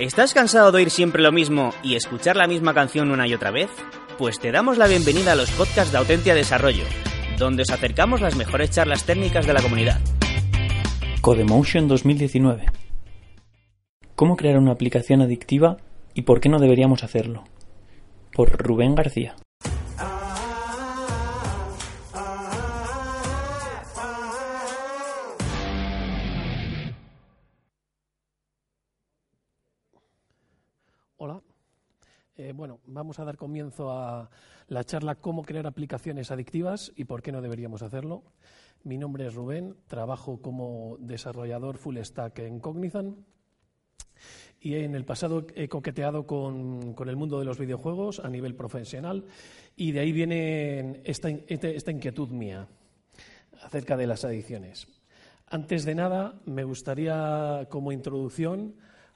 ¿Estás 0.00 0.32
cansado 0.32 0.72
de 0.72 0.78
oír 0.78 0.88
siempre 0.88 1.22
lo 1.22 1.30
mismo 1.30 1.74
y 1.82 1.94
escuchar 1.94 2.34
la 2.34 2.46
misma 2.46 2.72
canción 2.72 3.10
una 3.10 3.28
y 3.28 3.34
otra 3.34 3.50
vez? 3.50 3.68
Pues 4.16 4.40
te 4.40 4.50
damos 4.50 4.78
la 4.78 4.86
bienvenida 4.86 5.32
a 5.32 5.34
los 5.34 5.50
podcasts 5.50 5.92
de 5.92 5.98
Autentia 5.98 6.34
Desarrollo, 6.34 6.84
donde 7.38 7.64
os 7.64 7.70
acercamos 7.70 8.22
las 8.22 8.34
mejores 8.34 8.70
charlas 8.70 9.04
técnicas 9.04 9.46
de 9.46 9.52
la 9.52 9.60
comunidad. 9.60 10.00
Codemotion 11.20 11.86
2019. 11.86 12.64
¿Cómo 14.16 14.36
crear 14.36 14.56
una 14.56 14.72
aplicación 14.72 15.20
adictiva 15.20 15.76
y 16.14 16.22
por 16.22 16.40
qué 16.40 16.48
no 16.48 16.58
deberíamos 16.58 17.04
hacerlo? 17.04 17.44
Por 18.32 18.52
Rubén 18.52 18.94
García. 18.94 19.36
Eh, 32.50 32.52
bueno, 32.52 32.80
vamos 32.86 33.20
a 33.20 33.24
dar 33.24 33.36
comienzo 33.36 33.92
a 33.92 34.28
la 34.66 34.82
charla 34.82 35.14
Cómo 35.14 35.44
crear 35.44 35.68
aplicaciones 35.68 36.32
adictivas 36.32 36.90
y 36.96 37.04
por 37.04 37.22
qué 37.22 37.30
no 37.30 37.42
deberíamos 37.42 37.82
hacerlo. 37.82 38.24
Mi 38.82 38.98
nombre 38.98 39.24
es 39.24 39.34
Rubén, 39.34 39.76
trabajo 39.86 40.42
como 40.42 40.96
desarrollador 40.98 41.78
full 41.78 41.96
stack 41.98 42.40
en 42.40 42.58
Cognizant 42.58 43.18
y 44.60 44.74
en 44.74 44.96
el 44.96 45.04
pasado 45.04 45.46
he 45.54 45.68
coqueteado 45.68 46.26
con, 46.26 46.96
el 47.06 47.16
mundo 47.16 47.38
de 47.38 47.44
los 47.44 47.56
videojuegos 47.56 48.18
a 48.18 48.28
nivel 48.28 48.56
profesional 48.56 49.26
y 49.76 49.92
de 49.92 50.00
ahí 50.00 50.10
viene 50.10 51.02
esta, 51.04 51.28
este, 51.28 51.76
esta 51.76 51.92
inquietud 51.92 52.30
mía 52.30 52.66
acerca 53.62 53.96
de 53.96 54.08
las 54.08 54.24
adicciones. 54.24 54.88
Antes 55.46 55.84
de 55.84 55.94
nada, 55.94 56.34
me 56.46 56.64
gustaría, 56.64 57.68
como 57.70 57.92
introducción, 57.92 58.74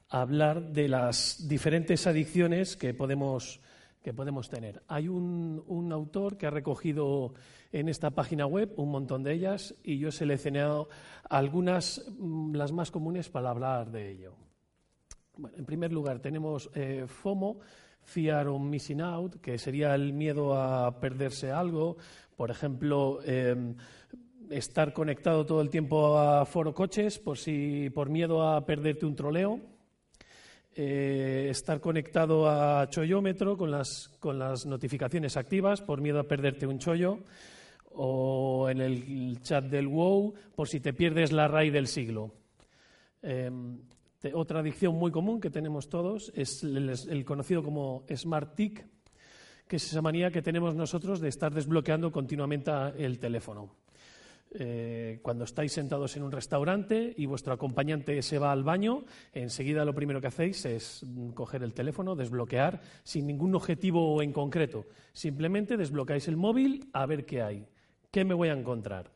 hablar 0.09 0.71
de 0.71 0.87
las 0.87 1.47
diferentes 1.47 2.07
adicciones 2.07 2.75
que 2.75 2.93
podemos, 2.93 3.59
que 4.01 4.13
podemos 4.13 4.49
tener. 4.49 4.83
Hay 4.87 5.07
un, 5.07 5.63
un, 5.67 5.91
autor 5.91 6.37
que 6.37 6.47
ha 6.47 6.51
recogido 6.51 7.33
en 7.71 7.89
esta 7.89 8.11
página 8.11 8.45
web 8.45 8.73
un 8.77 8.91
montón 8.91 9.23
de 9.23 9.33
ellas 9.33 9.75
y 9.83 9.97
yo 9.97 10.09
he 10.09 10.11
seleccionado 10.11 10.89
algunas, 11.29 12.05
mm, 12.17 12.55
las 12.55 12.71
más 12.71 12.91
comunes, 12.91 13.29
para 13.29 13.49
hablar 13.49 13.91
de 13.91 14.11
ello. 14.11 14.35
En 15.57 15.65
primer 15.65 15.91
lugar, 15.91 16.19
tenemos 16.19 16.69
eh, 16.75 17.05
FOMO, 17.07 17.59
Fear 18.03 18.47
of 18.47 18.61
Missing 18.61 19.01
Out, 19.01 19.35
que 19.41 19.57
sería 19.57 19.95
el 19.95 20.13
miedo 20.13 20.55
a 20.55 20.99
perderse 20.99 21.51
algo. 21.51 21.97
Por 22.37 22.51
ejemplo, 22.51 23.19
eh, 23.25 23.73
estar 24.49 24.93
conectado 24.93 25.45
todo 25.45 25.61
el 25.61 25.69
tiempo 25.69 26.17
a 26.17 26.45
foro 26.45 26.73
coches 26.73 27.17
por, 27.19 27.37
si, 27.37 27.89
por 27.89 28.09
miedo 28.09 28.47
a 28.47 28.65
perderte 28.65 29.05
un 29.05 29.15
troleo 29.15 29.74
eh, 30.77 31.47
estar 31.49 31.79
conectado 31.79 32.49
a 32.49 32.89
chollómetro 32.89 33.55
con 33.55 33.71
las, 33.71 34.09
con 34.19 34.37
las 34.37 34.65
notificaciones 34.65 35.37
activas 35.37 35.81
por 35.81 36.01
miedo 36.01 36.19
a 36.19 36.27
perderte 36.27 36.67
un 36.67 36.79
chollo 36.79 37.19
o 37.93 38.67
en 38.69 38.81
el 38.81 39.41
chat 39.41 39.63
del 39.63 39.87
WoW 39.87 40.33
por 40.53 40.67
si 40.67 40.81
te 40.81 40.91
pierdes 40.91 41.31
la 41.31 41.47
RAI 41.47 41.69
del 41.69 41.87
siglo. 41.87 42.33
Em, 43.21 43.79
otra 44.33 44.59
adicción 44.59 44.95
muy 44.95 45.11
común 45.11 45.39
que 45.39 45.49
tenemos 45.49 45.87
todos 45.87 46.31
es 46.35 46.61
el, 46.63 46.89
el, 46.89 47.23
conocido 47.23 47.63
como 47.63 48.03
Smart 48.13 48.55
Tick, 48.55 48.85
que 49.67 49.77
es 49.77 49.89
esa 49.89 50.01
manía 50.01 50.29
que 50.29 50.41
tenemos 50.41 50.75
nosotros 50.75 51.21
de 51.21 51.29
estar 51.29 51.53
desbloqueando 51.53 52.11
continuamente 52.11 52.71
el 52.97 53.17
teléfono. 53.19 53.84
Eh, 54.51 55.19
cuando 55.21 55.43
estáis 55.43 55.73
sentados 55.73 56.15
en 56.15 56.23
un 56.23 56.31
restaurante 56.31 57.13
y 57.17 57.25
vuestro 57.25 57.53
acompañante 57.53 58.21
se 58.21 58.39
va 58.39 58.51
al 58.51 58.63
baño, 58.63 59.03
enseguida 59.33 59.83
lo 59.83 59.93
primero 59.93 60.21
que 60.21 60.27
hacéis 60.27 60.65
es 60.65 61.05
coger 61.33 61.63
el 61.63 61.73
teléfono, 61.73 62.15
desbloquear, 62.15 62.81
sin 63.03 63.27
ningún 63.27 63.55
objetivo 63.55 64.21
en 64.21 64.31
concreto. 64.31 64.85
Simplemente 65.11 65.77
desbloqueáis 65.77 66.27
el 66.27 66.37
móvil 66.37 66.89
a 66.93 67.05
ver 67.05 67.25
qué 67.25 67.41
hay. 67.41 67.67
¿Qué 68.11 68.23
me 68.23 68.33
voy 68.33 68.49
a 68.49 68.53
encontrar? 68.53 69.14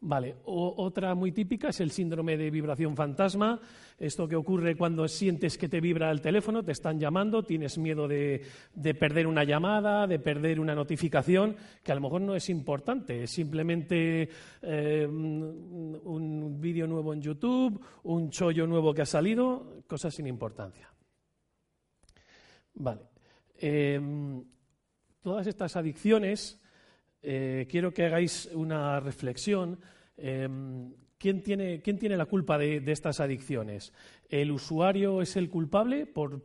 Vale, 0.00 0.36
otra 0.44 1.14
muy 1.16 1.32
típica 1.32 1.70
es 1.70 1.80
el 1.80 1.90
síndrome 1.90 2.36
de 2.36 2.50
vibración 2.50 2.94
fantasma. 2.94 3.60
Esto 3.98 4.28
que 4.28 4.36
ocurre 4.36 4.76
cuando 4.76 5.08
sientes 5.08 5.58
que 5.58 5.68
te 5.68 5.80
vibra 5.80 6.10
el 6.10 6.20
teléfono, 6.20 6.62
te 6.62 6.70
están 6.70 7.00
llamando, 7.00 7.42
tienes 7.42 7.78
miedo 7.78 8.06
de, 8.06 8.46
perder 8.98 9.26
una 9.26 9.42
llamada, 9.42 10.06
de 10.06 10.20
perder 10.20 10.60
una 10.60 10.74
notificación, 10.74 11.56
que 11.82 11.90
a 11.90 11.96
lo 11.96 12.02
mejor 12.02 12.20
no 12.20 12.36
es 12.36 12.48
importante, 12.48 13.24
es 13.24 13.30
simplemente 13.30 14.28
eh, 14.62 15.06
un 15.06 16.60
vídeo 16.60 16.86
nuevo 16.86 17.12
en 17.12 17.20
YouTube, 17.20 17.80
un 18.04 18.30
chollo 18.30 18.68
nuevo 18.68 18.94
que 18.94 19.02
ha 19.02 19.06
salido, 19.06 19.82
cosas 19.88 20.14
sin 20.14 20.28
importancia. 20.28 20.88
Vale. 22.74 23.02
Em, 23.58 24.44
todas 25.20 25.46
estas 25.48 25.74
adicciones 25.76 26.60
eh, 27.22 27.66
quiero 27.70 27.92
que 27.92 28.04
hagáis 28.04 28.48
una 28.54 29.00
reflexión. 29.00 29.78
Em, 30.16 30.92
¿quién, 31.18 31.42
tiene, 31.42 32.16
la 32.16 32.26
culpa 32.26 32.58
de, 32.58 32.82
estas 32.86 33.20
adicciones? 33.20 33.92
¿El 34.28 34.50
usuario 34.52 35.20
es 35.20 35.36
el 35.36 35.50
culpable 35.50 36.06
por, 36.06 36.40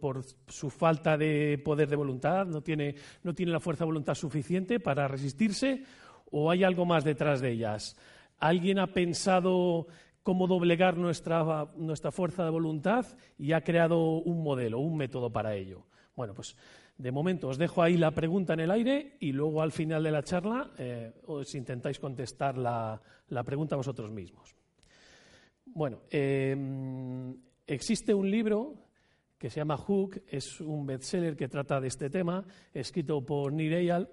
su 0.47 0.69
falta 0.69 1.17
de 1.17 1.61
poder 1.63 1.89
de 1.89 1.95
voluntad? 1.95 2.45
¿No 2.47 2.61
tiene, 2.61 2.95
la 3.23 3.59
fuerza 3.59 3.83
de 3.83 3.91
voluntad 3.91 4.15
suficiente 4.15 4.79
para 4.79 5.07
resistirse? 5.07 5.83
¿O 6.31 6.49
hay 6.49 6.63
algo 6.63 6.85
más 6.85 7.03
detrás 7.03 7.41
de 7.41 7.51
ellas? 7.51 7.95
¿Alguien 8.39 8.79
ha 8.79 8.87
pensado 8.87 9.87
cómo 10.23 10.47
doblegar 10.47 10.97
nuestra, 10.97 11.69
nuestra 11.77 12.11
fuerza 12.11 12.43
de 12.43 12.49
voluntad 12.49 13.05
y 13.37 13.51
ha 13.51 13.61
creado 13.61 13.99
un 13.99 14.43
modelo, 14.43 14.79
un 14.79 14.97
método 14.97 15.31
para 15.31 15.55
ello? 15.55 15.85
Bueno, 16.15 16.33
pues 16.33 16.55
de 16.97 17.11
momento 17.11 17.47
os 17.47 17.57
dejo 17.57 17.81
ahí 17.81 17.97
la 17.97 18.11
pregunta 18.11 18.53
en 18.53 18.61
el 18.61 18.71
aire 18.71 19.17
y 19.19 19.31
luego 19.31 19.61
al 19.61 19.71
final 19.71 20.03
de 20.03 20.11
la 20.11 20.23
charla 20.23 20.71
eh, 20.77 21.11
os 21.25 21.53
intentáis 21.55 21.99
contestar 21.99 22.57
la, 22.57 23.01
pregunta 23.43 23.75
vosotros 23.75 24.11
mismos. 24.11 24.55
Bueno, 25.65 26.01
em, 26.09 27.35
existe 27.65 28.13
un 28.13 28.29
libro 28.29 28.75
que 29.37 29.49
se 29.49 29.59
llama 29.59 29.75
Hook, 29.75 30.21
es 30.27 30.61
un 30.61 30.85
bestseller 30.85 31.35
que 31.35 31.49
trata 31.49 31.81
de 31.81 31.87
este 31.87 32.09
tema, 32.09 32.45
escrito 32.73 33.25
por 33.25 33.51
Neil 33.51 33.73
Eyal, 33.73 34.09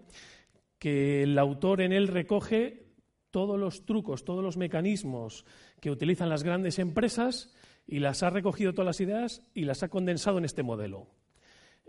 que 0.78 1.22
el 1.22 1.38
autor 1.38 1.82
en 1.82 1.92
él 1.92 2.08
recoge 2.08 2.86
todos 3.30 3.58
los 3.58 3.84
trucos, 3.84 4.24
todos 4.24 4.42
los 4.42 4.56
mecanismos 4.56 5.44
que 5.80 5.90
utilizan 5.90 6.28
las 6.28 6.42
grandes 6.42 6.78
empresas 6.78 7.54
y 7.86 8.00
las 8.00 8.22
ha 8.22 8.30
recogido 8.30 8.72
todas 8.72 8.86
las 8.86 9.00
ideas 9.00 9.46
y 9.54 9.64
las 9.64 9.82
ha 9.82 9.88
condensado 9.88 10.38
en 10.38 10.46
este 10.46 10.62
modelo. 10.62 11.19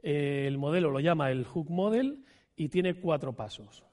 Eh, 0.04 0.46
el 0.48 0.58
modelo 0.58 0.92
lo 0.92 1.00
llama 1.00 1.32
el 1.32 1.46
Hook 1.46 1.70
Model 1.70 2.24
y 2.56 2.70
tiene 2.70 2.96
cuatro 2.96 3.34
pasos. 3.34 3.84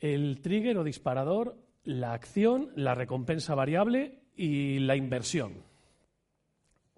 El 0.00 0.40
trigger 0.40 0.78
o 0.78 0.84
disparador, 0.84 1.56
la 1.84 2.12
acción, 2.12 2.70
la 2.76 2.94
recompensa 2.94 3.54
variable 3.54 4.18
y 4.36 4.78
la 4.80 4.96
inversión. 4.96 5.54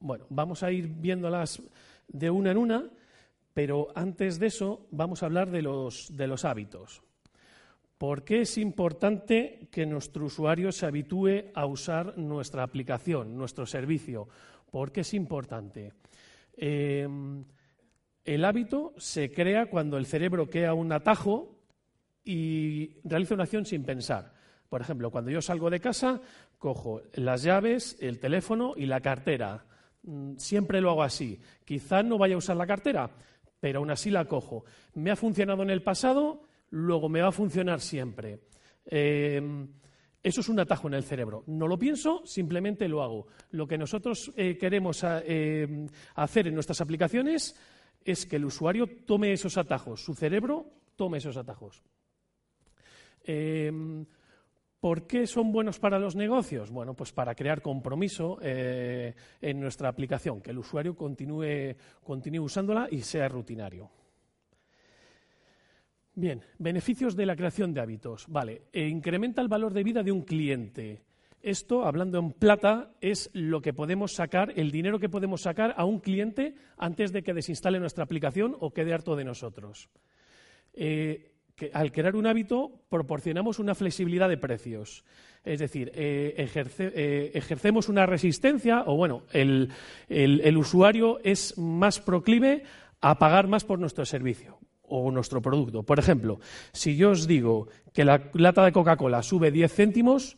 Bueno, 0.00 0.26
vamos 0.30 0.62
a 0.62 0.70
ir 0.72 0.88
viéndolas 0.88 1.62
de 2.08 2.30
una 2.30 2.50
en 2.50 2.56
una, 2.56 2.90
pero 3.52 3.88
antes 3.94 4.38
de 4.38 4.46
eso 4.46 4.86
vamos 4.90 5.22
a 5.22 5.26
hablar 5.26 5.50
de 5.50 5.62
los, 5.62 6.44
hábitos. 6.44 7.02
¿Por 7.98 8.22
qué 8.22 8.42
es 8.42 8.58
importante 8.58 9.68
que 9.72 9.84
nuestro 9.84 10.26
usuario 10.26 10.70
se 10.70 10.86
habitúe 10.86 11.50
a 11.54 11.66
usar 11.66 12.16
nuestra 12.16 12.62
aplicación, 12.62 13.36
nuestro 13.36 13.66
servicio? 13.66 14.28
¿Por 14.70 14.92
qué 14.92 15.00
es 15.00 15.14
importante? 15.14 15.92
Eh, 16.56 17.08
el 18.34 18.44
hábito 18.44 18.92
se 18.98 19.32
crea 19.32 19.70
cuando 19.70 19.96
el 19.96 20.04
cerebro 20.04 20.50
crea 20.50 20.74
un 20.74 20.92
atajo 20.92 21.56
y 22.22 23.00
realiza 23.02 23.32
una 23.32 23.44
acción 23.44 23.64
sin 23.64 23.84
pensar. 23.84 24.34
Por 24.68 24.82
ejemplo, 24.82 25.10
cuando 25.10 25.30
yo 25.30 25.40
salgo 25.40 25.70
de 25.70 25.80
casa, 25.80 26.20
cojo 26.58 27.00
las 27.14 27.42
llaves, 27.42 27.96
el 28.00 28.20
teléfono 28.20 28.74
y 28.76 28.84
la 28.84 29.00
cartera. 29.00 29.64
Mm, 30.02 30.36
siempre 30.36 30.82
lo 30.82 30.90
hago 30.90 31.02
así. 31.04 31.40
Quizá 31.64 32.02
no 32.02 32.18
vaya 32.18 32.34
a 32.34 32.38
usar 32.38 32.58
la 32.58 32.66
cartera, 32.66 33.10
pero 33.60 33.78
aún 33.78 33.90
así 33.90 34.10
la 34.10 34.26
cojo. 34.26 34.66
Me 34.92 35.10
ha 35.10 35.16
funcionado 35.16 35.62
en 35.62 35.70
el 35.70 35.82
pasado, 35.82 36.42
luego 36.68 37.08
me 37.08 37.22
va 37.22 37.28
a 37.28 37.32
funcionar 37.32 37.80
siempre. 37.80 38.40
Em, 38.84 39.68
eso 40.22 40.42
es 40.42 40.48
un 40.50 40.60
atajo 40.60 40.86
en 40.88 40.94
el 40.94 41.02
cerebro. 41.02 41.44
No 41.46 41.66
lo 41.66 41.78
pienso, 41.78 42.20
simplemente 42.26 42.88
lo 42.88 43.02
hago. 43.02 43.26
Lo 43.52 43.66
que 43.66 43.78
nosotros 43.78 44.30
eh, 44.36 44.58
queremos 44.58 45.02
eh, 45.02 45.86
hacer 46.16 46.48
en 46.48 46.54
nuestras 46.54 46.82
aplicaciones 46.82 47.56
es 48.10 48.26
que 48.26 48.36
el 48.36 48.44
usuario 48.44 48.86
tome 48.86 49.32
esos 49.32 49.58
atajos, 49.58 50.02
su 50.02 50.14
cerebro 50.14 50.66
tome 50.96 51.18
esos 51.18 51.36
atajos. 51.36 51.82
Em, 53.22 54.06
¿Por 54.80 55.06
qué 55.08 55.26
son 55.26 55.50
buenos 55.50 55.78
para 55.80 55.98
los 55.98 56.14
negocios? 56.14 56.70
Bueno, 56.70 56.94
pues 56.94 57.12
para 57.12 57.34
crear 57.34 57.60
compromiso 57.60 58.38
eh, 58.40 59.14
en 59.40 59.60
nuestra 59.60 59.88
aplicación, 59.88 60.40
que 60.40 60.52
el 60.52 60.58
usuario 60.58 60.94
continúe, 60.94 61.74
continúe 62.04 62.44
usándola 62.44 62.86
y 62.90 63.00
sea 63.02 63.28
rutinario. 63.28 63.90
Bien, 66.14 66.42
beneficios 66.58 67.16
de 67.16 67.26
la 67.26 67.36
creación 67.36 67.74
de 67.74 67.80
hábitos. 67.80 68.26
Vale, 68.28 68.62
e 68.72 68.86
incrementa 68.86 69.42
el 69.42 69.48
valor 69.48 69.72
de 69.72 69.84
vida 69.84 70.02
de 70.02 70.12
un 70.12 70.22
cliente. 70.22 71.02
Esto, 71.42 71.86
hablando 71.86 72.18
en 72.18 72.32
plata, 72.32 72.90
es 73.00 73.30
lo 73.32 73.62
que 73.62 73.72
podemos 73.72 74.12
sacar, 74.12 74.52
el 74.56 74.70
dinero 74.70 74.98
que 74.98 75.08
podemos 75.08 75.42
sacar 75.42 75.74
a 75.76 75.84
un 75.84 76.00
cliente 76.00 76.54
antes 76.76 77.12
de 77.12 77.22
que 77.22 77.34
desinstale 77.34 77.78
nuestra 77.78 78.04
aplicación 78.04 78.56
o 78.58 78.72
quede 78.72 78.92
harto 78.92 79.14
de 79.14 79.24
nosotros. 79.24 79.88
Eh, 80.74 81.32
al 81.72 81.92
crear 81.92 82.14
un 82.16 82.26
hábito, 82.26 82.82
proporcionamos 82.88 83.58
una 83.58 83.74
flexibilidad 83.74 84.28
de 84.28 84.36
precios. 84.36 85.04
Es 85.44 85.60
decir, 85.60 85.90
eh, 85.94 86.34
eh, 86.36 87.30
ejercemos 87.34 87.88
una 87.88 88.06
resistencia, 88.06 88.84
o 88.86 88.96
bueno, 88.96 89.22
el, 89.32 89.70
usuario 90.56 91.20
es 91.24 91.56
más 91.58 92.00
proclive 92.00 92.64
a 93.00 93.18
pagar 93.18 93.48
más 93.48 93.64
por 93.64 93.78
nuestro 93.78 94.04
servicio 94.04 94.58
o 94.82 95.10
nuestro 95.10 95.42
producto. 95.42 95.82
Por 95.82 95.98
ejemplo, 95.98 96.40
si 96.72 96.96
yo 96.96 97.10
os 97.10 97.26
digo 97.26 97.68
que 97.92 98.04
la 98.04 98.30
lata 98.34 98.64
de 98.64 98.72
Coca-Cola 98.72 99.22
sube 99.22 99.50
10 99.50 99.72
céntimos, 99.72 100.36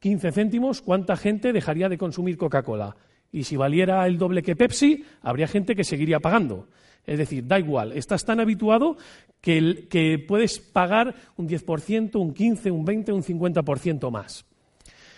15 0.00 0.32
céntimos, 0.32 0.80
¿cuánta 0.80 1.16
gente 1.16 1.52
dejaría 1.52 1.88
de 1.88 1.98
consumir 1.98 2.36
Coca-Cola? 2.36 2.96
Y 3.32 3.44
si 3.44 3.56
valiera 3.56 4.06
el 4.06 4.16
doble 4.16 4.42
que 4.42 4.56
Pepsi, 4.56 5.04
habría 5.22 5.48
gente 5.48 5.74
que 5.74 5.84
seguiría 5.84 6.20
pagando. 6.20 6.68
Es 7.04 7.18
decir, 7.18 7.46
da 7.46 7.58
igual, 7.58 7.92
estás 7.92 8.24
tan 8.24 8.38
habituado 8.38 8.96
que, 9.40 10.24
puedes 10.28 10.58
pagar 10.58 11.14
un 11.36 11.48
10%, 11.48 12.16
un 12.16 12.34
15%, 12.34 12.70
un 12.70 12.86
20%, 12.86 13.12
un 13.12 13.22
50% 13.22 14.10
más. 14.10 14.44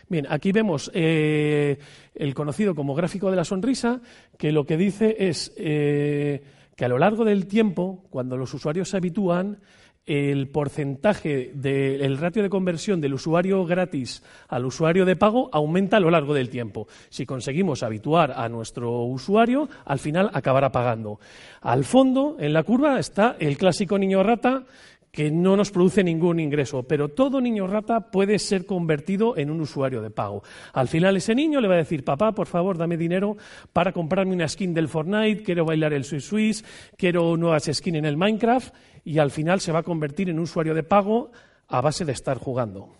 Bien, 0.09 0.27
aquí 0.29 0.53
vemos 0.53 0.91
eh, 0.95 1.79
el 2.15 2.35
conocido 2.35 2.75
como 2.75 2.95
gráfico 2.95 3.31
de 3.31 3.37
la 3.37 3.45
sonrisa, 3.45 4.01
que 4.39 4.51
lo 4.51 4.65
que 4.65 4.77
dice 4.77 5.17
es 5.19 5.53
eh, 5.57 6.43
que 6.75 6.85
a 6.85 6.89
lo 6.89 6.99
largo 6.99 7.25
del 7.25 7.47
tiempo, 7.47 8.05
cuando 8.11 8.37
los 8.37 8.55
usuarios 8.55 8.89
se 8.89 8.97
habitúan, 8.97 9.59
el 10.07 10.49
porcentaje 10.49 11.53
del 11.55 12.19
ratio 12.19 12.43
de 12.43 12.51
conversión 12.51 13.01
del 13.01 13.15
usuario 13.15 13.65
gratis 13.65 14.23
al 14.49 14.65
usuario 14.65 15.05
de 15.05 15.17
pago 15.17 15.51
aumenta 15.53 15.99
a 15.99 16.01
lo 16.01 16.11
largo 16.11 16.35
del 16.35 16.51
tiempo. 16.51 16.89
Si 17.11 17.27
conseguimos 17.27 17.83
habituar 17.83 18.33
a 18.33 18.49
nuestro 18.49 19.05
usuario, 19.05 19.69
al 19.85 19.99
final 19.99 20.31
acabará 20.33 20.73
pagando. 20.73 21.21
Al 21.61 21.85
fondo, 21.85 22.37
en 22.41 22.53
la 22.53 22.63
curva, 22.63 22.99
está 22.99 23.37
el 23.39 23.57
clásico 23.57 23.99
niño 23.99 24.23
rata 24.23 24.65
que 25.11 25.31
no 25.31 25.57
nos 25.57 25.71
produce 25.71 26.05
ningún 26.05 26.39
ingreso, 26.39 26.85
pero 26.85 27.09
todo 27.09 27.41
niño 27.41 27.67
rata 27.67 28.11
puede 28.11 28.39
ser 28.39 28.65
convertido 28.65 29.37
en 29.37 29.51
un 29.51 29.61
usuario 29.61 30.03
de 30.03 30.11
pago. 30.11 30.43
Al 30.73 30.89
final 30.89 31.17
ese 31.17 31.35
niño 31.35 31.61
le 31.61 31.69
va 31.69 31.75
a 31.75 31.79
decir, 31.79 32.05
papá, 32.05 32.33
por 32.33 32.47
favor, 32.47 32.79
dame 32.79 32.97
dinero 32.97 33.37
para 33.73 33.93
comprarme 33.93 34.35
una 34.35 34.49
skin 34.49 34.73
del 34.73 34.89
Fortnite, 34.89 35.43
quiero 35.43 35.65
bailar 35.65 35.93
el 35.93 36.05
Swiss 36.05 36.25
Swiss, 36.25 36.65
quiero 36.97 37.37
nuevas 37.37 37.69
skins 37.73 37.99
en 37.99 38.05
el 38.05 38.17
Minecraft, 38.17 38.73
y 39.05 39.19
al 39.19 39.31
final 39.31 39.61
se 39.61 39.73
va 39.73 39.81
a 39.81 39.85
convertir 39.85 40.29
en 40.31 40.37
un 40.37 40.45
usuario 40.45 40.75
de 40.75 40.85
pago 40.85 41.33
a 41.67 41.81
base 41.81 42.05
de 42.05 42.13
estar 42.13 42.39
jugando. 42.39 42.91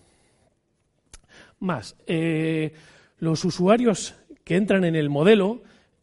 Más, 1.61 1.97
eh, 2.07 2.73
los 3.19 3.45
usuarios 3.45 4.15
que 4.45 4.57
entran 4.57 4.85
en 4.85 4.97
el 4.97 5.11
modelo 5.11 5.63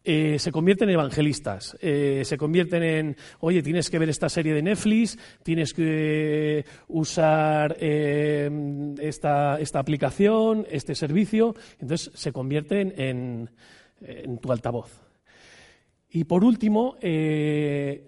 eh, 0.09 0.39
se 0.39 0.53
convierten 0.53 0.87
en 0.87 0.93
evangelistas, 0.93 1.77
eh, 1.81 2.21
se 2.23 2.37
convierten 2.37 2.81
en, 2.81 3.17
oye, 3.41 3.61
tienes 3.61 3.89
que 3.89 3.99
ver 3.99 4.07
esta 4.07 4.29
serie 4.29 4.53
de 4.53 4.61
Netflix, 4.61 5.19
tienes 5.43 5.73
que 5.73 6.63
usar 6.87 7.75
eh, 7.77 8.49
esta, 9.01 9.57
aplicación, 9.73 10.65
este 10.71 10.95
servicio, 10.95 11.55
entonces 11.81 12.09
se 12.15 12.31
convierten 12.31 12.93
en, 12.95 13.49
en 13.99 14.37
tu 14.37 14.49
altavoz. 14.53 14.91
Y 16.09 16.23
por 16.23 16.45
último, 16.45 16.95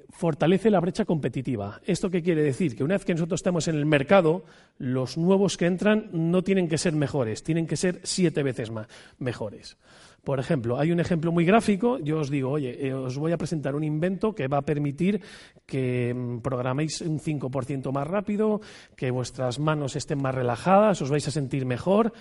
fortalece 0.10 0.70
la 0.70 0.80
brecha 0.80 1.04
competitiva. 1.04 1.82
¿Esto 1.86 2.10
qué 2.10 2.24
quiere 2.24 2.44
decir? 2.44 2.78
Que 2.78 2.86
una 2.86 2.96
vez 2.96 3.04
que 3.04 3.14
nosotros 3.14 3.40
estamos 3.40 3.68
en 3.68 3.76
el 3.76 3.86
mercado, 3.86 4.46
los 4.78 5.18
nuevos 5.18 5.58
que 5.58 5.66
entran 5.66 6.10
no 6.14 6.44
tienen 6.44 6.70
que 6.70 6.78
ser 6.78 6.94
mejores, 6.94 7.44
tienen 7.44 7.68
que 7.68 7.76
ser 7.76 8.00
siete 8.04 8.42
veces 8.42 8.72
más 8.72 8.88
mejores. 9.18 9.78
Por 10.24 10.40
ejemplo, 10.40 10.80
hay 10.80 10.92
un 10.92 11.00
ejemplo 11.00 11.32
muy 11.32 11.46
gráfico. 11.46 11.98
Yo 12.00 12.20
os 12.20 12.30
digo, 12.30 12.52
oye, 12.52 12.88
eh, 12.88 12.94
os 12.94 13.18
voy 13.18 13.32
a 13.32 13.38
presentar 13.38 13.76
un 13.76 13.84
invento 13.84 14.34
que 14.34 14.48
va 14.48 14.58
a 14.58 14.62
permitir 14.62 15.22
que 15.66 16.14
mm, 16.14 16.40
programéis 16.40 17.02
un 17.02 17.20
5% 17.20 17.92
más 17.92 18.08
rápido, 18.08 18.62
que 18.96 19.12
vuestras 19.12 19.60
manos 19.60 19.96
estén 19.96 20.22
más 20.22 20.36
relajadas, 20.36 21.02
os 21.02 21.10
vais 21.10 21.28
a 21.28 21.32
sentir 21.32 21.66
mejor. 21.66 22.14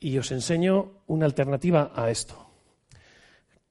Y 0.00 0.18
os 0.18 0.32
enseño 0.32 1.02
una 1.06 1.26
alternativa 1.26 1.92
a 1.94 2.10
esto. 2.10 2.44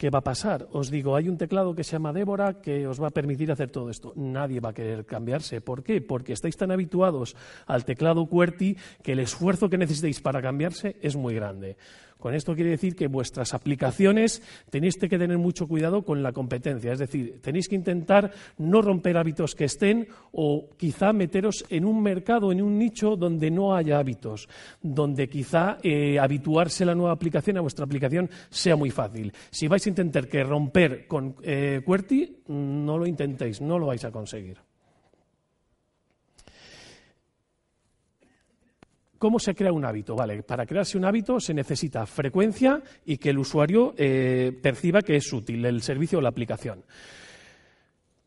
¿Qué 0.03 0.09
va 0.09 0.19
a 0.19 0.23
pasar? 0.23 0.67
Os 0.71 0.89
digo, 0.89 1.15
hay 1.15 1.29
un 1.29 1.37
teclado 1.37 1.75
que 1.75 1.85
se 1.85 1.93
llama 1.93 2.11
Débora 2.11 2.59
que 2.59 2.87
os 2.87 3.01
va 3.01 3.07
a 3.07 3.11
permitir 3.11 3.51
hacer 3.53 3.71
todo 3.71 3.89
esto. 3.89 4.11
Nadie 4.17 4.59
va 4.59 4.71
a 4.71 4.73
querer 4.73 5.05
cambiarse. 5.05 5.61
¿Por 5.61 5.81
qué? 5.81 6.01
Porque 6.01 6.33
estáis 6.33 6.57
tan 6.57 6.71
habituados 6.71 7.37
al 7.67 7.85
teclado 7.85 8.25
QWERTY 8.25 8.75
que 9.01 9.13
el 9.13 9.19
esfuerzo 9.19 9.69
que 9.69 9.77
necesitéis 9.77 10.19
para 10.19 10.41
cambiarse 10.41 10.97
es 11.01 11.15
muy 11.15 11.35
grande. 11.35 11.77
Con 12.23 12.35
esto 12.35 12.55
quiere 12.55 12.69
decir 12.69 12.95
que 12.95 13.07
vuestras 13.07 13.53
aplicaciones 13.53 14.41
tenéis 14.69 14.95
que 14.95 15.09
tener 15.09 15.37
mucho 15.37 15.67
cuidado 15.67 16.03
con 16.05 16.23
la 16.23 16.31
competencia, 16.31 16.93
es 16.93 16.99
decir, 16.99 17.41
tenéis 17.41 17.67
que 17.67 17.75
intentar 17.75 18.31
no 18.59 18.81
romper 18.81 19.17
hábitos 19.17 19.55
que 19.55 19.65
estén 19.65 20.07
o 20.31 20.69
quizá 20.77 21.11
meteros 21.11 21.65
en 21.67 21.83
un 21.83 22.01
mercado, 22.01 22.53
en 22.53 22.61
un 22.61 22.79
nicho 22.79 23.17
donde 23.17 23.51
no 23.51 23.75
haya 23.75 23.99
hábitos, 23.99 24.47
donde 24.81 25.27
quizá 25.27 25.79
eh, 25.83 26.17
habituarse 26.17 26.85
la 26.85 26.95
nueva 26.95 27.11
aplicación, 27.11 27.57
a 27.57 27.61
vuestra 27.61 27.83
aplicación, 27.83 28.29
sea 28.49 28.77
muy 28.77 28.89
fácil. 28.89 29.33
Si 29.51 29.67
vais 29.67 29.85
a 29.85 29.89
intentar 29.89 30.29
que 30.29 30.45
romper 30.45 31.05
con 31.07 31.35
eh, 31.43 31.81
QWERTY, 31.83 32.43
no 32.47 32.97
lo 32.97 33.05
intentéis, 33.05 33.59
no 33.59 33.77
lo 33.77 33.87
vais 33.87 34.05
a 34.05 34.11
conseguir. 34.11 34.59
¿Cómo 39.23 39.39
se 39.39 39.55
crea 39.55 39.71
un 39.71 39.85
hábito? 39.85 40.17
Vale, 40.17 40.43
para 40.43 40.65
crearse 40.65 40.97
un 40.97 41.05
hábito 41.05 41.39
se 41.39 41.53
necesita 41.53 42.05
frecuencia 42.05 42.83
y 43.05 43.15
que 43.15 43.29
el 43.29 43.37
usuario 43.37 43.93
eh, 43.95 44.51
perciba 44.61 45.01
que 45.01 45.15
es 45.15 45.31
útil 45.31 45.63
el 45.63 45.81
servicio 45.81 46.17
o 46.17 46.21
la 46.21 46.27
aplicación. 46.27 46.83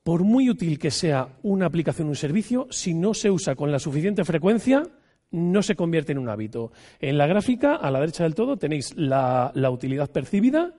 Por 0.03 0.25
muy 0.25 0.49
útil 0.49 0.79
que 0.79 0.91
sea 0.91 1.29
una 1.43 1.67
aplicación 1.67 2.07
o 2.09 2.13
un 2.13 2.17
servicio, 2.17 2.67
si 2.71 2.95
no 2.95 3.13
se 3.13 3.31
usa 3.31 3.55
con 3.55 3.71
la 3.71 3.79
suficiente 3.79 4.25
frecuencia, 4.25 4.85
no 5.33 5.63
se 5.63 5.77
convierte 5.77 6.13
en 6.13 6.19
un 6.19 6.31
hábito. 6.31 6.73
En 6.99 7.19
la 7.19 7.27
gráfica, 7.27 7.75
a 7.75 7.91
la 7.91 8.01
derecha 8.01 8.25
del 8.25 8.35
todo, 8.35 8.57
tenéis 8.57 8.97
la 8.97 9.71
utilidad 9.71 10.11
percibida 10.11 10.73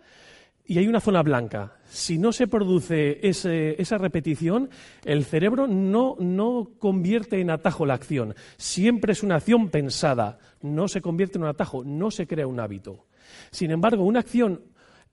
y 0.67 0.77
hay 0.77 0.87
una 0.87 0.99
zona 0.99 1.23
blanca. 1.23 1.77
Si 1.85 2.17
no 2.17 2.33
se 2.33 2.47
produce 2.47 3.19
esa 3.27 3.97
repetición, 3.97 4.69
el 5.05 5.23
cerebro 5.23 5.65
no, 5.65 6.17
no, 6.19 6.71
convierte 6.77 7.39
en 7.39 7.49
atajo 7.49 7.85
la 7.85 7.93
acción. 7.93 8.35
Siempre 8.57 9.13
es 9.13 9.23
una 9.23 9.35
acción 9.35 9.69
pensada, 9.69 10.37
no 10.61 10.89
se 10.89 11.01
convierte 11.01 11.37
en 11.37 11.43
un 11.43 11.49
atajo, 11.49 11.83
no 11.85 12.11
se 12.11 12.27
crea 12.27 12.45
un 12.45 12.59
hábito. 12.59 13.05
Sin 13.49 13.71
embargo, 13.71 14.03
una 14.03 14.19
acción 14.19 14.61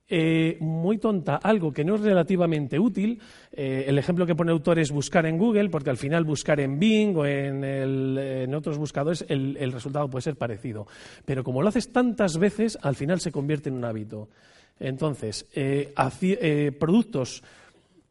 eh, 0.08 0.58
muy 0.60 0.98
tonta, 0.98 1.36
algo 1.36 1.72
que 1.72 1.84
no 1.84 1.94
es 1.94 2.00
relativamente 2.00 2.78
útil. 2.78 3.20
Eh, 3.52 3.84
el 3.86 3.96
ejemplo 3.96 4.26
que 4.26 4.34
pone 4.34 4.50
el 4.50 4.58
autor 4.58 4.80
es 4.80 4.90
buscar 4.90 5.24
en 5.26 5.38
Google, 5.38 5.70
porque 5.70 5.90
al 5.90 5.96
final 5.96 6.24
buscar 6.24 6.58
en 6.58 6.80
Bing 6.80 7.16
o 7.16 7.24
en, 7.24 8.54
otros 8.54 8.76
buscadores 8.76 9.24
el, 9.28 9.56
el, 9.58 9.72
resultado 9.72 10.10
puede 10.10 10.22
ser 10.22 10.36
parecido. 10.36 10.86
Pero 11.24 11.44
como 11.44 11.62
lo 11.62 11.68
haces 11.68 11.92
tantas 11.92 12.38
veces, 12.38 12.76
al 12.82 12.96
final 12.96 13.20
se 13.20 13.30
convierte 13.32 13.68
en 13.68 13.76
un 13.76 13.84
hábito. 13.84 14.28
Entonces, 14.78 15.46
eh, 15.54 15.94
eh, 16.22 16.72
productos 16.78 17.42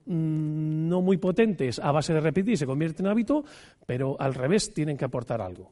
mm, 0.06 0.88
no 0.88 1.02
muy 1.02 1.18
potentes 1.18 1.80
a 1.80 1.92
base 1.92 2.14
de 2.14 2.22
repetir 2.22 2.58
se 2.58 2.66
convierten 2.66 3.06
en 3.06 3.12
hábito, 3.12 3.44
pero 3.86 4.16
al 4.20 4.34
revés 4.34 4.74
tienen 4.74 4.98
que 4.98 5.06
aportar 5.06 5.42
algo. 5.42 5.72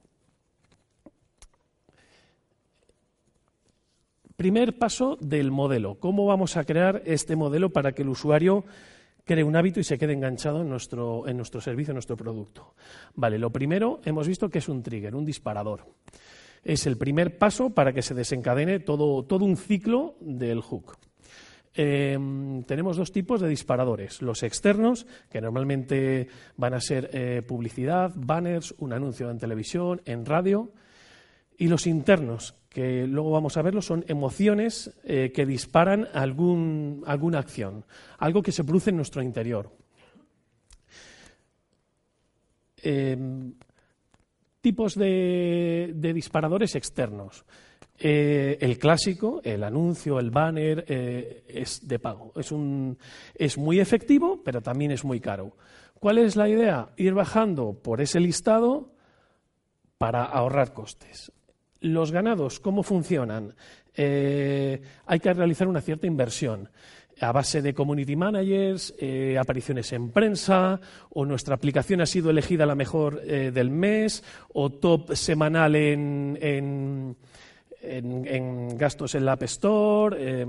Primer 4.35 4.77
paso 4.77 5.17
del 5.21 5.51
modelo. 5.51 5.99
¿Cómo 5.99 6.25
vamos 6.25 6.57
a 6.57 6.63
crear 6.63 7.03
este 7.05 7.35
modelo 7.35 7.69
para 7.69 7.91
que 7.91 8.01
el 8.01 8.09
usuario 8.09 8.65
cree 9.23 9.43
un 9.43 9.55
hábito 9.55 9.79
y 9.79 9.83
se 9.83 9.99
quede 9.99 10.13
enganchado 10.13 10.61
en 10.61 10.69
nuestro, 10.69 11.27
en 11.27 11.37
nuestro 11.37 11.61
servicio, 11.61 11.91
en 11.91 11.97
nuestro 11.97 12.17
producto? 12.17 12.73
Vale, 13.13 13.37
lo 13.37 13.51
primero 13.51 14.01
hemos 14.03 14.27
visto 14.27 14.49
que 14.49 14.57
es 14.57 14.67
un 14.67 14.81
trigger, 14.81 15.15
un 15.15 15.25
disparador 15.25 15.85
es 16.63 16.85
el 16.85 16.97
primer 16.97 17.37
paso 17.37 17.71
para 17.71 17.93
que 17.93 18.01
se 18.01 18.13
desencadene 18.13 18.79
todo, 18.79 19.25
un 19.37 19.57
ciclo 19.57 20.15
del 20.19 20.61
hook. 20.61 20.97
Em, 21.73 22.63
tenemos 22.63 22.97
dos 22.97 23.11
tipos 23.11 23.39
de 23.39 23.47
disparadores. 23.47 24.21
Los 24.21 24.43
externos, 24.43 25.07
que 25.29 25.41
normalmente 25.41 26.27
van 26.57 26.73
a 26.73 26.81
ser 26.81 27.09
eh, 27.13 27.41
publicidad, 27.41 28.11
banners, 28.15 28.75
un 28.77 28.93
anuncio 28.93 29.31
en 29.31 29.37
televisión, 29.37 30.01
en 30.05 30.25
radio. 30.25 30.71
Y 31.57 31.67
los 31.67 31.87
internos, 31.87 32.55
que 32.69 33.07
luego 33.07 33.31
vamos 33.31 33.55
a 33.55 33.61
verlo, 33.61 33.81
son 33.81 34.03
emociones 34.07 34.91
eh, 35.03 35.31
que 35.33 35.45
disparan 35.45 36.07
alguna 36.13 37.39
acción, 37.39 37.85
algo 38.17 38.41
que 38.41 38.51
se 38.51 38.63
produce 38.63 38.89
en 38.89 38.97
nuestro 38.97 39.21
interior. 39.21 39.71
Tipos 44.61 44.95
de, 44.95 45.93
disparadores 46.13 46.75
externos. 46.75 47.45
Eh, 47.97 48.57
el 48.61 48.79
clásico, 48.79 49.41
el 49.43 49.63
anuncio, 49.63 50.19
el 50.19 50.31
banner, 50.31 50.85
eh, 50.87 51.43
es 51.47 51.87
de 51.87 51.99
pago. 51.99 52.31
Es, 52.35 52.51
un, 52.51 52.97
es 53.35 53.57
muy 53.57 53.79
efectivo, 53.79 54.41
pero 54.43 54.61
también 54.61 54.91
es 54.91 55.03
muy 55.03 55.19
caro. 55.19 55.55
¿Cuál 55.99 56.17
es 56.19 56.35
la 56.35 56.49
idea? 56.49 56.89
Ir 56.97 57.13
bajando 57.13 57.73
por 57.73 58.01
ese 58.01 58.19
listado 58.19 58.91
para 59.97 60.23
ahorrar 60.23 60.73
costes. 60.73 61.31
Los 61.79 62.11
ganados, 62.11 62.59
¿cómo 62.59 62.81
funcionan? 62.83 63.55
Eh, 63.95 64.81
hay 65.05 65.19
que 65.19 65.33
realizar 65.33 65.67
una 65.67 65.81
cierta 65.81 66.07
inversión 66.07 66.69
a 67.21 67.31
base 67.31 67.61
de 67.61 67.73
community 67.73 68.15
managers, 68.15 68.93
eh, 68.97 69.37
apariciones 69.39 69.93
en 69.93 70.09
prensa, 70.09 70.79
o 71.11 71.23
nuestra 71.25 71.55
aplicación 71.55 72.01
ha 72.01 72.05
sido 72.05 72.31
elegida 72.31 72.65
la 72.65 72.75
mejor 72.75 73.21
eh, 73.23 73.51
del 73.53 73.69
mes, 73.69 74.23
o 74.53 74.71
top 74.71 75.13
semanal 75.13 75.75
en, 75.75 77.15
gastos 78.75 79.15
en 79.15 79.25
la 79.25 79.33
App 79.33 79.43
Store, 79.43 80.45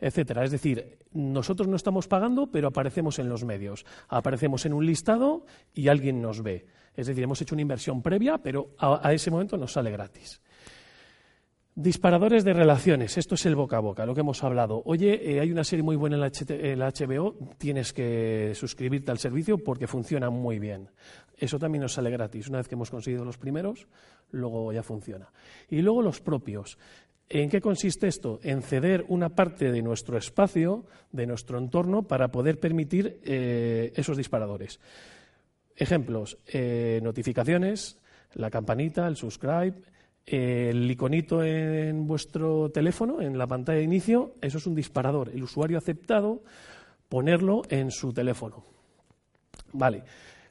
etcétera. 0.00 0.44
Es 0.44 0.50
decir, 0.50 0.98
nosotros 1.12 1.68
no 1.68 1.76
estamos 1.76 2.06
pagando, 2.06 2.48
pero 2.50 2.68
aparecemos 2.68 3.18
en 3.18 3.28
los 3.28 3.44
medios. 3.44 3.84
Aparecemos 4.08 4.66
en 4.66 4.72
un 4.72 4.86
listado 4.86 5.46
y 5.74 5.88
alguien 5.88 6.22
nos 6.22 6.42
ve. 6.42 6.66
Es 6.96 7.08
decir, 7.08 7.24
hemos 7.24 7.40
hecho 7.42 7.54
una 7.54 7.62
inversión 7.62 8.02
previa, 8.02 8.38
pero 8.38 8.70
a 8.78 9.12
ese 9.12 9.30
momento 9.30 9.56
nos 9.56 9.72
sale 9.72 9.90
gratis. 9.90 10.40
Disparadores 11.78 12.42
de 12.42 12.54
relaciones, 12.54 13.18
esto 13.18 13.34
es 13.34 13.44
el 13.44 13.54
boca 13.54 13.76
a 13.76 13.80
boca, 13.80 14.06
lo 14.06 14.14
que 14.14 14.22
hemos 14.22 14.42
hablado. 14.42 14.80
Oye, 14.86 15.20
eh, 15.22 15.40
hay 15.40 15.52
una 15.52 15.62
serie 15.62 15.82
muy 15.82 15.94
buena 15.94 16.16
en 16.16 16.22
la, 16.78 16.88
HBO, 16.90 17.36
tienes 17.58 17.92
que 17.92 18.52
suscribirte 18.54 19.10
al 19.10 19.18
servicio 19.18 19.58
porque 19.58 19.86
funciona 19.86 20.30
muy 20.30 20.58
bien. 20.58 20.88
Eso 21.36 21.58
también 21.58 21.82
nos 21.82 21.92
sale 21.92 22.08
gratis. 22.08 22.48
Una 22.48 22.58
vez 22.58 22.68
que 22.68 22.76
hemos 22.76 22.90
conseguido 22.90 23.26
los 23.26 23.36
primeros, 23.36 23.88
luego 24.30 24.72
ya 24.72 24.82
funciona. 24.82 25.28
Y 25.68 25.82
luego 25.82 26.00
los 26.00 26.22
propios. 26.22 26.78
¿En 27.28 27.50
qué 27.50 27.60
consiste 27.60 28.08
esto? 28.08 28.40
En 28.42 28.62
ceder 28.62 29.04
una 29.08 29.28
parte 29.28 29.70
de 29.70 29.82
nuestro 29.82 30.16
espacio, 30.16 30.86
de 31.12 31.26
nuestro 31.26 31.58
entorno, 31.58 32.04
para 32.04 32.28
poder 32.28 32.58
permitir 32.58 33.20
eh, 33.22 33.92
esos 33.94 34.16
disparadores. 34.16 34.80
Ejemplos, 35.76 36.38
eh, 36.46 37.00
notificaciones, 37.02 37.98
la 38.32 38.48
campanita, 38.48 39.06
el 39.06 39.16
subscribe, 39.16 39.74
el 40.26 40.90
iconito 40.90 41.42
en 41.44 42.06
vuestro 42.06 42.70
teléfono, 42.70 43.20
en 43.20 43.38
la 43.38 43.46
pantalla 43.46 43.78
de 43.78 43.84
inicio, 43.84 44.34
eso 44.40 44.58
es 44.58 44.66
un 44.66 44.74
disparador. 44.74 45.30
El 45.30 45.44
usuario 45.44 45.76
ha 45.76 45.78
aceptado 45.78 46.42
ponerlo 47.08 47.62
en 47.68 47.90
su 47.92 48.12
teléfono. 48.12 48.64
Vale. 49.72 50.02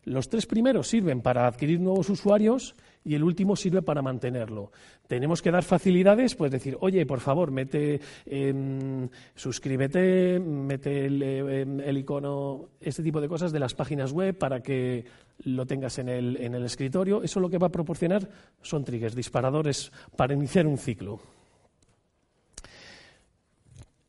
Los 0.06 0.30
tres 0.30 0.46
primeros 0.46 0.88
sirven 0.88 1.22
para 1.22 1.48
adquirir 1.48 1.80
nuevos 1.80 2.10
usuarios 2.10 2.76
y 3.04 3.16
el 3.16 3.24
último 3.24 3.56
sirve 3.56 3.82
para 3.82 4.04
mantenerlo. 4.04 4.72
Tenemos 5.08 5.42
que 5.42 5.50
dar 5.50 5.64
facilidades, 5.64 6.36
pues 6.36 6.52
decir, 6.52 6.78
oye, 6.80 7.06
por 7.08 7.20
favor, 7.20 7.50
mete, 7.50 8.00
em, 8.26 9.10
suscríbete, 9.34 10.40
mete 10.40 11.06
em, 11.06 11.80
el, 11.80 11.98
icono, 11.98 12.70
este 12.80 13.02
tipo 13.02 13.20
de 13.20 13.28
cosas 13.28 13.52
de 13.52 13.60
las 13.60 13.74
páginas 13.74 14.12
web 14.12 14.38
para 14.38 14.62
que 14.62 15.06
lo 15.40 15.66
tengas 15.66 16.00
en 16.00 16.10
el, 16.10 16.38
en 16.38 16.56
el 16.56 16.66
escritorio. 16.66 17.24
Eso 17.24 17.40
lo 17.40 17.50
que 17.50 17.58
va 17.58 17.68
a 17.68 17.72
proporcionar 17.72 18.30
son 18.62 18.84
triggers, 18.84 19.16
disparadores 19.16 19.92
para 20.16 20.34
iniciar 20.34 20.68
un 20.68 20.78
ciclo. 20.78 21.20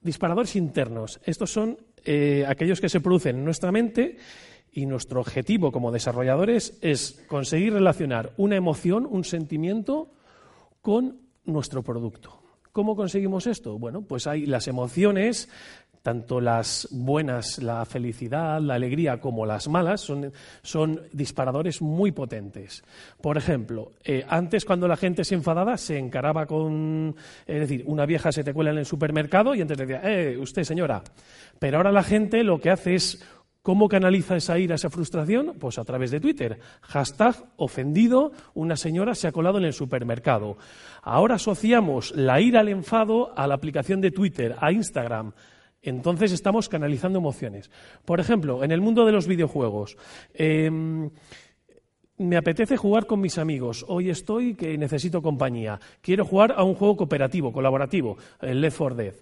Disparadores 0.00 0.54
internos. 0.56 1.21
Estos 1.25 1.52
son 1.52 1.78
eh, 2.04 2.45
aquellos 2.47 2.80
que 2.80 2.88
se 2.88 3.00
producen 3.00 3.37
en 3.37 3.45
nuestra 3.45 3.73
mente 3.73 4.18
y 4.73 4.87
nuestro 4.87 5.21
objetivo 5.21 5.73
como 5.73 5.90
desarrolladores 5.90 6.78
es 6.83 7.25
conseguir 7.28 7.73
relacionar 7.73 8.33
una 8.37 8.56
emoción, 8.56 9.06
un 9.11 9.25
sentimiento, 9.25 10.12
con 10.83 11.18
nuestro 11.45 11.83
producto. 11.83 12.42
¿Cómo 12.71 12.95
conseguimos 12.95 13.47
esto? 13.47 13.78
Bueno, 13.78 14.02
pues 14.02 14.26
hay 14.26 14.45
las 14.45 14.68
emociones, 14.68 15.49
tanto 16.07 16.41
las 16.41 16.87
buenas, 16.93 17.61
la 17.61 17.85
felicidad, 17.85 18.61
la 18.61 18.75
alegría, 18.75 19.21
como 19.21 19.45
las 19.45 19.67
malas, 19.67 20.09
son, 20.63 21.01
disparadores 21.13 21.83
muy 21.83 22.13
potentes. 22.13 22.85
Por 23.21 23.37
ejemplo, 23.37 23.91
eh, 24.05 24.25
antes 24.29 24.65
cuando 24.65 24.87
la 24.87 24.97
gente 24.97 25.25
se 25.25 25.35
enfadaba 25.35 25.77
se 25.77 25.99
encaraba 25.99 26.47
con, 26.47 27.17
es 27.45 27.59
decir, 27.59 27.83
una 27.89 28.07
vieja 28.07 28.31
se 28.31 28.45
te 28.45 28.55
cuela 28.55 28.71
en 28.71 28.79
el 28.79 28.87
supermercado 28.87 29.53
y 29.57 29.63
antes 29.63 29.79
decía, 29.79 30.01
eh, 30.05 30.39
usted 30.39 30.63
señora. 30.63 31.03
Pero 31.59 31.79
ahora 31.79 31.91
la 31.91 32.05
gente 32.05 32.45
lo 32.45 32.61
que 32.61 32.71
hace 32.71 32.95
es 32.95 33.27
¿Cómo 33.63 33.89
canaliza 33.89 34.37
esa 34.37 34.61
ira, 34.61 34.77
esa 34.77 34.91
frustración? 34.91 35.57
Pues 35.59 35.77
a 35.81 35.85
través 35.85 36.13
de 36.13 36.21
Twitter. 36.21 36.61
Hashtag 36.83 37.35
ofendido, 37.57 38.31
una 38.55 38.77
señora 38.77 39.17
se 39.17 39.27
ha 39.27 39.33
colado 39.33 39.59
en 39.59 39.65
el 39.65 39.73
supermercado. 39.73 40.57
Ahora 41.03 41.35
asociamos 41.35 42.15
la 42.15 42.41
ira 42.41 42.61
al 42.61 42.69
enfado 42.69 43.37
a 43.37 43.49
la 43.49 43.57
aplicación 43.57 44.01
de 44.01 44.13
Twitter, 44.13 44.55
a 44.61 44.71
Instagram. 44.71 45.33
Entonces 45.87 46.33
estamos 46.33 46.69
canalizando 46.69 47.19
emociones. 47.19 47.71
Por 48.05 48.21
ejemplo, 48.21 48.64
en 48.64 48.73
el 48.73 48.81
mundo 48.81 49.07
de 49.07 49.12
los 49.12 49.26
videojuegos. 49.26 49.97
Em, 50.35 51.11
me 52.19 52.37
apetece 52.37 52.76
jugar 52.76 53.07
con 53.07 53.21
mis 53.21 53.38
amigos. 53.38 53.85
Hoy 53.88 54.11
estoy 54.11 54.55
que 54.55 54.76
necesito 54.78 55.23
compañía. 55.23 55.78
Quiero 56.00 56.25
jugar 56.25 56.55
a 56.57 56.64
un 56.64 56.75
juego 56.75 56.97
cooperativo, 56.97 57.52
colaborativo, 57.52 58.16
el 58.40 58.61
Left 58.61 58.78
4 58.78 58.97
Dead. 58.97 59.14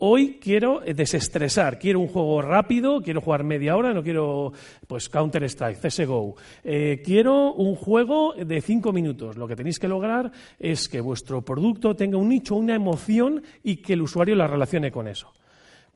Hoy 0.00 0.38
quiero 0.40 0.84
eh, 0.84 0.94
desestresar, 0.94 1.76
quiero 1.76 1.98
un 1.98 2.06
juego 2.06 2.40
rápido, 2.40 3.02
quiero 3.02 3.20
jugar 3.20 3.42
media 3.42 3.76
hora, 3.76 3.92
no 3.92 4.02
quiero 4.02 4.52
pues 4.86 5.08
Counter 5.08 5.42
Strike, 5.42 5.80
CS:GO. 5.80 6.36
Eh, 6.62 7.02
quiero 7.04 7.52
un 7.54 7.74
juego 7.74 8.32
de 8.34 8.60
cinco 8.60 8.92
minutos. 8.92 9.36
Lo 9.36 9.48
que 9.48 9.56
tenéis 9.56 9.80
que 9.80 9.88
lograr 9.88 10.30
es 10.58 10.88
que 10.88 11.00
vuestro 11.00 11.42
producto 11.42 11.96
tenga 11.96 12.16
un 12.16 12.28
nicho, 12.28 12.54
una 12.54 12.76
emoción 12.76 13.42
y 13.64 13.78
que 13.78 13.94
el 13.94 14.02
usuario 14.02 14.36
la 14.36 14.46
relacione 14.46 14.92
con 14.92 15.08
eso. 15.08 15.32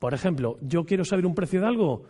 Por 0.03 0.13
ejemplo, 0.13 0.57
yo 0.59 0.83
quiero 0.85 1.05
saber 1.05 1.25
un 1.25 1.33
precio 1.33 1.61
de 1.61 1.67
algo. 1.67 2.03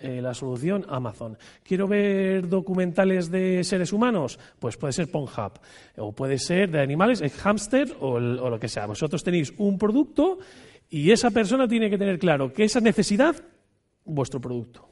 Eh, 0.00 0.20
la 0.20 0.34
solución 0.34 0.84
Amazon. 0.88 1.38
¿Quiero 1.62 1.86
ver 1.86 2.48
documentales 2.48 3.30
de 3.30 3.62
seres 3.62 3.92
humanos? 3.92 4.36
Pues 4.58 4.76
puede 4.76 4.92
ser 4.92 5.08
Pornhub. 5.12 5.52
O 5.96 6.10
puede 6.10 6.40
ser 6.40 6.72
de 6.72 6.80
animales, 6.80 7.20
el 7.20 7.30
hamster 7.30 7.94
o, 8.00 8.14
o 8.14 8.50
lo 8.50 8.58
que 8.58 8.66
sea. 8.66 8.86
Vosotros 8.86 9.22
tenéis 9.22 9.54
un 9.58 9.78
producto 9.78 10.40
y 10.90 11.12
esa 11.12 11.30
persona 11.30 11.68
tiene 11.68 11.88
que 11.88 11.96
tener 11.96 12.18
claro 12.18 12.52
que 12.52 12.64
esa 12.64 12.80
necesidad, 12.80 13.36
vuestro 14.04 14.40
producto. 14.40 14.88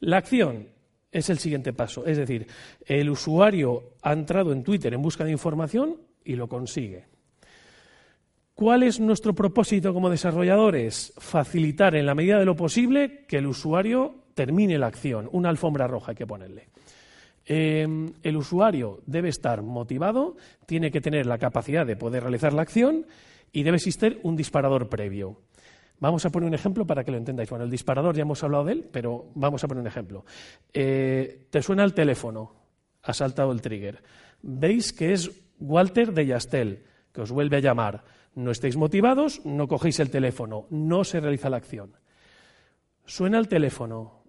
La 0.00 0.16
acción 0.16 0.66
es 1.10 1.28
el 1.28 1.40
siguiente 1.40 1.74
paso. 1.74 2.06
Es 2.06 2.16
decir, 2.16 2.46
el 2.86 3.10
usuario 3.10 3.96
ha 4.00 4.14
entrado 4.14 4.50
en 4.50 4.62
Twitter 4.62 4.94
en 4.94 5.02
busca 5.02 5.24
de 5.24 5.32
información 5.32 5.98
y 6.24 6.36
lo 6.36 6.48
consigue. 6.48 7.11
¿Cuál 8.62 8.84
es 8.84 9.00
nuestro 9.00 9.34
propósito 9.34 9.92
como 9.92 10.08
desarrolladores? 10.08 11.14
Facilitar 11.18 11.96
en 11.96 12.06
la 12.06 12.14
medida 12.14 12.38
de 12.38 12.44
lo 12.44 12.54
posible 12.54 13.24
que 13.26 13.38
el 13.38 13.48
usuario 13.48 14.14
termine 14.34 14.78
la 14.78 14.86
acción. 14.86 15.28
Una 15.32 15.48
alfombra 15.48 15.88
roja 15.88 16.12
hay 16.12 16.16
que 16.16 16.28
ponerle. 16.28 16.68
Em, 17.44 18.12
el 18.22 18.36
usuario 18.36 19.00
debe 19.04 19.30
estar 19.30 19.62
motivado, 19.62 20.36
tiene 20.64 20.92
que 20.92 21.00
tener 21.00 21.26
la 21.26 21.38
capacidad 21.38 21.84
de 21.84 21.96
poder 21.96 22.22
realizar 22.22 22.52
la 22.52 22.62
acción 22.62 23.04
y 23.50 23.64
debe 23.64 23.78
existir 23.78 24.20
un 24.22 24.36
disparador 24.36 24.88
previo. 24.88 25.40
Vamos 25.98 26.24
a 26.24 26.30
poner 26.30 26.46
un 26.46 26.54
ejemplo 26.54 26.86
para 26.86 27.02
que 27.02 27.10
lo 27.10 27.18
entendáis. 27.18 27.50
Bueno, 27.50 27.64
el 27.64 27.70
disparador 27.72 28.14
ya 28.14 28.22
hemos 28.22 28.44
hablado 28.44 28.66
de 28.66 28.74
él, 28.74 28.88
pero 28.92 29.26
vamos 29.34 29.64
a 29.64 29.66
poner 29.66 29.80
un 29.80 29.88
ejemplo. 29.88 30.24
Eh, 30.72 31.48
te 31.50 31.62
suena 31.62 31.82
el 31.82 31.94
teléfono, 31.94 32.52
ha 33.02 33.12
saltado 33.12 33.50
el 33.50 33.60
trigger. 33.60 34.00
Veis 34.40 34.92
que 34.92 35.14
es 35.14 35.32
Walter 35.58 36.12
de 36.12 36.26
Yastel, 36.26 36.84
que 37.12 37.22
os 37.22 37.32
vuelve 37.32 37.56
a 37.56 37.60
llamar. 37.60 38.21
No 38.34 38.50
estáis 38.50 38.76
motivados, 38.76 39.44
no 39.44 39.68
cogéis 39.68 40.00
el 40.00 40.10
teléfono, 40.10 40.66
no 40.70 41.04
se 41.04 41.20
realiza 41.20 41.50
la 41.50 41.58
acción. 41.58 41.92
Suena 43.04 43.38
el 43.38 43.48
teléfono, 43.48 44.22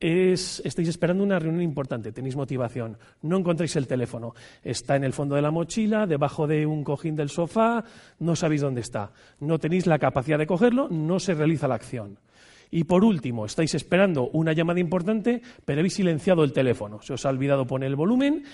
estáis 0.00 0.88
esperando 0.88 1.24
una 1.24 1.38
reunión 1.38 1.62
importante, 1.62 2.12
tenéis 2.12 2.36
motivación, 2.36 2.96
no 3.22 3.38
encontráis 3.38 3.74
el 3.76 3.86
teléfono, 3.86 4.34
está 4.62 4.96
en 4.96 5.04
el 5.04 5.12
fondo 5.12 5.34
de 5.34 5.42
la 5.42 5.50
mochila, 5.50 6.06
debajo 6.06 6.46
de 6.46 6.64
un 6.64 6.84
cojín 6.84 7.16
del 7.16 7.28
sofá, 7.28 7.84
no 8.20 8.36
sabéis 8.36 8.60
dónde 8.60 8.80
está, 8.80 9.12
no 9.40 9.58
tenéis 9.58 9.86
la 9.86 9.98
capacidad 9.98 10.38
de 10.38 10.46
cogerlo, 10.46 10.88
no 10.88 11.18
se 11.18 11.34
realiza 11.34 11.68
la 11.68 11.74
acción. 11.74 12.18
Y 12.70 12.84
por 12.84 13.02
último, 13.02 13.46
estáis 13.46 13.74
esperando 13.74 14.28
una 14.28 14.52
llamada 14.52 14.78
importante, 14.78 15.42
pero 15.64 15.80
habéis 15.80 15.94
silenciado 15.94 16.44
el 16.44 16.52
teléfono, 16.52 17.02
se 17.02 17.14
os 17.14 17.26
ha 17.26 17.30
olvidado 17.30 17.66
poner 17.66 17.88
el 17.88 17.96
volumen 17.96 18.44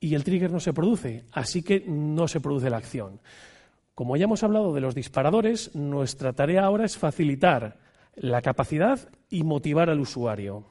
y 0.00 0.14
el 0.14 0.24
trigger 0.24 0.50
no 0.50 0.60
se 0.60 0.72
produce, 0.72 1.24
así 1.32 1.62
que 1.62 1.84
no 1.86 2.26
se 2.26 2.40
produce 2.40 2.70
la 2.70 2.78
acción. 2.78 3.20
Como 4.00 4.16
ya 4.16 4.24
hemos 4.24 4.42
hablado 4.42 4.72
de 4.72 4.80
los 4.80 4.94
disparadores, 4.94 5.74
nuestra 5.74 6.32
tarea 6.32 6.64
ahora 6.64 6.86
es 6.86 6.96
facilitar 6.96 7.76
la 8.14 8.40
capacidad 8.40 8.98
y 9.28 9.42
motivar 9.42 9.90
al 9.90 10.00
usuario. 10.00 10.64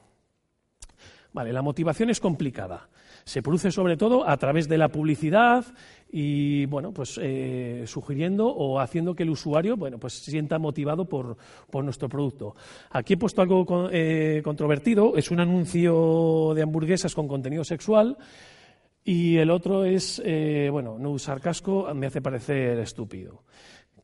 Vale, 1.32 1.54
la 1.54 1.62
motivación 1.62 2.10
es 2.10 2.20
complicada. 2.20 2.90
Se 3.26 3.44
produce 3.44 3.70
sobre 3.70 3.98
todo 3.98 4.28
a 4.28 4.36
través 4.38 4.68
de 4.68 4.80
la 4.80 4.88
publicidad 4.88 5.64
y, 6.12 6.66
bueno, 6.66 6.92
pues 6.92 7.20
eh, 7.22 7.84
sugiriendo 7.86 8.48
o 8.48 8.80
haciendo 8.80 9.14
que 9.14 9.22
el 9.22 9.30
usuario, 9.30 9.78
bueno, 9.78 10.00
pues 10.00 10.14
se 10.14 10.32
sienta 10.32 10.58
motivado 10.58 11.06
por, 11.06 11.38
nuestro 11.84 12.10
producto. 12.10 12.56
Aquí 12.90 13.14
he 13.14 13.18
puesto 13.18 13.44
algo 13.44 13.90
eh, 13.92 14.42
controvertido. 14.44 15.16
Es 15.16 15.30
un 15.30 15.40
anuncio 15.40 16.54
de 16.56 16.64
hamburguesas 16.64 17.14
con 17.14 17.28
contenido 17.28 17.64
sexual. 17.64 18.18
Y 19.04 19.38
el 19.38 19.50
otro 19.50 19.86
es, 19.86 20.22
eh, 20.26 20.70
bueno, 20.72 20.98
no 21.00 21.12
usar 21.12 21.42
casco 21.42 21.94
me 21.94 22.08
hace 22.08 22.22
parecer 22.22 22.80
estúpido. 22.80 23.44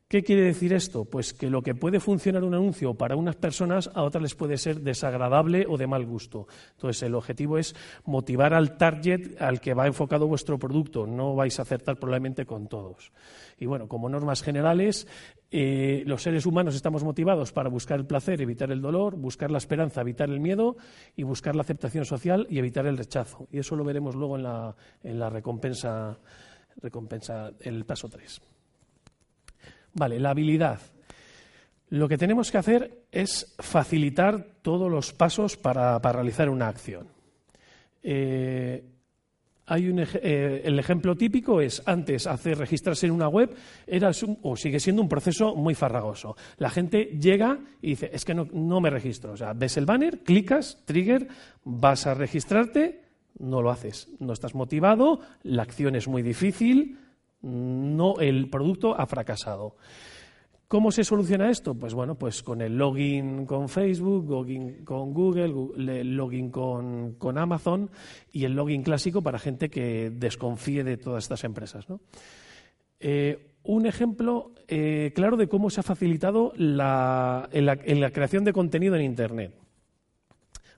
¿Qué 0.08 0.22
quiere 0.22 0.42
decir 0.42 0.72
esto? 0.72 1.04
Pues 1.04 1.34
que 1.34 1.50
lo 1.50 1.62
que 1.62 1.74
puede 1.74 1.98
funcionar 1.98 2.44
un 2.44 2.54
anuncio 2.54 2.94
para 2.94 3.16
unas 3.16 3.34
personas, 3.34 3.90
a 3.92 4.04
otras 4.04 4.22
les 4.22 4.36
puede 4.36 4.56
ser 4.56 4.82
desagradable 4.82 5.66
o 5.68 5.76
de 5.76 5.88
mal 5.88 6.06
gusto. 6.06 6.46
Entonces, 6.74 7.02
el 7.02 7.16
objetivo 7.16 7.58
es 7.58 7.74
motivar 8.04 8.54
al 8.54 8.76
target 8.76 9.42
al 9.42 9.60
que 9.60 9.74
va 9.74 9.88
enfocado 9.88 10.28
vuestro 10.28 10.60
producto. 10.60 11.08
No 11.08 11.34
vais 11.34 11.58
a 11.58 11.62
acertar 11.62 11.96
probablemente 11.96 12.46
con 12.46 12.68
todos. 12.68 13.10
Y 13.58 13.66
bueno, 13.66 13.88
como 13.88 14.08
normas 14.08 14.42
generales, 14.42 15.08
eh, 15.58 16.02
los 16.04 16.20
seres 16.20 16.44
humanos 16.44 16.74
estamos 16.74 17.02
motivados 17.02 17.50
para 17.50 17.70
buscar 17.70 17.98
el 17.98 18.04
placer, 18.04 18.42
evitar 18.42 18.70
el 18.70 18.82
dolor, 18.82 19.16
buscar 19.16 19.50
la 19.50 19.56
esperanza, 19.56 20.02
evitar 20.02 20.28
el 20.28 20.38
miedo 20.38 20.76
y 21.16 21.22
buscar 21.22 21.56
la 21.56 21.62
aceptación 21.62 22.04
social 22.04 22.46
y 22.50 22.58
evitar 22.58 22.84
el 22.86 22.98
rechazo. 22.98 23.48
Y 23.50 23.60
eso 23.60 23.74
lo 23.74 23.82
veremos 23.82 24.14
luego 24.14 24.36
en 24.36 24.42
la, 24.42 24.76
en 25.02 25.18
la 25.18 25.30
recompensa, 25.30 26.18
recompensa, 26.82 27.52
el 27.60 27.86
paso 27.86 28.06
3. 28.06 28.38
Vale, 29.94 30.20
la 30.20 30.28
habilidad. 30.28 30.78
Lo 31.88 32.06
que 32.06 32.18
tenemos 32.18 32.50
que 32.50 32.58
hacer 32.58 33.06
es 33.10 33.54
facilitar 33.58 34.58
todos 34.60 34.90
los 34.90 35.14
pasos 35.14 35.56
para, 35.56 35.98
realizar 36.00 36.50
una 36.50 36.68
acción. 36.68 37.08
Eh, 38.02 38.84
hay 39.66 39.88
un, 39.88 39.98
eh, 39.98 40.62
el 40.64 40.78
ejemplo 40.78 41.16
típico 41.16 41.60
es 41.60 41.82
antes 41.86 42.26
hacer 42.26 42.58
registrarse 42.58 43.06
en 43.06 43.12
una 43.12 43.28
web 43.28 43.54
era 43.86 44.10
o 44.42 44.56
sigue 44.56 44.78
siendo 44.78 45.02
un 45.02 45.08
proceso 45.08 45.56
muy 45.56 45.74
farragoso. 45.74 46.36
La 46.58 46.70
gente 46.70 47.16
llega 47.20 47.58
y 47.82 47.90
dice 47.90 48.10
es 48.12 48.24
que 48.24 48.34
no, 48.34 48.46
no 48.52 48.80
me 48.80 48.90
registro. 48.90 49.32
O 49.32 49.36
sea, 49.36 49.52
ves 49.52 49.76
el 49.76 49.86
banner, 49.86 50.20
clicas, 50.20 50.82
trigger, 50.84 51.26
vas 51.64 52.06
a 52.06 52.14
registrarte, 52.14 53.02
no 53.38 53.60
lo 53.60 53.70
haces. 53.70 54.08
No 54.20 54.32
estás 54.32 54.54
motivado, 54.54 55.20
la 55.42 55.62
acción 55.62 55.96
es 55.96 56.06
muy 56.06 56.22
difícil, 56.22 56.98
no, 57.42 58.18
el 58.20 58.48
producto 58.48 58.98
ha 58.98 59.06
fracasado. 59.06 59.76
¿Cómo 60.68 60.90
se 60.90 61.04
soluciona 61.04 61.48
esto? 61.48 61.76
Pues 61.76 61.94
bueno, 61.94 62.16
pues 62.16 62.42
con 62.42 62.60
el 62.60 62.76
login 62.76 63.46
con 63.46 63.68
Facebook, 63.68 64.28
login 64.28 64.84
con 64.84 65.14
Google, 65.14 66.04
login 66.04 66.50
con, 66.50 67.38
Amazon 67.38 67.88
y 68.32 68.44
el 68.44 68.54
login 68.54 68.82
clásico 68.82 69.22
para 69.22 69.38
gente 69.38 69.68
que 69.68 70.10
desconfíe 70.10 70.82
de 70.82 70.96
todas 70.96 71.24
estas 71.24 71.44
empresas. 71.44 71.86
Eh, 72.98 73.54
un 73.62 73.86
ejemplo 73.86 74.54
eh, 74.66 75.12
claro 75.14 75.36
de 75.36 75.48
cómo 75.48 75.70
se 75.70 75.80
ha 75.80 75.84
facilitado 75.84 76.52
la, 76.56 77.48
la 77.52 78.10
creación 78.10 78.42
de 78.42 78.52
contenido 78.52 78.96
en 78.96 79.02
Internet. 79.02 79.54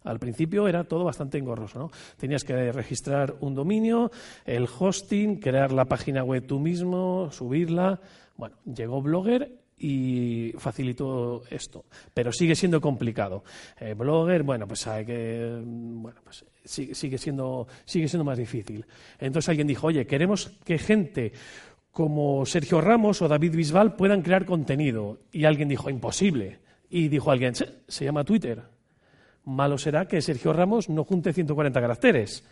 Al 0.05 0.19
principio 0.19 0.69
era 0.69 0.85
todo 0.85 1.05
bastante 1.05 1.39
engorroso, 1.39 1.79
¿no? 1.79 1.91
Tenías 2.19 2.45
que 2.45 2.73
registrar 2.73 3.37
un 3.41 3.55
dominio, 3.55 4.11
el 4.45 4.69
hosting, 4.79 5.37
crear 5.37 5.73
la 5.73 5.87
página 5.87 6.23
web 6.23 6.47
tú 6.47 6.61
mismo, 6.61 7.31
subirla. 7.31 8.01
Bueno, 8.37 8.57
llegó 8.65 9.03
Blogger 9.03 9.68
y 9.79 10.53
facilitó 10.59 11.43
esto, 11.51 11.85
pero 12.13 12.33
sigue 12.33 12.55
siendo 12.55 12.81
complicado. 12.81 13.45
Eh, 13.79 13.95
Blogger, 13.95 14.43
bueno, 14.43 14.67
pues 14.67 14.87
hay 14.87 15.05
que, 15.05 15.61
bueno, 15.65 16.21
pues 16.25 16.45
sigue, 16.65 17.19
siendo, 17.19 17.67
sigue 17.85 18.09
siendo 18.09 18.25
más 18.25 18.39
difícil. 18.39 18.85
Entonces 19.19 19.49
alguien 19.49 19.67
dijo, 19.67 19.87
oye, 19.87 20.07
queremos 20.07 20.53
que 20.65 20.79
gente 20.79 21.33
como 21.91 22.45
Sergio 22.47 22.81
Ramos 22.81 23.23
o 23.23 23.29
David 23.29 23.57
Bisbal 23.57 23.97
puedan 23.97 24.23
crear 24.23 24.45
contenido. 24.45 25.19
Y 25.33 25.45
alguien 25.45 25.69
dijo, 25.69 25.91
imposible. 25.91 26.59
Y 26.91 27.09
dijo 27.09 27.31
alguien, 27.31 27.55
se 27.55 28.05
llama 28.05 28.25
Twitter. 28.25 28.63
Malo 29.45 29.79
será 29.79 30.07
que 30.07 30.21
Sergio 30.21 30.53
Ramos 30.53 30.89
no 30.89 31.05
junte 31.05 31.33
140 31.33 31.81
caracteres. 31.81 32.45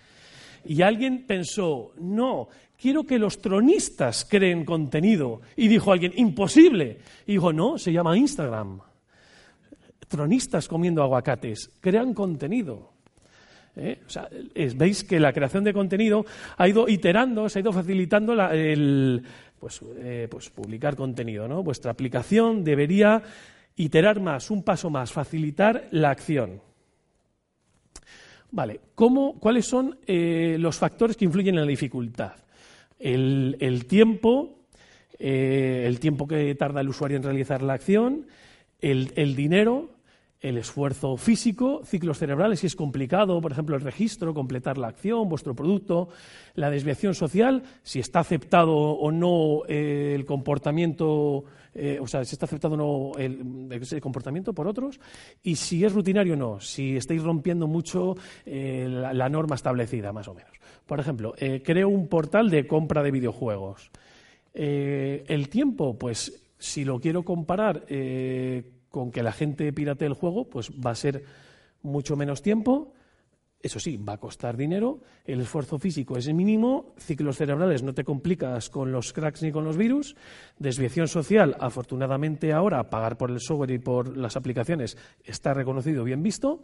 Y 0.64 0.82
alguien 0.82 1.26
pensó, 1.26 1.92
no, 1.98 2.48
quiero 2.80 3.04
que 3.04 3.18
los 3.18 3.40
tronistas 3.40 4.24
creen 4.24 4.64
contenido. 4.64 5.40
Y 5.56 5.68
dijo 5.68 5.92
alguien, 5.92 6.12
imposible. 6.16 6.98
Y 7.26 7.32
dijo, 7.32 7.52
no, 7.52 7.78
se 7.78 7.92
llama 7.92 8.16
Instagram. 8.16 8.80
Tronistas 10.08 10.68
comiendo 10.68 11.02
aguacates, 11.02 11.70
crean 11.80 12.14
contenido. 12.14 12.92
¿Eh? 13.78 14.00
veis 14.74 15.04
que 15.04 15.20
la 15.20 15.34
creación 15.34 15.62
de 15.62 15.74
contenido 15.74 16.24
ha 16.56 16.66
ido 16.66 16.88
iterando, 16.88 17.46
se 17.46 17.58
ha 17.58 17.60
ido 17.60 17.74
facilitando 17.74 18.32
el 18.50 19.22
pues, 19.60 19.80
eh, 19.98 20.28
pues, 20.30 20.48
publicar 20.48 20.96
contenido. 20.96 21.46
¿no? 21.46 21.62
Vuestra 21.62 21.90
aplicación 21.90 22.64
debería 22.64 23.22
iterar 23.76 24.20
más, 24.20 24.50
un 24.50 24.62
paso 24.62 24.88
más, 24.88 25.12
facilitar 25.12 25.88
la 25.90 26.10
acción. 26.10 26.62
Vale, 28.50 28.80
¿cuáles 28.94 29.66
son 29.66 29.98
eh, 30.06 30.56
los 30.58 30.78
factores 30.78 31.16
que 31.16 31.26
influyen 31.26 31.56
en 31.56 31.62
la 31.62 31.66
dificultad? 31.66 32.32
El, 32.98 33.84
tiempo, 33.88 34.58
eh, 35.18 35.84
el 35.86 36.00
tiempo 36.00 36.26
que 36.26 36.54
tarda 36.54 36.80
el 36.80 36.88
usuario 36.88 37.16
en 37.16 37.22
realizar 37.22 37.62
la 37.62 37.74
acción, 37.74 38.26
el, 38.80 39.36
dinero, 39.36 39.90
el 40.40 40.58
esfuerzo 40.58 41.16
físico, 41.16 41.80
ciclos 41.84 42.18
cerebrales, 42.18 42.60
si 42.60 42.66
es 42.66 42.76
complicado, 42.76 43.40
por 43.40 43.52
ejemplo, 43.52 43.74
el 43.74 43.82
registro, 43.82 44.34
completar 44.34 44.76
la 44.76 44.88
acción, 44.88 45.28
vuestro 45.28 45.54
producto, 45.54 46.08
la 46.54 46.70
desviación 46.70 47.14
social, 47.14 47.62
si 47.82 48.00
está 48.00 48.20
aceptado 48.20 48.74
o 48.76 49.10
no 49.10 49.62
eh, 49.66 50.12
el 50.14 50.24
comportamiento 50.26 51.44
eh, 51.78 51.98
o 52.00 52.06
sea, 52.06 52.24
si 52.24 52.34
está 52.34 52.46
aceptado 52.46 52.74
o 52.74 52.76
no 52.76 53.18
el, 53.18 54.00
comportamiento 54.00 54.54
por 54.54 54.66
otros, 54.66 54.98
y 55.42 55.56
si 55.56 55.84
es 55.84 55.92
rutinario 55.92 56.32
o 56.32 56.36
no, 56.36 56.60
si 56.60 56.96
estáis 56.96 57.22
rompiendo 57.22 57.66
mucho 57.66 58.14
eh, 58.46 58.86
la, 58.88 59.28
norma 59.28 59.56
establecida, 59.56 60.10
más 60.10 60.26
o 60.28 60.34
menos. 60.34 60.52
Por 60.86 61.00
ejemplo, 61.00 61.34
creo 61.64 61.88
un 61.88 62.08
portal 62.08 62.48
de 62.48 62.66
compra 62.66 63.02
de 63.02 63.10
videojuegos. 63.10 63.90
el 64.54 65.48
tiempo, 65.50 65.98
pues 65.98 66.46
si 66.58 66.84
lo 66.84 66.98
quiero 66.98 67.24
comparar 67.24 67.84
con 68.96 69.10
que 69.10 69.22
la 69.22 69.32
gente 69.32 69.70
pirate 69.74 70.06
el 70.06 70.14
juego, 70.14 70.48
pues 70.48 70.70
va 70.70 70.92
a 70.92 70.94
ser 70.94 71.22
mucho 71.82 72.16
menos 72.16 72.40
tiempo. 72.40 72.94
Eso 73.60 73.78
sí, 73.78 73.98
va 73.98 74.14
a 74.14 74.18
costar 74.18 74.56
dinero, 74.56 75.00
el 75.26 75.42
esfuerzo 75.42 75.78
físico 75.78 76.16
es 76.16 76.32
mínimo, 76.32 76.94
ciclos 76.96 77.36
cerebrales 77.36 77.82
no 77.82 77.92
te 77.92 78.04
complicas 78.04 78.70
con 78.70 78.92
los 78.92 79.12
cracks 79.12 79.42
ni 79.42 79.52
con 79.52 79.64
los 79.64 79.76
virus, 79.76 80.16
desviación 80.58 81.08
social, 81.08 81.56
afortunadamente 81.60 82.54
ahora 82.54 82.88
pagar 82.88 83.18
por 83.18 83.30
el 83.30 83.40
software 83.40 83.72
y 83.72 83.78
por 83.78 84.16
las 84.16 84.36
aplicaciones 84.36 84.96
está 85.24 85.52
reconocido, 85.52 86.02
bien 86.04 86.22
visto, 86.22 86.62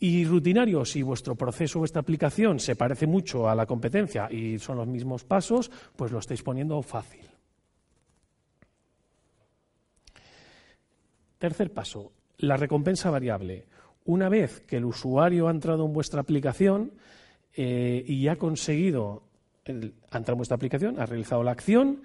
y 0.00 0.24
rutinario, 0.24 0.84
si 0.84 1.02
vuestro 1.02 1.36
proceso, 1.36 1.78
vuestra 1.78 2.00
aplicación 2.00 2.58
se 2.58 2.74
parece 2.74 3.06
mucho 3.06 3.48
a 3.48 3.54
la 3.54 3.66
competencia 3.66 4.26
y 4.28 4.58
son 4.58 4.78
los 4.78 4.88
mismos 4.88 5.22
pasos, 5.22 5.70
pues 5.94 6.10
lo 6.10 6.18
estáis 6.18 6.42
poniendo 6.42 6.82
fácil. 6.82 7.31
Tercer 11.42 11.72
paso, 11.72 12.12
la 12.38 12.56
recompensa 12.56 13.10
variable. 13.10 13.66
Una 14.04 14.28
vez 14.28 14.60
que 14.60 14.76
el 14.76 14.84
usuario 14.84 15.48
ha 15.48 15.50
entrado 15.50 15.84
en 15.84 15.92
vuestra 15.92 16.20
aplicación 16.20 16.92
eh, 17.56 18.04
y 18.06 18.28
ha 18.28 18.36
conseguido, 18.36 19.24
ha 19.66 20.18
entrado 20.18 20.34
en 20.34 20.36
vuestra 20.36 20.54
aplicación, 20.54 21.00
ha 21.00 21.06
realizado 21.06 21.42
la 21.42 21.50
acción, 21.50 22.02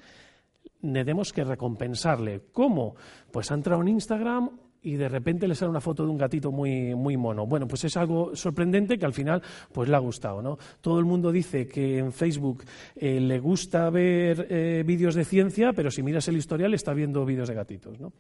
tenemos 0.82 1.34
que 1.34 1.44
recompensarle. 1.44 2.46
¿Cómo? 2.52 2.96
Pues 3.32 3.52
ha 3.52 3.54
entrado 3.54 3.84
en 3.84 3.90
Instagram 3.90 4.50
y 4.82 4.96
de 4.96 5.08
repente 5.08 5.48
le 5.48 5.54
sale 5.54 5.70
una 5.70 5.82
foto 5.82 6.04
de 6.04 6.10
un 6.10 6.18
gatito 6.18 6.52
muy, 6.52 6.96
muy 6.96 7.16
mono. 7.16 7.46
Bueno, 7.46 7.68
pues 7.68 7.84
es 7.84 7.96
algo 7.96 8.36
sorprendente 8.36 8.98
que 8.98 9.06
al 9.06 9.14
final 9.14 9.44
pues 9.72 9.88
le 9.88 9.96
ha 9.96 10.00
gustado, 10.00 10.42
¿no? 10.42 10.58
Todo 10.82 10.98
el 10.98 11.06
mundo 11.06 11.32
dice 11.32 11.68
que 11.68 12.00
en 12.00 12.12
Facebook 12.12 12.64
eh, 12.96 13.20
le 13.20 13.38
gusta 13.38 13.88
ver 13.92 14.48
eh, 14.50 14.84
vídeos 14.84 15.14
de 15.14 15.26
ciencia, 15.26 15.74
pero 15.74 15.92
si 15.92 16.02
miras 16.02 16.28
el 16.28 16.38
historial 16.38 16.74
está 16.74 16.96
viendo 16.96 17.24
vídeos 17.24 17.50
de 17.50 17.54
gatitos, 17.54 18.00
¿no? 18.00 18.14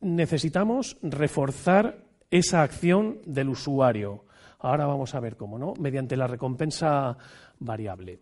Necesitamos 0.00 0.96
reforzar 1.02 2.04
esa 2.30 2.62
acción 2.62 3.18
del 3.24 3.48
usuario. 3.48 4.24
Ahora 4.60 4.86
vamos 4.86 5.14
a 5.14 5.20
ver 5.20 5.36
cómo, 5.36 5.58
¿no? 5.58 5.74
Mediante 5.78 6.16
la 6.16 6.26
recompensa 6.26 7.16
variable. 7.60 8.20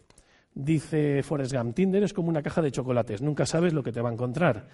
Dice 0.54 1.22
Forrest 1.22 1.52
Gump, 1.52 1.74
Tinder 1.74 2.02
es 2.02 2.12
como 2.12 2.28
una 2.28 2.42
caja 2.42 2.62
de 2.62 2.72
chocolates, 2.72 3.20
nunca 3.20 3.44
sabes 3.44 3.74
lo 3.74 3.82
que 3.82 3.92
te 3.92 4.00
va 4.00 4.08
a 4.08 4.12
encontrar. 4.12 4.68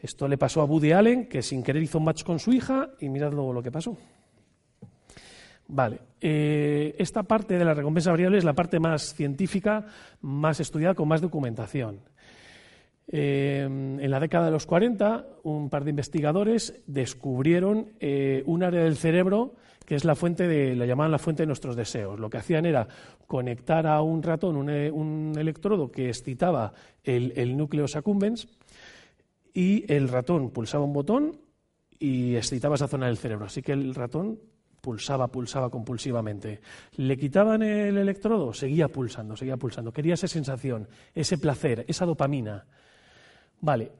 Esto 0.00 0.28
le 0.28 0.38
pasó 0.38 0.60
a 0.60 0.64
Woody 0.64 0.92
Allen, 0.92 1.28
que 1.28 1.42
sin 1.42 1.62
querer 1.62 1.82
hizo 1.82 1.98
un 1.98 2.04
match 2.04 2.22
con 2.22 2.38
su 2.38 2.52
hija, 2.52 2.90
y 3.00 3.08
mirad 3.08 3.32
luego 3.32 3.52
lo 3.52 3.62
que 3.62 3.72
pasó. 3.72 3.96
Vale, 5.66 6.00
eh, 6.20 6.94
esta 6.98 7.24
parte 7.24 7.58
de 7.58 7.64
la 7.64 7.74
recompensa 7.74 8.12
variable 8.12 8.38
es 8.38 8.44
la 8.44 8.54
parte 8.54 8.78
más 8.78 9.12
científica, 9.12 9.84
más 10.20 10.60
estudiada, 10.60 10.94
con 10.94 11.08
más 11.08 11.20
documentación. 11.20 12.00
Em, 13.10 13.98
en 14.00 14.10
la 14.10 14.20
década 14.20 14.46
de 14.46 14.50
los 14.50 14.66
40, 14.66 15.26
un 15.44 15.70
par 15.70 15.84
de 15.84 15.90
investigadores 15.90 16.82
descubrieron 16.86 17.92
eh, 18.00 18.42
un 18.44 18.62
área 18.62 18.84
del 18.84 18.96
cerebro 18.96 19.54
que 19.86 19.94
es 19.94 20.04
la 20.04 20.14
fuente 20.14 20.46
de, 20.46 20.76
la 20.76 20.84
llamaban 20.84 21.10
la 21.10 21.18
fuente 21.18 21.44
de 21.44 21.46
nuestros 21.46 21.74
deseos. 21.74 22.20
Lo 22.20 22.28
que 22.28 22.36
hacían 22.36 22.66
era 22.66 22.86
conectar 23.26 23.86
a 23.86 24.02
un 24.02 24.22
ratón 24.22 24.56
un, 24.56 24.68
eh, 24.68 25.40
electrodo 25.40 25.90
que 25.90 26.10
excitaba 26.10 26.74
el, 27.02 27.56
núcleo 27.56 27.86
accumbens 27.94 28.48
y 29.54 29.90
el 29.90 30.08
ratón 30.08 30.50
pulsaba 30.50 30.84
un 30.84 30.92
botón 30.92 31.40
y 31.98 32.36
excitaba 32.36 32.74
esa 32.74 32.86
zona 32.86 33.06
del 33.06 33.16
cerebro. 33.16 33.46
Así 33.46 33.62
que 33.62 33.72
el 33.72 33.94
ratón 33.94 34.38
Pulsaba, 34.80 35.26
pulsaba 35.26 35.70
compulsivamente. 35.70 36.60
Le 36.96 37.16
quitaban 37.16 37.62
el 37.62 37.96
electrodo, 37.96 38.52
seguía 38.52 38.86
pulsando, 38.86 39.36
seguía 39.36 39.56
pulsando. 39.56 39.92
Quería 39.92 40.14
esa 40.14 40.28
sensación, 40.28 40.88
ese 41.14 41.36
placer, 41.36 41.84
esa 41.88 42.06
dopamina. 42.06 42.64
Vale. 43.60 43.92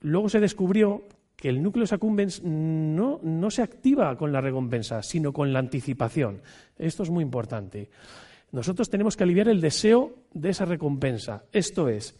Luego 0.00 0.28
se 0.28 0.40
descubrió 0.40 1.04
que 1.36 1.48
el 1.48 1.62
núcleo 1.62 1.86
accumbens 1.90 2.42
no, 2.42 3.18
no 3.22 3.50
se 3.50 3.62
activa 3.62 4.16
con 4.16 4.32
la 4.32 4.40
recompensa, 4.40 5.02
sino 5.02 5.32
con 5.32 5.52
la 5.52 5.58
anticipación. 5.58 6.40
Esto 6.78 7.02
es 7.02 7.10
muy 7.10 7.22
importante. 7.22 7.90
Nosotros 8.52 8.90
tenemos 8.90 9.16
que 9.16 9.24
aliviar 9.24 9.48
el 9.48 9.60
deseo 9.60 10.14
de 10.32 10.50
esa 10.50 10.66
recompensa. 10.66 11.44
Esto 11.52 11.88
es, 11.88 12.14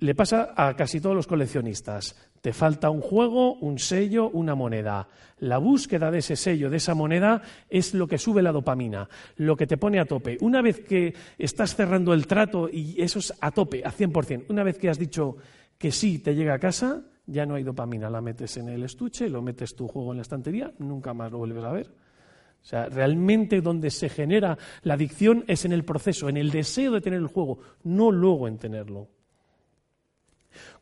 le 0.00 0.14
pasa 0.14 0.54
a 0.56 0.74
casi 0.74 1.00
todos 1.00 1.14
los 1.14 1.26
coleccionistas. 1.26 2.16
Te 2.40 2.52
falta 2.52 2.90
un 2.90 3.00
juego, 3.00 3.54
un 3.54 3.78
sello, 3.78 4.28
una 4.30 4.54
moneda. 4.54 5.08
La 5.38 5.58
búsqueda 5.58 6.10
de 6.10 6.18
ese 6.18 6.36
sello, 6.36 6.70
de 6.70 6.78
esa 6.78 6.94
moneda, 6.94 7.42
es 7.68 7.94
lo 7.94 8.08
que 8.08 8.18
sube 8.18 8.42
la 8.42 8.52
dopamina, 8.52 9.08
lo 9.36 9.56
que 9.56 9.66
te 9.66 9.76
pone 9.76 10.00
a 10.00 10.06
tope. 10.06 10.38
Una 10.40 10.62
vez 10.62 10.80
que 10.80 11.14
estás 11.38 11.76
cerrando 11.76 12.12
el 12.12 12.26
trato 12.26 12.68
y 12.70 13.00
eso 13.00 13.18
es 13.18 13.32
a 13.40 13.50
tope, 13.50 13.82
a 13.84 13.92
100%, 13.92 14.46
una 14.48 14.62
vez 14.62 14.78
que 14.78 14.88
has 14.88 14.98
dicho 14.98 15.36
que 15.80 15.90
sí 15.92 16.18
te 16.18 16.34
llega 16.34 16.52
a 16.52 16.58
casa, 16.58 17.00
ya 17.24 17.46
no 17.46 17.54
hay 17.54 17.62
dopamina. 17.62 18.10
La 18.10 18.20
metes 18.20 18.58
en 18.58 18.68
el 18.68 18.82
estuche, 18.82 19.30
lo 19.30 19.40
metes 19.40 19.74
tu 19.74 19.88
juego 19.88 20.12
en 20.12 20.18
la 20.18 20.22
estantería, 20.22 20.74
nunca 20.78 21.14
más 21.14 21.32
lo 21.32 21.38
vuelves 21.38 21.64
a 21.64 21.72
ver. 21.72 21.86
O 21.86 22.66
sea, 22.66 22.84
realmente 22.90 23.62
donde 23.62 23.90
se 23.90 24.10
genera 24.10 24.58
la 24.82 24.92
adicción 24.92 25.42
es 25.48 25.64
en 25.64 25.72
el 25.72 25.86
proceso, 25.86 26.28
en 26.28 26.36
el 26.36 26.50
deseo 26.50 26.92
de 26.92 27.00
tener 27.00 27.18
el 27.18 27.28
juego, 27.28 27.60
no 27.82 28.12
luego 28.12 28.46
en 28.46 28.58
tenerlo. 28.58 29.08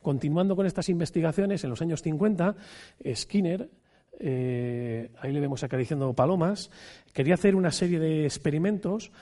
Continuando 0.02 0.56
con 0.56 0.66
estas 0.66 0.88
investigaciones, 0.88 1.62
en 1.62 1.70
los 1.70 1.80
años 1.80 2.02
50, 2.02 2.56
Skinner, 3.14 3.70
eh, 4.18 5.12
ahí 5.20 5.30
le 5.30 5.38
vemos 5.38 5.62
acariciando 5.62 6.12
palomas, 6.12 6.72
quería 7.12 7.34
hacer 7.34 7.54
una 7.54 7.70
serie 7.70 8.00
de 8.00 8.24
experimentos 8.24 9.12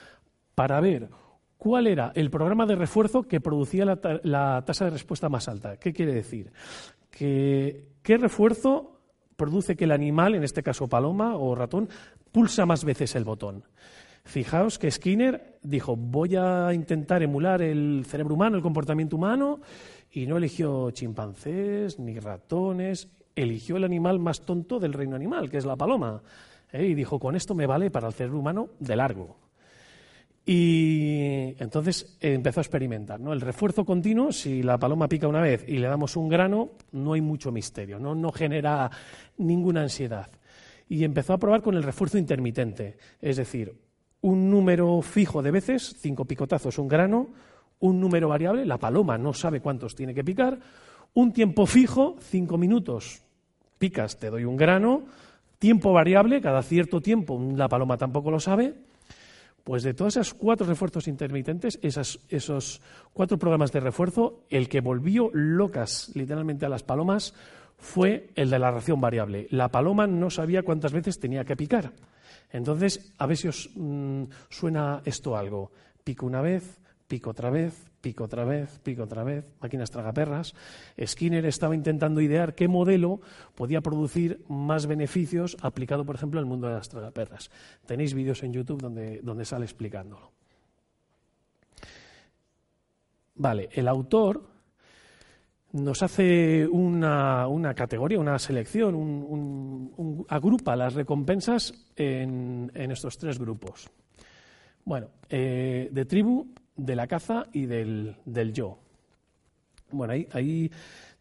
para 0.54 0.80
ver 0.80 1.10
cuál 1.58 1.86
era 1.86 2.12
el 2.14 2.30
programa 2.30 2.66
de 2.66 2.76
refuerzo 2.76 3.22
que 3.22 3.40
producía 3.40 3.84
la, 3.84 4.62
tasa 4.64 4.84
de 4.84 4.90
respuesta 4.90 5.28
más 5.28 5.48
alta. 5.48 5.76
¿Qué 5.76 5.92
quiere 5.92 6.12
decir? 6.12 6.52
Que, 7.10 7.88
¿Qué 8.02 8.16
refuerzo 8.16 9.00
produce 9.36 9.76
que 9.76 9.84
el 9.84 9.92
animal, 9.92 10.34
en 10.34 10.44
este 10.44 10.62
caso 10.62 10.88
paloma 10.88 11.36
o 11.36 11.54
ratón, 11.54 11.88
pulsa 12.32 12.66
más 12.66 12.84
veces 12.84 13.14
el 13.16 13.24
botón? 13.24 13.64
Fijaos 14.24 14.78
que 14.78 14.90
Skinner 14.90 15.58
dijo, 15.62 15.94
voy 15.94 16.34
a 16.34 16.72
intentar 16.72 17.22
emular 17.22 17.62
el 17.62 18.04
cerebro 18.06 18.34
humano, 18.34 18.56
el 18.56 18.62
comportamiento 18.62 19.14
humano, 19.14 19.60
y 20.10 20.26
no 20.26 20.36
eligió 20.36 20.90
chimpancés 20.90 22.00
ni 22.00 22.18
ratones, 22.18 23.08
eligió 23.36 23.76
el 23.76 23.84
animal 23.84 24.18
más 24.18 24.40
tonto 24.40 24.80
del 24.80 24.94
reino 24.94 25.14
animal, 25.14 25.48
que 25.48 25.58
es 25.58 25.64
la 25.64 25.76
paloma. 25.76 26.22
¿eh? 26.72 26.86
Y 26.86 26.94
dijo, 26.94 27.20
con 27.20 27.36
esto 27.36 27.54
me 27.54 27.66
vale 27.66 27.90
para 27.90 28.08
el 28.08 28.14
cerebro 28.14 28.40
humano 28.40 28.70
de 28.80 28.96
largo. 28.96 29.45
Y 30.48 31.56
entonces 31.58 32.16
empezó 32.20 32.60
a 32.60 32.62
experimentar. 32.62 33.18
¿no? 33.18 33.32
El 33.32 33.40
refuerzo 33.40 33.84
continuo, 33.84 34.30
si 34.30 34.62
la 34.62 34.78
paloma 34.78 35.08
pica 35.08 35.26
una 35.26 35.40
vez 35.40 35.64
y 35.66 35.78
le 35.78 35.88
damos 35.88 36.16
un 36.16 36.28
grano, 36.28 36.70
no 36.92 37.14
hay 37.14 37.20
mucho 37.20 37.50
misterio, 37.50 37.98
no, 37.98 38.14
no 38.14 38.30
genera 38.30 38.88
ninguna 39.38 39.82
ansiedad. 39.82 40.30
Y 40.88 41.02
empezó 41.02 41.32
a 41.32 41.38
probar 41.38 41.62
con 41.62 41.74
el 41.74 41.82
refuerzo 41.82 42.16
intermitente, 42.16 42.96
es 43.20 43.38
decir, 43.38 43.74
un 44.20 44.48
número 44.48 45.02
fijo 45.02 45.42
de 45.42 45.50
veces, 45.50 45.96
cinco 45.98 46.24
picotazos, 46.24 46.78
un 46.78 46.86
grano, 46.86 47.30
un 47.80 48.00
número 48.00 48.28
variable, 48.28 48.64
la 48.64 48.78
paloma 48.78 49.18
no 49.18 49.32
sabe 49.32 49.60
cuántos 49.60 49.96
tiene 49.96 50.14
que 50.14 50.22
picar, 50.22 50.60
un 51.14 51.32
tiempo 51.32 51.66
fijo, 51.66 52.16
cinco 52.20 52.56
minutos, 52.56 53.22
picas, 53.78 54.16
te 54.20 54.30
doy 54.30 54.44
un 54.44 54.56
grano, 54.56 55.06
tiempo 55.58 55.92
variable, 55.92 56.40
cada 56.40 56.62
cierto 56.62 57.00
tiempo, 57.00 57.40
la 57.56 57.68
paloma 57.68 57.96
tampoco 57.96 58.30
lo 58.30 58.38
sabe, 58.38 58.74
pues 59.66 59.82
de 59.82 59.94
todos 59.94 60.16
esos 60.16 60.32
cuatro 60.32 60.64
refuerzos 60.64 61.08
intermitentes, 61.08 61.80
esos 61.82 62.80
cuatro 63.12 63.36
programas 63.36 63.72
de 63.72 63.80
refuerzo, 63.80 64.44
el 64.48 64.68
que 64.68 64.80
volvió 64.80 65.28
locas 65.32 66.12
literalmente 66.14 66.64
a 66.64 66.68
las 66.68 66.84
palomas 66.84 67.34
fue 67.76 68.30
el 68.36 68.48
de 68.48 68.60
la 68.60 68.70
ración 68.70 69.00
variable. 69.00 69.48
La 69.50 69.68
paloma 69.68 70.06
no 70.06 70.30
sabía 70.30 70.62
cuántas 70.62 70.92
veces 70.92 71.18
tenía 71.18 71.44
que 71.44 71.56
picar. 71.56 71.94
Entonces, 72.52 73.12
a 73.18 73.26
ver 73.26 73.36
si 73.36 73.48
os 73.48 73.68
mm, 73.74 74.26
suena 74.48 75.02
esto 75.04 75.36
algo. 75.36 75.72
Pico 76.04 76.26
una 76.26 76.42
vez, 76.42 76.78
pico 77.08 77.30
otra 77.30 77.50
vez, 77.50 77.90
pico 78.06 78.22
otra 78.22 78.44
vez, 78.44 78.78
pico 78.84 79.02
otra 79.02 79.24
vez, 79.24 79.52
máquinas 79.60 79.90
tragaperras. 79.90 80.54
Skinner 81.04 81.44
estaba 81.44 81.74
intentando 81.74 82.20
idear 82.20 82.54
qué 82.54 82.68
modelo 82.68 83.20
podía 83.56 83.80
producir 83.80 84.44
más 84.48 84.86
beneficios 84.86 85.56
aplicado, 85.60 86.04
por 86.04 86.14
ejemplo, 86.14 86.38
al 86.38 86.46
mundo 86.46 86.68
de 86.68 86.74
las 86.74 86.88
tragaperras. 86.88 87.50
Tenéis 87.84 88.14
vídeos 88.14 88.44
en 88.44 88.52
YouTube 88.52 88.80
donde, 88.80 89.20
donde 89.24 89.44
sale 89.44 89.64
explicándolo. 89.64 90.30
Vale, 93.34 93.70
el 93.72 93.88
autor 93.88 94.40
nos 95.72 96.00
hace 96.04 96.64
una, 96.68 97.74
categoría, 97.74 98.20
una 98.20 98.38
selección, 98.38 99.90
agrupa 100.28 100.76
las 100.76 100.94
recompensas 100.94 101.74
en, 101.96 102.70
estos 102.72 103.18
tres 103.18 103.36
grupos. 103.36 103.90
Bueno, 104.84 105.08
eh, 105.28 105.88
de 105.90 106.04
tribu, 106.04 106.46
de 106.76 106.96
la 106.96 107.06
caza 107.06 107.46
y 107.52 107.66
del, 107.66 108.16
yo. 108.52 108.78
Bueno, 109.90 110.12
ahí, 110.32 110.70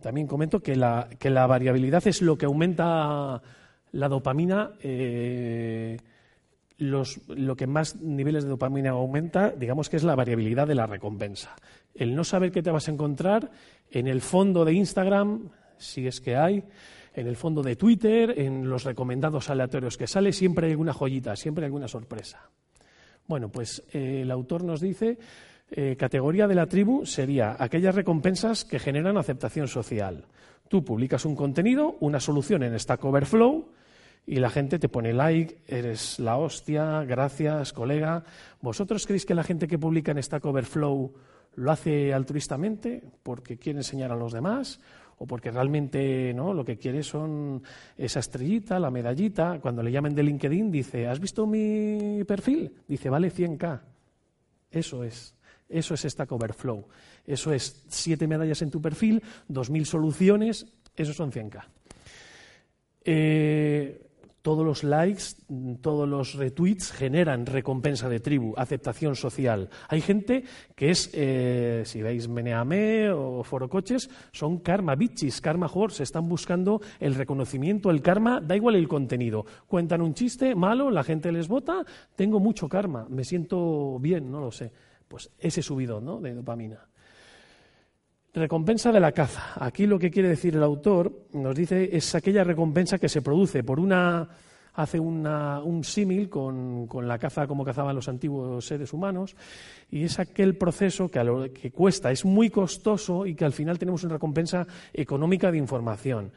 también 0.01 0.27
comento 0.27 0.59
que 0.59 0.75
la, 0.75 1.09
que 1.19 1.29
la, 1.29 1.47
variabilidad 1.47 2.05
es 2.07 2.21
lo 2.21 2.37
que 2.37 2.45
aumenta 2.45 3.41
la 3.91 4.09
dopamina. 4.09 4.71
Eh, 4.81 5.97
lo 6.77 7.55
que 7.55 7.67
más 7.67 8.01
niveles 8.01 8.43
de 8.43 8.49
dopamina 8.49 8.89
aumenta, 8.91 9.51
digamos 9.51 9.89
que 9.89 9.95
es 9.95 10.03
la 10.03 10.15
variabilidad 10.15 10.67
de 10.67 10.75
la 10.75 10.87
recompensa. 10.87 11.55
El 11.93 12.15
no 12.15 12.23
saber 12.25 12.51
qué 12.51 12.61
te 12.61 12.71
vas 12.71 12.87
a 12.87 12.91
encontrar 12.91 13.49
en 13.89 14.07
el 14.07 14.21
fondo 14.21 14.65
de 14.65 14.73
Instagram, 14.73 15.49
si 15.77 16.05
es 16.07 16.19
que 16.19 16.35
hay, 16.35 16.63
en 17.13 17.27
el 17.27 17.37
fondo 17.37 17.63
de 17.63 17.77
Twitter, 17.77 18.33
en 18.37 18.69
los 18.69 18.83
recomendados 18.83 19.49
aleatorios 19.49 19.97
que 19.97 20.07
sale, 20.07 20.33
siempre 20.33 20.67
hay 20.67 20.73
alguna 20.73 20.93
joyita, 20.93 21.35
siempre 21.35 21.63
hay 21.63 21.67
alguna 21.67 21.87
sorpresa. 21.87 22.49
Bueno, 23.27 23.49
pues 23.49 23.83
eh, 23.91 24.21
el 24.21 24.31
autor 24.31 24.63
nos 24.63 24.81
dice, 24.81 25.17
eh, 25.71 25.95
categoría 25.97 26.47
de 26.47 26.55
la 26.55 26.67
tribu 26.67 27.05
sería 27.05 27.55
aquellas 27.57 27.95
recompensas 27.95 28.65
que 28.65 28.79
generan 28.79 29.17
aceptación 29.17 29.67
social. 29.67 30.25
Tú 30.67 30.83
publicas 30.83 31.25
un 31.25 31.35
contenido, 31.35 31.97
una 31.99 32.19
solución 32.19 32.63
en 32.63 32.79
Stack 32.79 33.03
Overflow, 33.03 33.69
y 34.27 34.37
la 34.37 34.49
gente 34.49 34.79
te 34.79 34.89
pone 34.89 35.13
like, 35.13 35.59
eres 35.67 36.19
la 36.19 36.37
hostia, 36.37 37.03
gracias, 37.03 37.73
colega. 37.73 38.23
¿Vosotros 38.61 39.05
creéis 39.05 39.25
que 39.25 39.35
la 39.35 39.43
gente 39.43 39.67
que 39.67 39.77
publica 39.77 40.11
en 40.11 40.21
Stack 40.21 40.45
Overflow 40.45 41.13
lo 41.55 41.71
hace 41.71 42.13
altruistamente 42.13 43.03
porque 43.23 43.57
quiere 43.57 43.79
enseñar 43.79 44.11
a 44.11 44.15
los 44.15 44.33
demás 44.33 44.79
o 45.17 45.25
porque 45.25 45.51
realmente 45.51 46.33
no 46.33 46.53
lo 46.53 46.65
que 46.65 46.77
quiere 46.77 47.03
son 47.03 47.63
esa 47.97 48.19
estrellita, 48.19 48.79
la 48.79 48.91
medallita? 48.91 49.59
Cuando 49.61 49.81
le 49.81 49.91
llamen 49.91 50.15
de 50.15 50.23
LinkedIn 50.23 50.71
dice, 50.71 51.07
¿has 51.07 51.19
visto 51.19 51.45
mi 51.45 52.23
perfil? 52.25 52.73
Dice, 52.87 53.09
vale 53.09 53.31
100k. 53.31 53.81
Eso 54.71 55.03
es. 55.03 55.35
Eso 55.67 55.93
es 55.93 56.01
Stack 56.01 56.31
Overflow. 56.31 56.85
Eso 57.25 57.51
es 57.51 57.83
siete 57.87 58.27
medallas 58.27 58.61
en 58.61 58.69
tu 58.69 58.81
perfil, 58.81 59.21
2.000 59.49 59.85
soluciones, 59.85 60.67
eso 60.95 61.13
son 61.13 61.31
100k. 61.31 61.63
Eh, 63.03 64.04
todos 64.45 64.63
los 64.63 64.83
likes, 64.83 65.23
todos 65.81 66.07
los 66.07 66.35
retweets 66.35 66.91
generan 66.91 67.47
recompensa 67.47 68.07
de 68.09 68.19
tribu, 68.19 68.53
aceptación 68.57 69.15
social. 69.15 69.71
Hay 69.89 70.01
gente 70.01 70.43
que 70.75 70.91
es, 70.91 71.09
eh, 71.13 71.81
si 71.83 72.03
veis 72.03 72.27
Meneame 72.27 73.09
o 73.09 73.43
Foro 73.43 73.67
Coches, 73.67 74.07
son 74.31 74.59
karma 74.59 74.93
bitches, 74.93 75.41
karma 75.41 75.65
horse, 75.65 76.03
están 76.03 76.29
buscando 76.29 76.79
el 76.99 77.15
reconocimiento, 77.15 77.89
el 77.89 78.03
karma, 78.03 78.39
da 78.39 78.55
igual 78.55 78.75
el 78.75 78.87
contenido. 78.87 79.47
Cuentan 79.65 80.03
un 80.03 80.13
chiste 80.13 80.53
malo, 80.53 80.91
la 80.91 81.03
gente 81.03 81.31
les 81.31 81.47
vota, 81.47 81.83
tengo 82.15 82.39
mucho 82.39 82.69
karma, 82.69 83.07
me 83.09 83.23
siento 83.23 83.97
bien, 83.97 84.29
no 84.29 84.41
lo 84.41 84.51
sé. 84.51 84.71
Pues 85.07 85.31
ese 85.39 85.63
subido 85.63 85.99
¿no? 85.99 86.21
de 86.21 86.35
dopamina. 86.35 86.85
Recompensa 88.35 88.91
de 88.91 88.99
la 88.99 89.13
caza. 89.13 89.53
Aquí 89.55 89.87
lo 89.87 89.97
que 89.97 90.11
quiere 90.11 90.27
decir 90.27 90.55
el 90.55 90.63
autor 90.63 91.27
nos 91.31 91.55
dice 91.55 91.95
es 91.95 92.13
aquella 92.15 92.43
recompensa 92.43 92.99
que 92.99 93.07
se 93.07 93.21
produce 93.21 93.63
por 93.63 93.79
una 93.79 94.27
hace 94.73 94.99
un 94.99 95.81
símil 95.85 96.27
con, 96.27 96.89
la 97.07 97.17
caza 97.17 97.47
como 97.47 97.63
cazaban 97.63 97.95
los 97.95 98.09
antiguos 98.09 98.65
seres 98.65 98.91
humanos 98.91 99.37
y 99.89 100.03
es 100.03 100.19
aquel 100.19 100.57
proceso 100.57 101.07
que, 101.07 101.23
lo, 101.23 101.53
que 101.53 101.71
cuesta, 101.71 102.11
es 102.11 102.25
muy 102.25 102.49
costoso 102.49 103.25
y 103.25 103.35
que 103.35 103.45
al 103.45 103.53
final 103.53 103.79
tenemos 103.79 104.03
una 104.03 104.15
recompensa 104.15 104.67
económica 104.91 105.49
de 105.49 105.57
información 105.57 106.33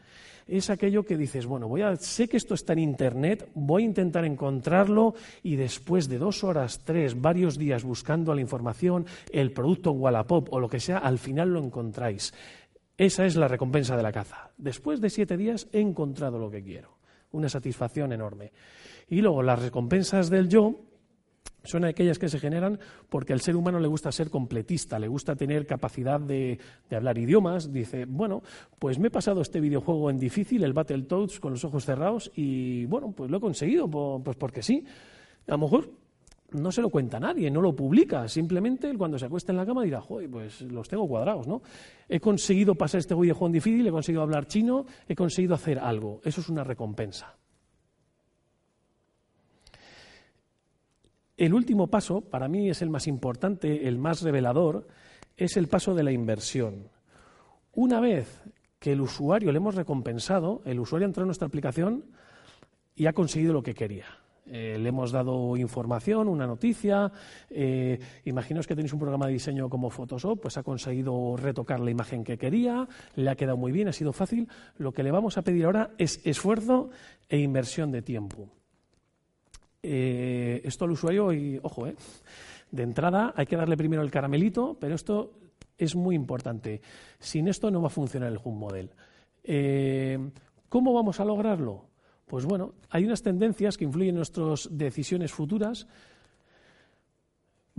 es 0.57 0.71
aquello 0.71 1.05
que 1.05 1.17
dices, 1.17 1.47
bueno, 1.47 1.69
voy 1.69 1.83
a, 1.83 1.95
sé 1.97 2.29
que 2.29 2.39
esto 2.39 2.55
está 2.55 2.73
en 2.73 2.79
Internet, 2.81 3.49
voy 3.55 3.83
a 3.83 3.87
intentar 3.87 4.25
encontrarlo 4.25 5.15
y 5.43 5.57
después 5.57 6.09
de 6.09 6.19
dos 6.19 6.43
horas, 6.43 6.81
tres, 6.85 7.21
varios 7.21 7.59
días 7.59 7.85
buscando 7.85 8.35
la 8.35 8.41
información, 8.41 9.07
el 9.31 9.53
producto 9.53 9.93
Wallapop 9.93 10.53
o 10.53 10.59
lo 10.59 10.69
que 10.69 10.81
sea, 10.81 10.99
al 10.99 11.19
final 11.19 11.53
lo 11.53 11.63
encontráis. 11.63 12.33
Esa 12.97 13.27
es 13.27 13.37
la 13.37 13.47
recompensa 13.47 13.97
de 13.97 14.03
la 14.03 14.13
caza. 14.13 14.51
Después 14.57 15.01
de 15.01 15.11
siete 15.11 15.37
días 15.37 15.69
he 15.73 15.81
encontrado 15.81 16.39
lo 16.39 16.51
que 16.51 16.65
quiero. 16.65 16.97
una 17.31 17.51
satisfacción 17.51 18.13
enorme. 18.13 18.53
Y 19.07 19.21
luego 19.21 19.43
las 19.43 19.61
recompensas 19.61 20.31
del 20.31 20.49
yo 20.49 20.88
son 21.69 21.85
aquellas 21.85 22.19
que 22.19 22.29
se 22.29 22.39
generan 22.39 22.79
porque 23.09 23.33
al 23.33 23.41
ser 23.41 23.57
humano 23.57 23.79
le 23.79 23.89
gusta 23.89 24.11
ser 24.11 24.31
completista, 24.31 24.99
le 24.99 25.09
gusta 25.09 25.37
tener 25.37 25.67
capacidad 25.67 26.19
de, 26.19 26.59
hablar 26.91 27.19
idiomas. 27.19 27.73
Dice, 27.73 28.07
bueno, 28.07 28.43
pues 28.79 28.99
me 28.99 29.09
he 29.09 29.11
pasado 29.11 29.43
este 29.43 29.61
videojuego 29.61 30.11
en 30.11 30.19
difícil, 30.19 30.65
el 30.65 30.73
Battletoads, 30.73 31.41
con 31.41 31.53
los 31.53 31.65
ojos 31.65 31.85
cerrados 31.85 32.31
y, 32.35 32.87
bueno, 32.87 33.13
pues 33.13 33.31
lo 33.31 33.37
he 33.37 33.41
conseguido, 33.41 33.89
pues 33.89 34.37
porque 34.37 34.63
sí. 34.63 34.85
A 35.47 35.53
lo 35.53 35.59
mejor 35.59 35.91
no 36.53 36.73
se 36.73 36.81
lo 36.81 36.89
cuenta 36.89 37.19
a 37.19 37.21
nadie, 37.21 37.51
no 37.51 37.61
lo 37.61 37.77
publica, 37.77 38.27
simplemente 38.29 38.97
cuando 38.97 39.19
se 39.19 39.27
acuesta 39.27 39.53
en 39.53 39.59
la 39.59 39.67
cama 39.67 39.83
dirá, 39.83 40.01
joder, 40.01 40.31
pues 40.31 40.63
los 40.63 40.89
tengo 40.89 41.07
cuadrados, 41.07 41.47
¿no? 41.47 41.63
He 42.09 42.21
conseguido 42.21 42.75
pasar 42.75 43.01
este 43.01 43.15
videojuego 43.15 43.47
en 43.47 43.53
difícil, 43.53 43.87
he 43.87 43.91
conseguido 43.91 44.23
hablar 44.23 44.47
chino, 44.47 44.87
he 45.07 45.15
conseguido 45.15 45.55
hacer 45.55 45.79
algo. 45.79 46.21
Eso 46.25 46.41
es 46.41 46.49
una 46.49 46.65
recompensa. 46.65 47.35
El 51.39 51.55
último 51.55 51.87
paso, 51.87 52.21
para 52.21 52.49
mí 52.49 52.69
es 52.69 52.83
el 52.83 52.91
más 52.91 53.07
importante, 53.07 53.87
el 53.87 53.97
más 53.97 54.23
revelador, 54.23 54.89
es 55.37 55.57
el 55.57 55.69
paso 55.69 55.95
de 55.95 56.03
la 56.03 56.11
inversión. 56.11 56.89
Una 57.75 58.01
vez 58.01 58.43
que 58.81 58.91
el 58.91 59.01
usuario 59.01 59.53
le 59.53 59.59
hemos 59.59 59.77
recompensado, 59.77 60.63
el 60.65 60.81
usuario 60.81 61.07
entró 61.07 61.23
en 61.23 61.29
nuestra 61.29 61.47
aplicación 61.47 62.07
y 62.97 63.07
ha 63.07 63.13
conseguido 63.13 63.53
lo 63.53 63.63
que 63.63 63.73
quería. 63.73 64.07
Eh, 64.47 64.79
le 64.81 64.89
hemos 64.89 65.13
dado 65.13 65.57
información, 65.57 66.27
una 66.27 66.45
noticia. 66.45 67.13
Eh, 67.51 68.01
imaginaos 68.25 68.67
que 68.67 68.75
tenéis 68.75 68.93
un 68.93 68.99
programa 68.99 69.29
de 69.29 69.35
diseño 69.35 69.69
como 69.69 69.91
Photoshop, 69.91 70.41
pues 70.41 70.57
ha 70.57 70.65
conseguido 70.65 71.37
retocar 71.37 71.79
la 71.79 71.93
imagen 71.93 72.25
que 72.25 72.37
quería, 72.37 72.89
le 73.15 73.31
ha 73.31 73.37
quedado 73.37 73.57
muy 73.57 73.71
bien, 73.71 73.87
ha 73.87 73.93
sido 73.93 74.13
fácil. 74.13 74.49
Lo 74.77 74.91
que 74.91 75.05
le 75.05 75.13
vamos 75.13 75.39
a 75.39 75.43
pedir 75.43 75.67
ahora 75.67 75.93
es 75.99 76.21
esfuerzo 76.27 76.91
e 77.29 77.39
inversión 77.39 77.93
de 77.93 78.03
tiempo. 78.03 78.58
Eh, 79.83 80.61
esto 80.65 80.85
al 80.85 80.93
usuario, 80.93 81.33
y 81.33 81.61
ojo, 81.63 81.87
eh, 81.87 81.95
de 82.71 82.83
entrada 82.83 83.33
hay 83.37 83.47
que 83.47 83.57
darle 83.57 83.77
primero 83.77 84.03
el 84.03 84.11
caramelito, 84.11 84.77
pero 84.81 84.95
esto 84.95 85.33
es 85.77 85.95
muy 85.95 86.15
importante. 86.15 86.81
Sin 87.19 87.49
esto 87.49 87.71
no 87.71 87.81
va 87.81 87.87
a 87.87 87.91
funcionar 87.91 88.31
el 88.31 88.41
Home 88.43 88.59
Model. 88.59 88.91
Eh, 89.45 90.19
¿Cómo 90.69 90.93
vamos 90.93 91.21
a 91.21 91.25
lograrlo? 91.25 91.87
Pues 92.27 92.45
bueno, 92.45 92.75
hay 92.91 93.05
unas 93.05 93.23
tendencias 93.23 93.79
que 93.79 93.85
influyen 93.85 94.11
en 94.11 94.17
nuestras 94.17 94.69
decisiones 94.71 95.33
futuras 95.33 95.87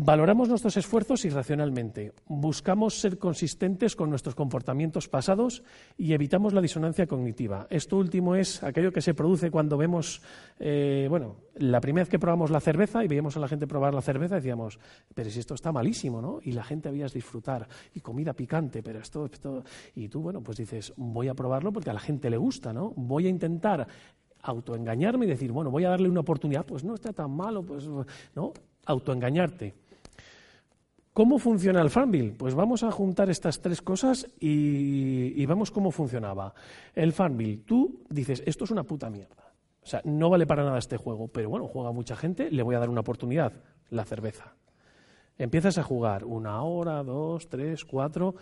Valoramos 0.02 0.48
nuestros 0.48 0.78
esfuerzos 0.78 1.26
irracionalmente, 1.26 2.14
buscamos 2.26 3.02
ser 3.02 3.18
consistentes 3.18 3.98
con 3.98 4.10
nuestros 4.10 4.34
comportamientos 4.34 5.10
pasados 5.10 5.62
y 5.98 6.14
evitamos 6.14 6.54
la 6.54 6.62
disonancia 6.62 7.06
cognitiva. 7.06 7.68
Esto 7.70 7.98
último 7.98 8.36
es 8.36 8.64
aquello 8.64 8.94
que 8.94 9.02
se 9.02 9.14
produce 9.14 9.52
cuando 9.52 9.76
vemos, 9.76 10.22
eh, 10.58 11.08
bueno, 11.10 11.36
la 11.56 11.82
primera 11.82 12.04
vez 12.04 12.10
que 12.10 12.18
probamos 12.18 12.50
la 12.50 12.62
cerveza 12.62 13.04
y 13.04 13.10
veíamos 13.10 13.36
a 13.36 13.42
la 13.42 13.50
gente 13.50 13.68
probar 13.68 13.94
la 13.94 14.02
cerveza, 14.02 14.36
decíamos, 14.36 14.80
pero 15.14 15.30
si 15.30 15.42
esto 15.42 15.56
está 15.56 15.74
malísimo, 15.74 16.22
¿no? 16.22 16.40
Y 16.42 16.54
la 16.54 16.64
gente 16.64 16.88
había 16.88 17.08
disfrutar 17.08 17.68
y 17.94 18.00
comida 18.00 18.32
picante, 18.32 18.82
pero 18.82 19.00
esto, 19.00 19.26
esto, 19.26 19.66
y 19.96 20.08
tú, 20.08 20.22
bueno, 20.22 20.40
pues 20.42 20.60
dices, 20.60 20.94
voy 20.96 21.28
a 21.28 21.34
probarlo 21.34 21.74
porque 21.74 21.90
a 21.90 21.94
la 21.94 22.00
gente 22.00 22.30
le 22.30 22.38
gusta, 22.38 22.72
¿no? 22.72 22.94
Voy 22.96 23.28
a 23.28 23.30
intentar 23.30 23.86
autoengañarme 24.44 25.26
y 25.26 25.30
decir, 25.30 25.52
bueno, 25.52 25.70
voy 25.70 25.84
a 25.84 25.90
darle 25.90 26.08
una 26.08 26.22
oportunidad, 26.22 26.66
pues 26.66 26.86
no 26.86 26.96
está 26.96 27.12
tan 27.12 27.32
malo, 27.32 27.64
pues, 27.64 27.86
¿no? 28.34 28.54
Autoengañarte. 28.86 29.89
¿Cómo 31.14 31.40
funciona 31.40 31.82
el 31.82 31.90
Farmville? 31.90 32.34
Pues 32.34 32.54
vamos 32.54 32.84
a 32.84 32.92
juntar 32.92 33.30
estas 33.30 33.62
tres 33.62 33.82
cosas 33.82 34.28
y, 34.40 35.46
vamos 35.48 35.72
cómo 35.72 35.92
funcionaba. 35.92 36.54
El 36.94 37.14
Farmville, 37.14 37.64
tú 37.66 38.04
dices, 38.10 38.44
esto 38.46 38.66
es 38.66 38.72
una 38.72 38.84
puta 38.84 39.10
mierda. 39.10 39.54
O 39.82 39.86
sea, 39.86 40.02
no 40.06 40.30
vale 40.30 40.46
para 40.46 40.64
nada 40.64 40.78
este 40.78 40.98
juego, 40.98 41.28
pero 41.28 41.50
bueno, 41.50 41.68
juega 41.68 41.92
mucha 41.92 42.16
gente, 42.16 42.52
le 42.52 42.62
voy 42.62 42.76
a 42.76 42.80
dar 42.80 42.90
una 42.90 43.02
oportunidad, 43.02 43.54
la 43.90 44.06
cerveza. 44.06 44.54
Empiezas 45.38 45.78
a 45.78 45.84
jugar 45.84 46.26
una 46.26 46.62
hora, 46.62 47.02
dos, 47.04 47.50
tres, 47.50 47.86
cuatro. 47.86 48.36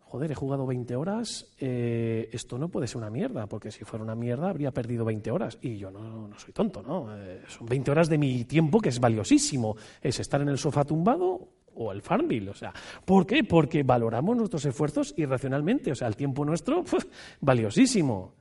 Joder, 0.00 0.30
he 0.30 0.34
jugado 0.34 0.66
20 0.66 0.94
horas, 0.94 1.54
eh, 1.58 2.28
esto 2.32 2.58
no 2.58 2.68
puede 2.68 2.86
ser 2.86 2.98
una 2.98 3.08
mierda, 3.08 3.46
porque 3.46 3.70
si 3.70 3.84
fuera 3.84 4.04
una 4.04 4.14
mierda 4.14 4.50
habría 4.50 4.70
perdido 4.70 5.06
20 5.06 5.30
horas. 5.30 5.58
Y 5.62 5.78
yo 5.78 5.90
no, 5.90 6.30
soy 6.38 6.52
tonto, 6.52 6.82
¿no? 6.82 7.16
Eh, 7.16 7.40
son 7.48 7.66
20 7.66 7.90
horas 7.90 8.08
de 8.10 8.18
mi 8.18 8.44
tiempo 8.44 8.78
que 8.78 8.90
es 8.90 9.00
valiosísimo. 9.00 9.74
Es 10.02 10.20
estar 10.20 10.42
en 10.42 10.50
el 10.50 10.58
sofá 10.58 10.84
tumbado 10.84 11.48
o 11.76 11.92
el 11.92 12.02
Farmville. 12.02 12.50
O 12.50 12.54
sea, 12.54 12.72
¿por 13.04 13.26
qué? 13.26 13.44
Porque 13.44 13.82
valoramos 13.82 14.36
nuestros 14.36 14.64
esfuerzos 14.64 15.14
irracionalmente. 15.16 15.92
O 15.92 15.94
sea, 15.94 16.08
el 16.08 16.16
tiempo 16.16 16.44
nuestro, 16.44 16.84
valiosísimo. 17.40 18.34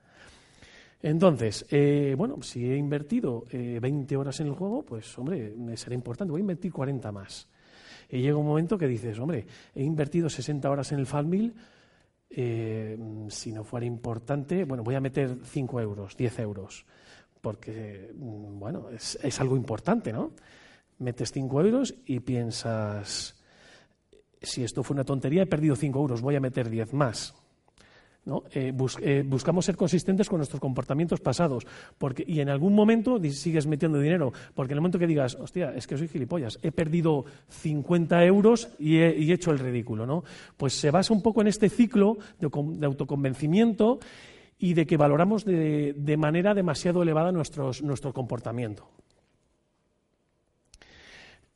Entonces, 1.03 1.65
eh, 1.71 2.13
bueno, 2.17 2.41
si 2.41 2.69
he 2.69 2.77
invertido 2.77 3.45
20 3.51 4.13
eh, 4.13 4.17
horas 4.17 4.39
en 4.39 4.47
el 4.47 4.53
juego, 4.53 4.83
pues, 4.83 5.17
hombre, 5.17 5.53
será 5.75 5.95
importante. 5.95 6.31
Voy 6.31 6.41
a 6.41 6.41
invertir 6.41 6.71
40 6.71 7.11
más. 7.11 7.47
Y 8.09 8.21
llega 8.21 8.37
un 8.37 8.45
momento 8.45 8.77
que 8.77 8.87
dices, 8.87 9.17
hombre, 9.19 9.45
he 9.73 9.83
invertido 9.83 10.29
60 10.29 10.69
horas 10.69 10.91
en 10.91 10.99
el 10.99 11.05
Farmville. 11.05 11.53
Eh, 12.29 12.97
si 13.29 13.51
no 13.51 13.63
fuera 13.63 13.85
importante, 13.85 14.63
bueno, 14.63 14.83
voy 14.83 14.95
a 14.95 15.01
meter 15.01 15.37
5 15.43 15.81
euros, 15.81 16.15
10 16.15 16.39
euros, 16.39 16.85
porque, 17.41 18.11
mm, 18.15 18.59
bueno, 18.59 18.89
es 18.91 19.41
algo 19.41 19.57
importante, 19.57 20.13
¿no? 20.13 20.31
Metes 21.01 21.31
5 21.31 21.61
euros 21.61 21.95
y 22.05 22.19
piensas, 22.21 23.35
si 24.41 24.63
esto 24.63 24.83
fue 24.83 24.93
una 24.95 25.03
tontería, 25.03 25.43
he 25.43 25.47
perdido 25.47 25.75
5 25.75 25.99
euros, 25.99 26.21
voy 26.21 26.35
a 26.35 26.39
meter 26.39 26.69
10 26.69 26.93
más. 26.93 27.35
¿no? 28.25 28.43
Eh, 28.53 28.71
eh, 29.01 29.23
buscamos 29.25 29.65
ser 29.65 29.75
consistentes 29.75 30.29
con 30.29 30.37
nuestros 30.37 30.59
comportamientos 30.59 31.19
pasados 31.19 31.65
porque, 31.97 32.23
y 32.27 32.39
en 32.39 32.49
algún 32.49 32.73
momento 32.75 33.19
sigues 33.31 33.65
metiendo 33.65 33.99
dinero, 33.99 34.31
porque 34.53 34.73
en 34.73 34.77
el 34.77 34.81
momento 34.81 34.99
que 34.99 35.07
digas, 35.07 35.35
hostia, 35.35 35.73
es 35.75 35.87
que 35.87 35.97
soy 35.97 36.07
gilipollas, 36.07 36.59
he 36.61 36.71
perdido 36.71 37.25
50 37.49 38.23
euros 38.25 38.69
y 38.77 38.97
he, 38.97 39.33
hecho 39.33 39.51
el 39.51 39.59
ridículo, 39.59 40.05
¿no? 40.05 40.23
pues 40.57 40.73
se 40.73 40.91
basa 40.91 41.13
un 41.13 41.21
poco 41.21 41.41
en 41.41 41.47
este 41.47 41.69
ciclo 41.69 42.17
de, 42.39 42.85
autoconvencimiento 42.85 43.99
y 44.59 44.75
de 44.75 44.85
que 44.85 44.97
valoramos 44.97 45.43
de, 45.43 45.93
de 45.97 46.17
manera 46.17 46.53
demasiado 46.53 47.01
elevada 47.01 47.31
nuestros, 47.31 47.81
nuestro 47.81 48.13
comportamiento. 48.13 48.87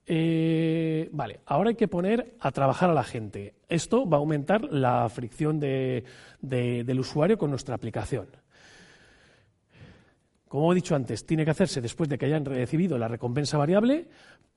Eh, 0.08 1.10
vale, 1.12 1.40
ahora 1.48 1.70
hay 1.70 1.76
que 1.76 1.88
poner 1.88 2.36
a 2.40 2.52
trabajar 2.52 2.90
a 2.90 2.94
la 2.94 3.04
gente. 3.04 3.56
Esto 3.68 4.08
va 4.08 4.18
a 4.18 4.20
aumentar 4.20 4.64
la 4.66 5.08
fricción 5.10 5.60
del 5.60 7.00
usuario 7.00 7.38
con 7.38 7.50
nuestra 7.50 7.76
aplicación. 7.76 8.28
Como 10.48 10.72
he 10.72 10.76
dicho 10.76 10.96
antes, 10.96 11.26
tiene 11.26 11.44
que 11.44 11.52
hacerse 11.52 11.82
después 11.82 12.08
de 12.08 12.18
que 12.18 12.28
hayan 12.28 12.46
recibido 12.46 12.98
la 12.98 13.08
recompensa 13.08 13.58
variable, 13.58 14.08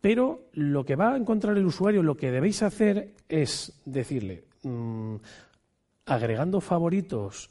pero 0.00 0.48
lo 0.52 0.84
que 0.84 0.96
va 0.96 1.14
a 1.14 1.16
encontrar 1.16 1.56
el 1.56 1.66
usuario, 1.66 2.02
lo 2.02 2.16
que 2.16 2.30
debéis 2.30 2.62
hacer 2.62 3.14
es 3.28 3.80
decirle, 3.84 4.44
mm, 4.62 5.16
agregando 6.06 6.60
favoritos 6.60 7.50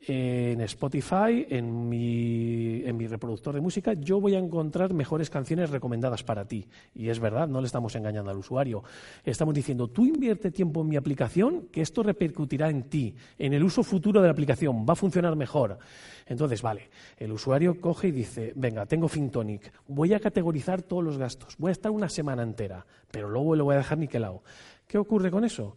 en 0.00 0.60
Spotify, 0.60 1.46
en 1.48 1.88
mi, 1.88 3.06
reproductor 3.06 3.54
de 3.54 3.60
música, 3.60 3.94
yo 3.94 4.20
voy 4.20 4.34
a 4.34 4.38
encontrar 4.38 4.92
mejores 4.94 5.30
canciones 5.30 5.70
recomendadas 5.70 6.22
para 6.22 6.46
ti. 6.46 6.68
Y 6.94 7.08
es 7.08 7.18
verdad, 7.18 7.48
no 7.48 7.60
le 7.60 7.66
estamos 7.66 7.94
engañando 7.96 8.30
al 8.30 8.38
usuario. 8.38 8.84
Estamos 9.24 9.54
diciendo, 9.54 9.88
tú 9.88 10.04
invierte 10.04 10.50
tiempo 10.50 10.82
en 10.82 10.88
mi 10.88 10.96
aplicación, 10.96 11.68
que 11.72 11.82
esto 11.82 12.02
repercutirá 12.02 12.70
en 12.70 12.84
ti, 12.84 13.14
en 13.38 13.52
el 13.52 13.64
uso 13.64 13.82
futuro 13.82 14.20
de 14.20 14.28
la 14.28 14.32
aplicación, 14.32 14.86
va 14.88 14.92
a 14.92 14.96
funcionar 14.96 15.34
mejor. 15.34 15.78
Entonces, 16.26 16.62
vale, 16.62 16.90
el 17.16 17.32
usuario 17.32 17.80
coge 17.80 18.08
y 18.08 18.12
dice, 18.12 18.52
venga, 18.56 18.86
tengo 18.86 19.08
Fintonic, 19.08 19.72
voy 19.88 20.12
a 20.12 20.20
categorizar 20.20 20.82
todos 20.82 21.04
los 21.04 21.18
gastos, 21.18 21.56
voy 21.56 21.70
a 21.70 21.72
estar 21.72 21.92
una 21.92 22.08
semana 22.08 22.42
entera, 22.42 22.84
pero 23.10 23.28
luego 23.28 23.54
lo 23.54 23.64
voy 23.64 23.74
a 23.74 23.78
dejar 23.78 23.98
niquelado. 23.98 24.42
¿Qué 24.86 24.98
ocurre 24.98 25.30
con 25.30 25.44
eso? 25.44 25.76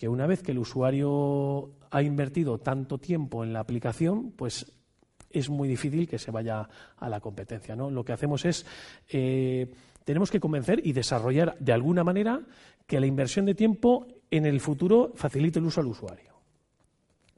Que 0.00 0.08
una 0.08 0.26
vez 0.26 0.42
que 0.42 0.52
el 0.52 0.58
usuario 0.58 1.72
ha 1.90 2.02
invertido 2.02 2.56
tanto 2.56 2.96
tiempo 2.96 3.44
en 3.44 3.52
la 3.52 3.60
aplicación, 3.60 4.30
pues 4.30 4.72
es 5.28 5.50
muy 5.50 5.68
difícil 5.68 6.08
que 6.08 6.18
se 6.18 6.30
vaya 6.30 6.66
a 6.96 7.08
la 7.10 7.20
competencia. 7.20 7.76
¿no? 7.76 7.90
Lo 7.90 8.02
que 8.02 8.14
hacemos 8.14 8.46
es, 8.46 8.64
eh, 9.10 9.70
tenemos 10.02 10.30
que 10.30 10.40
convencer 10.40 10.80
y 10.82 10.94
desarrollar 10.94 11.54
de 11.58 11.74
alguna 11.74 12.02
manera 12.02 12.40
que 12.86 12.98
la 12.98 13.04
inversión 13.04 13.44
de 13.44 13.54
tiempo 13.54 14.06
en 14.30 14.46
el 14.46 14.60
futuro 14.60 15.12
facilite 15.16 15.58
el 15.58 15.66
uso 15.66 15.82
al 15.82 15.88
usuario. 15.88 16.32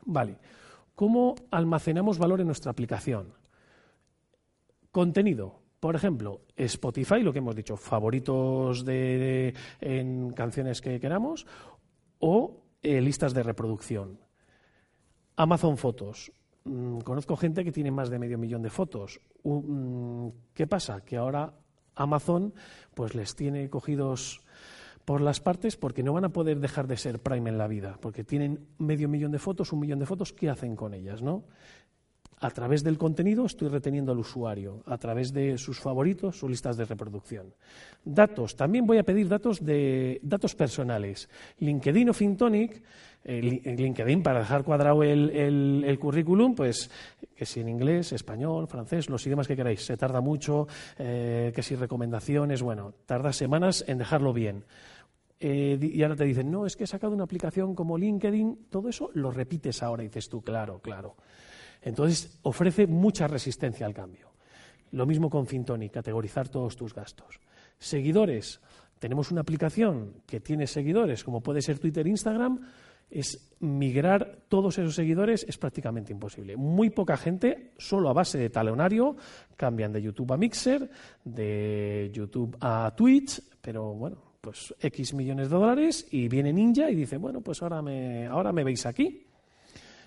Vale. 0.05 0.37
¿Cómo 0.94 1.35
almacenamos 1.51 2.16
valor 2.16 2.42
en 2.42 2.46
nuestra 2.46 2.70
aplicación? 2.70 3.35
Contenido. 4.92 5.59
Por 5.81 5.96
ejemplo, 5.96 6.42
Spotify, 6.55 7.22
lo 7.22 7.33
que 7.33 7.40
hemos 7.40 7.57
dicho, 7.57 7.77
favoritos 7.77 8.85
de, 8.85 9.53
en 9.81 10.31
canciones 10.31 10.81
que 10.81 11.01
queramos, 11.01 11.44
o 12.22 12.62
eh, 12.82 13.00
listas 13.00 13.35
de 13.35 13.42
reproducción. 13.42 14.18
Amazon 15.37 15.76
Fotos. 15.76 16.32
Mm, 16.64 17.00
conozco 17.00 17.37
gente 17.37 17.64
que 17.64 17.72
tiene 17.72 17.90
más 17.90 18.11
de 18.11 18.18
medio 18.20 18.38
millón 18.38 18.62
de 18.62 18.70
fotos. 18.70 19.20
Mm, 19.42 20.28
¿Qué 20.54 20.68
pasa? 20.68 21.00
Que 21.04 21.16
ahora 21.16 21.52
Amazon 21.96 22.54
pues 22.94 23.16
les 23.16 23.35
tiene 23.35 23.68
cogidos 23.68 24.40
por 25.04 25.20
las 25.20 25.40
partes 25.40 25.76
porque 25.76 26.04
no 26.04 26.12
van 26.12 26.24
a 26.24 26.28
poder 26.28 26.61
dejar 26.61 26.87
de 26.87 26.96
ser 26.96 27.18
Prime 27.18 27.50
en 27.50 27.58
la 27.58 27.66
vida, 27.66 27.98
porque 28.00 28.22
tienen 28.22 28.68
medio 28.78 29.08
millón 29.08 29.32
de 29.32 29.40
fotos, 29.40 29.72
un 29.72 29.80
millón 29.80 29.98
de 29.98 30.06
fotos, 30.06 30.32
¿qué 30.32 30.48
hacen 30.48 30.76
con 30.76 30.94
ellas? 30.94 31.22
¿no? 31.22 31.42
A 32.42 32.50
través 32.50 32.83
del 32.83 32.98
contenido 32.98 33.46
estoy 33.46 33.68
reteniendo 33.68 34.11
al 34.11 34.18
usuario, 34.18 34.83
a 34.87 34.98
través 34.98 35.33
de 35.33 35.57
sus 35.59 35.78
favoritos, 35.78 36.37
sus 36.37 36.50
listas 36.50 36.76
de 36.76 36.85
reproducción. 36.85 37.55
Datos, 38.05 38.57
también 38.57 38.85
voy 38.85 38.98
a 38.98 39.05
pedir 39.05 39.28
datos 39.28 39.64
de 39.64 40.18
datos 40.22 40.57
personales. 40.57 41.28
LinkedIn 41.61 42.11
o 42.11 42.12
Fintonic, 42.12 42.83
eh, 43.24 43.40
LinkedIn 43.40 44.24
para 44.24 44.40
dejar 44.40 44.64
cuadrado 44.64 45.05
el, 45.05 45.96
currículum, 46.00 46.57
pues 46.57 46.90
que 47.37 47.46
si 47.46 47.61
en 47.61 47.68
inglés, 47.68 48.12
español, 48.12 48.66
francés, 48.66 49.09
los 49.09 49.24
idiomas 49.24 49.46
que 49.46 49.55
queráis, 49.55 49.87
se 49.87 49.96
tarda 49.96 50.20
mucho, 50.20 50.66
eh, 50.98 51.52
que 51.55 51.62
si 51.62 51.76
recomendaciones, 51.76 52.61
bueno, 52.61 52.92
tarda 53.07 53.33
semanas 53.33 53.85
en 53.87 53.98
dejarlo 53.98 54.33
bien. 54.33 54.64
Eh, 55.38 55.78
y 55.81 56.02
ahora 56.02 56.16
te 56.16 56.24
dicen, 56.24 56.50
no, 56.50 56.66
es 56.66 56.74
que 56.74 56.85
he 56.85 56.88
sacado 56.88 57.14
una 57.14 57.24
aplicación 57.24 57.76
como 57.76 57.96
LinkedIn, 57.96 58.66
todo 58.68 58.88
eso 58.88 59.11
lo 59.14 59.31
repites 59.31 59.81
ahora 59.85 60.02
dices 60.02 60.28
tú, 60.28 60.42
claro, 60.42 60.81
claro. 60.81 61.14
Entonces, 61.83 62.38
ofrece 62.42 62.87
mucha 62.87 63.27
resistencia 63.27 63.87
al 63.87 63.95
cambio. 63.95 64.31
Lo 64.92 65.07
mismo 65.07 65.29
con 65.29 65.47
Fintoni, 65.47 65.88
categorizar 65.88 66.49
todos 66.49 66.77
tus 66.77 66.95
gastos. 66.95 67.40
Seguidores. 67.79 68.61
Tenemos 68.99 69.33
una 69.33 69.40
aplicación 69.40 70.23
que 70.27 70.38
tiene 70.38 70.66
seguidores, 70.66 71.25
como 71.25 71.42
puede 71.42 71.62
ser 71.62 71.79
Twitter 71.79 72.07
Instagram. 72.07 72.61
Es 73.11 73.53
migrar 73.61 74.45
todos 74.49 74.79
esos 74.79 74.95
seguidores 74.95 75.45
es 75.49 75.59
prácticamente 75.59 76.12
imposible. 76.12 76.57
Muy 76.57 76.90
poca 76.90 77.16
gente, 77.16 77.73
solo 77.79 78.09
a 78.09 78.12
base 78.12 78.38
de 78.38 78.49
talonario, 78.49 79.16
cambian 79.57 79.92
de 79.92 80.03
YouTube 80.03 80.33
a 80.33 80.37
Mixer, 80.37 80.88
de 81.25 82.11
YouTube 82.12 82.57
a 82.61 82.95
Twitch, 82.97 83.42
pero 83.61 83.95
bueno, 83.95 84.18
pues 84.40 84.75
X 84.81 85.14
millones 85.14 85.51
de 85.51 85.57
dólares 85.57 86.07
y 86.11 86.29
viene 86.29 86.53
Ninja 86.53 86.90
y 86.90 86.95
dice, 86.95 87.16
bueno, 87.16 87.40
pues 87.40 87.62
ahora 87.62 87.83
me, 87.83 88.27
ahora 88.27 88.53
me 88.53 88.64
veis 88.64 88.87
aquí. 88.87 89.27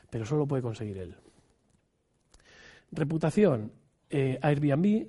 Pero 0.10 0.26
solo 0.26 0.48
puede 0.48 0.62
conseguir 0.62 0.98
él. 0.98 1.16
Reputación, 2.92 3.72
eh, 4.10 4.40
Airbnb, 4.42 5.08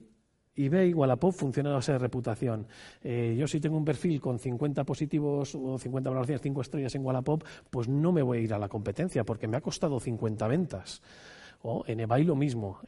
eBay, 0.57 0.95
Wallapop 0.95 1.35
funciona 1.35 1.71
a 1.71 1.75
base 1.75 1.93
de 1.93 1.99
reputación. 1.99 2.67
Eh, 3.03 3.37
yo 3.39 3.47
si 3.47 3.61
tengo 3.61 3.77
un 3.77 3.85
perfil 3.85 4.21
con 4.21 4.39
50 4.39 4.85
positivos 4.85 5.55
o 5.55 5.79
50 5.79 6.09
valoraciones, 6.09 6.41
5 6.41 6.63
estrellas 6.63 6.95
en 6.95 7.05
Wallapop, 7.05 7.45
pues 7.69 7.89
no 7.89 8.11
me 8.11 8.23
voy 8.23 8.39
a 8.39 8.41
ir 8.41 8.55
a 8.55 8.59
la 8.59 8.69
competencia 8.69 9.25
porque 9.25 9.49
me 9.49 9.59
ha 9.59 9.61
costado 9.61 10.01
50 10.01 10.49
ventas. 10.49 11.03
O 11.63 11.85
en 11.87 12.01
eBay 12.01 12.25
lo 12.25 12.37
mismo. 12.37 12.81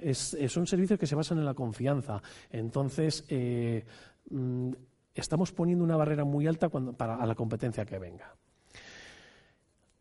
son 0.48 0.66
servicios 0.66 0.98
que 0.98 1.06
se 1.06 1.14
basan 1.14 1.38
en 1.38 1.44
la 1.44 1.54
confianza. 1.54 2.22
Entonces, 2.50 3.24
eh, 3.28 3.84
mm, 4.30 4.70
estamos 5.14 5.52
poniendo 5.52 5.84
una 5.84 5.96
barrera 5.96 6.24
muy 6.24 6.46
alta 6.46 6.68
para 6.68 7.16
a 7.16 7.26
la 7.26 7.34
competencia 7.34 7.84
que 7.84 7.98
venga. 7.98 8.34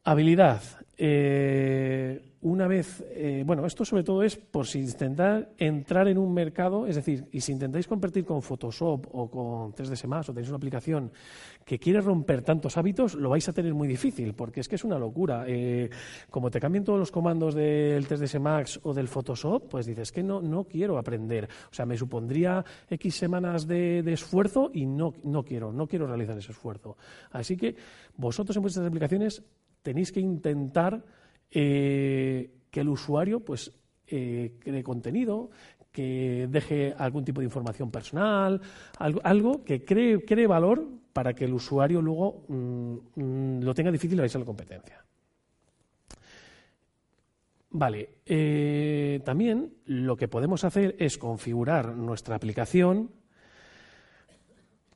Habilidad. 0.08 0.62
Eh, 0.98 2.22
una 2.40 2.66
vez, 2.66 3.04
eh, 3.10 3.44
bueno, 3.46 3.66
esto 3.66 3.84
sobre 3.84 4.06
todo 4.06 4.24
es 4.24 4.38
por 4.38 4.66
si 4.66 4.80
intentar 4.80 5.50
entrar 5.58 6.08
en 6.08 6.18
un 6.18 6.34
mercado, 6.34 6.88
es 6.88 6.96
decir, 6.96 7.26
y 7.34 7.42
si 7.42 7.52
intentáis 7.52 7.90
competir 7.90 8.24
con 8.24 8.42
Photoshop 8.42 9.06
o 9.12 9.30
con 9.30 9.74
3ds 9.74 10.08
Max 10.08 10.30
o 10.30 10.34
tenéis 10.34 10.48
una 10.48 10.56
aplicación 10.56 11.12
que 11.66 11.78
quiere 11.78 12.00
romper 12.00 12.42
tantos 12.42 12.78
hábitos, 12.78 13.16
lo 13.16 13.32
vais 13.32 13.50
a 13.50 13.52
tener 13.52 13.74
muy 13.74 13.86
difícil, 13.86 14.34
porque 14.34 14.62
es 14.62 14.70
que 14.70 14.76
es 14.76 14.86
una 14.86 14.98
locura. 14.98 15.44
Eh, 15.46 15.90
como 16.30 16.50
te 16.50 16.62
cambien 16.62 16.86
todos 16.86 17.00
los 17.00 17.12
comandos 17.12 17.54
del 17.54 18.08
3ds 18.08 18.40
Max 18.40 18.80
o 18.84 18.94
del 18.94 19.10
Photoshop, 19.10 19.68
pues 19.68 19.86
dices 19.86 20.14
que 20.14 20.24
no, 20.24 20.42
no 20.42 20.64
quiero 20.64 20.98
aprender. 20.98 21.50
O 21.70 21.74
sea, 21.74 21.86
me 21.86 21.98
supondría 21.98 22.64
X 22.90 23.14
semanas 23.14 23.68
de, 23.68 24.04
de 24.04 24.14
esfuerzo 24.14 24.72
y 24.74 24.86
no, 24.86 25.14
no 25.26 25.44
quiero, 25.44 25.74
no 25.74 25.86
quiero 25.86 26.08
realizar 26.08 26.38
ese 26.38 26.54
esfuerzo. 26.54 26.96
Así 27.32 27.58
que 27.58 27.76
vosotros 28.16 28.56
en 28.56 28.62
vuestras 28.62 28.88
aplicaciones 28.88 29.44
tenéis 29.88 30.12
que 30.12 30.20
intentar 30.20 31.02
eh, 31.50 32.52
que 32.70 32.82
el 32.82 32.90
usuario 32.90 33.40
pues, 33.40 33.72
eh, 34.06 34.58
cree 34.60 34.84
contenido, 34.84 35.50
que 35.94 36.46
deje 36.52 36.94
algún 36.98 37.24
tipo 37.24 37.40
de 37.40 37.46
información 37.46 37.90
personal, 37.90 38.60
algo, 39.00 39.64
que 39.64 39.86
cree, 39.86 40.26
cree, 40.26 40.46
valor 40.46 40.86
para 41.14 41.34
que 41.34 41.46
el 41.46 41.54
usuario 41.54 42.02
luego 42.02 42.44
mm, 42.50 42.96
mm, 43.16 43.64
lo 43.64 43.74
tenga 43.74 43.90
difícil 43.90 44.20
a 44.20 44.28
la 44.28 44.44
competencia. 44.44 45.06
Vale, 47.70 48.10
eh, 48.26 49.22
también 49.24 49.72
lo 49.86 50.18
que 50.18 50.28
podemos 50.28 50.66
hacer 50.66 50.98
es 51.00 51.18
configurar 51.18 51.96
nuestra 51.96 52.36
aplicación 52.36 53.12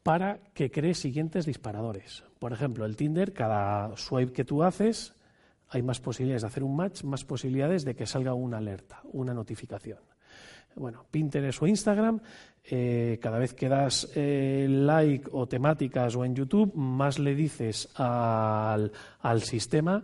para 0.03 0.39
que 0.53 0.71
cree 0.71 0.93
siguientes 0.93 1.45
disparadores. 1.45 2.23
Por 2.39 2.53
ejemplo, 2.53 2.85
el 2.85 2.95
Tinder, 2.95 3.33
cada 3.33 3.95
swipe 3.97 4.33
que 4.33 4.45
tú 4.45 4.63
haces, 4.63 5.13
hay 5.69 5.81
más 5.83 5.99
posibilidades 5.99 6.41
de 6.41 6.47
hacer 6.47 6.63
un 6.63 6.75
match, 6.75 7.03
más 7.03 7.23
posibilidades 7.23 7.85
de 7.85 7.95
que 7.95 8.05
salga 8.05 8.33
una 8.33 8.57
alerta, 8.57 9.01
una 9.13 9.33
notificación. 9.33 9.99
Bueno, 10.75 11.05
Pinterest 11.11 11.61
o 11.61 11.67
Instagram, 11.67 12.21
eh, 12.63 13.19
cada 13.21 13.37
vez 13.39 13.53
que 13.53 13.67
das 13.67 14.09
eh, 14.15 14.67
like 14.69 15.29
o 15.31 15.47
temáticas 15.47 16.15
o 16.15 16.23
en 16.23 16.35
YouTube, 16.35 16.73
más 16.75 17.19
le 17.19 17.35
dices 17.35 17.89
al, 17.95 18.91
al 19.19 19.41
sistema 19.41 20.03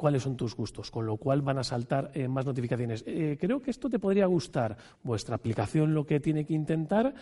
cuáles 0.00 0.22
son 0.22 0.34
tus 0.34 0.56
gustos, 0.56 0.90
con 0.90 1.04
lo 1.04 1.18
cual 1.18 1.42
van 1.42 1.58
a 1.58 1.62
saltar 1.62 2.10
eh, 2.14 2.26
más 2.26 2.46
notificaciones. 2.46 3.04
creo 3.38 3.60
que 3.60 3.70
esto 3.70 3.90
te 3.90 3.98
podría 3.98 4.24
gustar. 4.24 4.74
Vuestra 5.02 5.36
aplicación 5.36 5.92
lo 5.92 6.06
que 6.06 6.20
tiene 6.20 6.46
que 6.46 6.54
intentar 6.54 7.14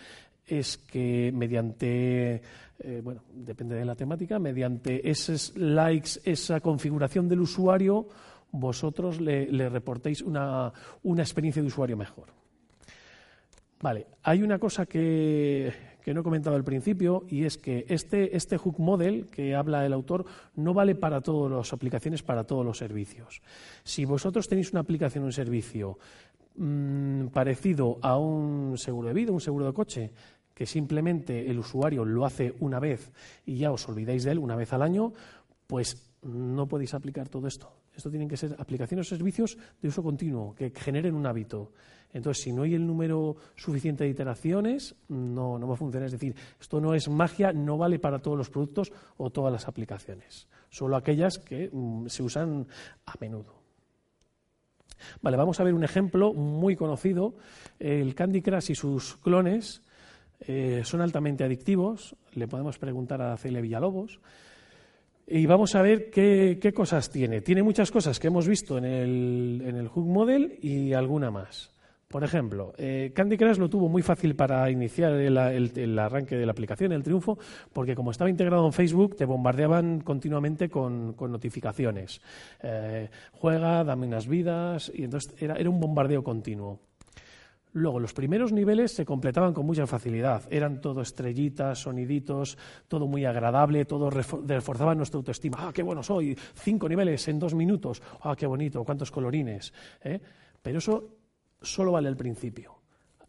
es 0.49 0.77
que 0.77 1.31
mediante, 1.33 2.41
eh, 2.79 3.01
bueno, 3.03 3.23
depende 3.33 3.75
de 3.75 3.83
la 3.83 3.95
temática, 3.95 4.39
mediante 4.39 5.09
esos 5.09 5.55
likes, 5.57 6.21
esa 6.23 6.61
configuración 6.61 7.27
del 7.27 7.41
usuario, 7.41 8.07
vosotros 8.51 9.21
le, 9.21 9.69
reportéis 9.69 10.21
una, 10.21 10.71
experiencia 11.17 11.61
de 11.61 11.67
usuario 11.67 11.97
mejor. 11.97 12.27
Vale, 13.81 14.07
hay 14.23 14.41
una 14.41 14.57
cosa 14.57 14.85
que, 14.85 15.71
no 16.13 16.21
he 16.21 16.23
comentado 16.23 16.55
al 16.55 16.63
principio 16.63 17.25
y 17.27 17.45
es 17.45 17.57
que 17.57 17.85
este, 17.89 18.35
este 18.35 18.57
hook 18.57 18.79
model 18.79 19.27
que 19.27 19.55
habla 19.55 19.85
el 19.85 19.93
autor 19.93 20.25
no 20.55 20.73
vale 20.73 20.95
para 20.95 21.21
todas 21.21 21.51
las 21.51 21.73
aplicaciones, 21.73 22.23
para 22.23 22.43
todos 22.43 22.65
los 22.65 22.77
servicios. 22.77 23.41
Si 23.83 24.05
vosotros 24.05 24.47
tenéis 24.47 24.71
una 24.71 24.81
aplicación 24.81 25.23
o 25.23 25.27
un 25.27 25.33
servicio 25.33 25.97
mm, 26.55 27.27
parecido 27.27 27.99
a 28.01 28.17
un 28.17 28.77
seguro 28.77 29.07
de 29.07 29.13
vida, 29.13 29.31
un 29.31 29.41
seguro 29.41 29.65
de 29.65 29.73
coche, 29.73 30.11
que 30.53 30.65
simplemente 30.65 31.49
el 31.49 31.59
usuario 31.59 32.03
lo 32.03 32.25
hace 32.25 32.53
una 32.59 32.79
vez 32.79 33.11
y 33.45 33.57
ya 33.57 33.71
os 33.71 33.87
olvidáis 33.87 34.25
de 34.25 34.31
él 34.31 34.39
una 34.39 34.57
vez 34.57 34.73
al 34.73 34.81
año, 34.81 35.13
pues 35.67 36.11
no 36.21 36.67
podéis 36.67 36.93
aplicar 36.93 37.29
todo 37.29 37.47
esto. 37.47 37.78
Esto 37.95 38.09
tienen 38.09 38.29
que 38.29 38.37
ser 38.37 38.55
aplicaciones 38.57 39.07
o 39.07 39.15
servicios 39.15 39.57
de 39.81 39.87
uso 39.87 40.03
continuo, 40.03 40.55
que 40.55 40.71
generen 40.71 41.15
un 41.15 41.25
hábito. 41.25 41.71
Entonces, 42.11 42.43
si 42.43 42.51
no 42.51 42.63
hay 42.63 42.73
el 42.73 42.85
número 42.85 43.35
suficiente 43.55 44.03
de 44.03 44.09
iteraciones, 44.09 44.95
no, 45.09 45.59
no 45.59 45.67
va 45.67 45.73
a 45.75 45.77
funcionar. 45.77 46.07
Es 46.07 46.13
decir, 46.13 46.35
esto 46.59 46.81
no 46.81 46.93
es 46.93 47.07
magia, 47.07 47.53
no 47.53 47.77
vale 47.77 47.99
para 47.99 48.19
todos 48.19 48.37
los 48.37 48.49
productos 48.49 48.91
o 49.17 49.29
todas 49.29 49.51
las 49.51 49.67
aplicaciones, 49.67 50.47
solo 50.69 50.95
aquellas 50.95 51.37
que 51.37 51.69
mm, 51.71 52.07
se 52.07 52.23
usan 52.23 52.67
a 53.05 53.13
menudo. 53.19 53.59
Vale, 55.21 55.37
vamos 55.37 55.59
a 55.59 55.63
ver 55.63 55.73
un 55.73 55.83
ejemplo 55.83 56.33
muy 56.33 56.75
conocido, 56.75 57.35
el 57.79 58.15
Candy 58.15 58.41
Crush 58.41 58.71
y 58.71 58.75
sus 58.75 59.15
clones 59.17 59.81
eh, 60.41 60.81
son 60.83 61.01
altamente 61.01 61.43
adictivos, 61.43 62.15
le 62.33 62.47
podemos 62.47 62.77
preguntar 62.77 63.21
a 63.21 63.37
Celia 63.37 63.61
Villalobos, 63.61 64.19
y 65.29 65.45
vamos 65.45 65.75
a 65.75 65.81
ver 65.81 66.09
qué, 66.09 66.73
cosas 66.73 67.09
tiene. 67.09 67.41
Tiene 67.41 67.63
muchas 67.63 67.91
cosas 67.91 68.19
que 68.19 68.27
hemos 68.27 68.47
visto 68.47 68.77
en 68.77 68.85
el, 68.85 69.63
en 69.65 69.75
el 69.75 69.87
Hook 69.87 70.05
Model 70.05 70.57
y 70.61 70.93
alguna 70.93 71.31
más. 71.31 71.71
Por 72.09 72.23
ejemplo, 72.23 72.73
eh, 72.75 73.11
Candy 73.13 73.37
Crush 73.37 73.59
lo 73.59 73.69
tuvo 73.69 73.87
muy 73.87 74.01
fácil 74.01 74.35
para 74.35 74.67
iniciar 74.71 75.13
el, 75.13 75.37
arranque 75.99 76.35
de 76.35 76.45
la 76.47 76.51
aplicación, 76.51 76.91
el 76.91 77.03
triunfo, 77.03 77.37
porque 77.71 77.93
como 77.93 78.09
estaba 78.09 78.31
integrado 78.31 78.65
en 78.65 78.73
Facebook, 78.73 79.15
te 79.15 79.25
bombardeaban 79.25 80.01
continuamente 80.01 80.69
con, 80.69 81.15
notificaciones. 81.15 82.19
Eh, 82.63 83.09
juega, 83.33 83.83
dame 83.83 84.07
unas 84.07 84.27
vidas, 84.27 84.91
y 84.91 85.03
entonces 85.03 85.35
era, 85.39 85.53
era 85.53 85.69
un 85.69 85.79
bombardeo 85.79 86.23
continuo. 86.23 86.79
Luego, 87.73 87.99
los 87.99 88.13
primeros 88.13 88.51
niveles 88.51 88.91
se 88.93 89.05
completaban 89.05 89.53
con 89.53 89.65
mucha 89.65 89.85
facilidad. 89.85 90.43
Eran 90.49 90.81
todo 90.81 91.01
estrellitas, 91.01 91.79
soniditos, 91.79 92.57
todo 92.87 93.05
muy 93.05 93.25
agradable, 93.25 93.85
todo 93.85 94.09
reforzaba 94.09 94.95
nuestra 94.95 95.17
autoestima. 95.17 95.57
¡Ah, 95.61 95.71
qué 95.73 95.83
bueno 95.83 96.01
soy! 96.01 96.35
Cinco 96.55 96.89
niveles 96.89 97.27
en 97.27 97.37
dos 97.37 97.53
minutos. 97.53 98.01
¡Ah, 98.21 98.35
qué 98.35 98.47
bonito! 98.47 98.83
¡Cuántos 98.83 99.11
colorines! 99.11 99.71
¿eh? 100.03 100.19
Pero 100.61 100.79
eso 100.79 101.17
solo 101.61 101.91
vale 101.91 102.07
al 102.07 102.17
principio. 102.17 102.79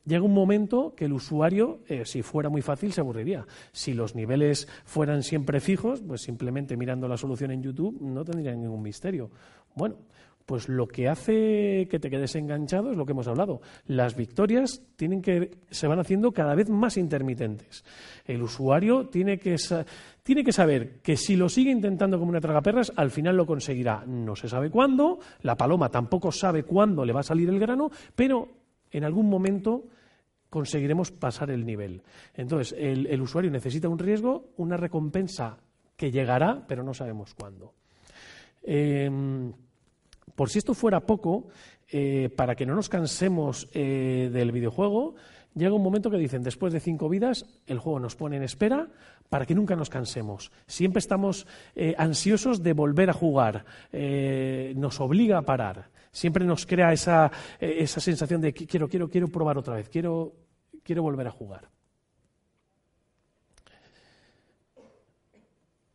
Llega 0.06 0.24
un 0.24 0.32
momento 0.32 0.94
que 0.96 1.04
el 1.04 1.12
usuario, 1.12 1.80
eh, 1.86 2.06
si 2.06 2.22
fuera 2.22 2.48
muy 2.48 2.62
fácil, 2.62 2.92
se 2.92 3.02
aburriría. 3.02 3.46
Si 3.72 3.92
los 3.92 4.14
niveles 4.14 4.66
fueran 4.84 5.22
siempre 5.22 5.60
fijos, 5.60 6.00
pues 6.00 6.22
simplemente 6.22 6.78
mirando 6.78 7.06
la 7.06 7.18
solución 7.18 7.50
en 7.50 7.62
YouTube 7.62 8.00
no 8.00 8.24
tendría 8.24 8.54
ningún 8.54 8.82
misterio. 8.82 9.30
Bueno, 9.74 9.96
pues 10.50 10.68
lo 10.68 10.88
que 10.88 11.08
hace 11.08 11.86
que 11.88 12.00
te 12.00 12.10
quedes 12.10 12.34
enganchado 12.34 12.90
es 12.90 12.96
lo 12.96 13.06
que 13.06 13.12
hemos 13.12 13.28
hablado. 13.28 13.60
Las 13.86 14.16
victorias 14.16 14.82
tienen 14.96 15.22
que, 15.22 15.58
se 15.70 15.86
van 15.86 16.00
haciendo 16.00 16.32
cada 16.32 16.56
vez 16.56 16.68
más 16.68 16.96
intermitentes. 16.96 17.84
El 18.24 18.42
usuario 18.42 19.06
tiene 19.06 19.38
que, 19.38 19.54
tiene 20.24 20.42
que 20.42 20.50
saber 20.50 21.02
que 21.02 21.16
si 21.16 21.36
lo 21.36 21.48
sigue 21.48 21.70
intentando 21.70 22.18
como 22.18 22.30
una 22.30 22.40
tragaperras, 22.40 22.92
al 22.96 23.12
final 23.12 23.36
lo 23.36 23.46
conseguirá. 23.46 24.02
No 24.04 24.34
se 24.34 24.48
sabe 24.48 24.70
cuándo, 24.70 25.20
la 25.42 25.54
paloma 25.54 25.88
tampoco 25.88 26.32
sabe 26.32 26.64
cuándo 26.64 27.04
le 27.04 27.12
va 27.12 27.20
a 27.20 27.22
salir 27.22 27.48
el 27.48 27.60
grano, 27.60 27.88
pero 28.16 28.48
en 28.90 29.04
algún 29.04 29.30
momento 29.30 29.84
conseguiremos 30.48 31.12
pasar 31.12 31.52
el 31.52 31.64
nivel. 31.64 32.02
Entonces, 32.34 32.76
el, 32.76 33.22
usuario 33.22 33.52
necesita 33.52 33.88
un 33.88 34.00
riesgo, 34.00 34.48
una 34.56 34.76
recompensa 34.76 35.58
que 35.96 36.10
llegará, 36.10 36.66
pero 36.66 36.82
no 36.82 36.92
sabemos 36.92 37.36
cuándo. 37.36 37.72
Em, 38.64 39.52
por 40.34 40.50
si 40.50 40.58
esto 40.58 40.74
fuera 40.74 41.00
poco, 41.00 41.48
eh, 41.92 42.30
para 42.36 42.54
que 42.54 42.66
no 42.66 42.76
nos 42.76 42.88
cansemos 42.88 43.68
eh, 43.72 44.30
del 44.32 44.52
videojuego, 44.52 45.16
llega 45.56 45.74
un 45.74 45.82
momento 45.82 46.08
que 46.08 46.18
dicen, 46.18 46.44
después 46.44 46.72
de 46.72 46.78
cinco 46.78 47.08
vidas, 47.08 47.46
el 47.66 47.80
juego 47.80 47.98
nos 47.98 48.14
pone 48.14 48.36
en 48.36 48.44
espera 48.44 48.86
para 49.28 49.44
que 49.44 49.56
nunca 49.56 49.74
nos 49.74 49.90
cansemos. 49.90 50.52
Siempre 50.68 51.00
estamos 51.00 51.48
eh, 51.74 51.96
ansiosos 51.98 52.62
de 52.62 52.74
volver 52.74 53.10
a 53.10 53.12
jugar, 53.12 53.64
nos 54.76 55.00
obliga 55.00 55.38
a 55.38 55.42
parar. 55.42 55.90
Siempre 56.12 56.44
nos 56.44 56.66
crea 56.66 56.92
esa, 56.92 57.30
esa 57.60 58.00
sensación 58.00 58.40
de 58.40 58.52
quiero, 58.52 58.88
quiero, 58.88 59.08
quiero 59.08 59.28
probar 59.28 59.58
otra 59.58 59.74
vez, 59.74 59.88
quiero, 59.88 60.34
quiero 60.82 61.02
volver 61.02 61.26
a 61.26 61.30
jugar. 61.30 61.68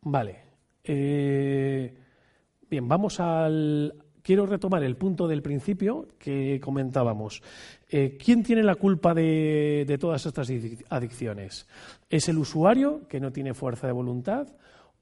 Vale. 0.02 0.40
bien, 0.84 2.88
vamos 2.88 3.20
al, 3.20 4.05
quiero 4.26 4.44
retomar 4.44 4.82
el 4.82 4.96
punto 4.96 5.28
del 5.28 5.40
principio 5.40 6.08
que 6.18 6.58
comentábamos. 6.60 7.44
Eh, 7.88 8.18
¿Quién 8.18 8.42
tiene 8.42 8.64
la 8.64 8.74
culpa 8.74 9.14
de, 9.14 9.96
todas 10.00 10.26
estas 10.26 10.50
adicciones? 10.90 11.68
¿Es 12.10 12.28
el 12.28 12.38
usuario 12.38 13.06
que 13.06 13.20
no 13.20 13.30
tiene 13.30 13.54
fuerza 13.54 13.86
de 13.86 13.92
voluntad? 13.92 14.48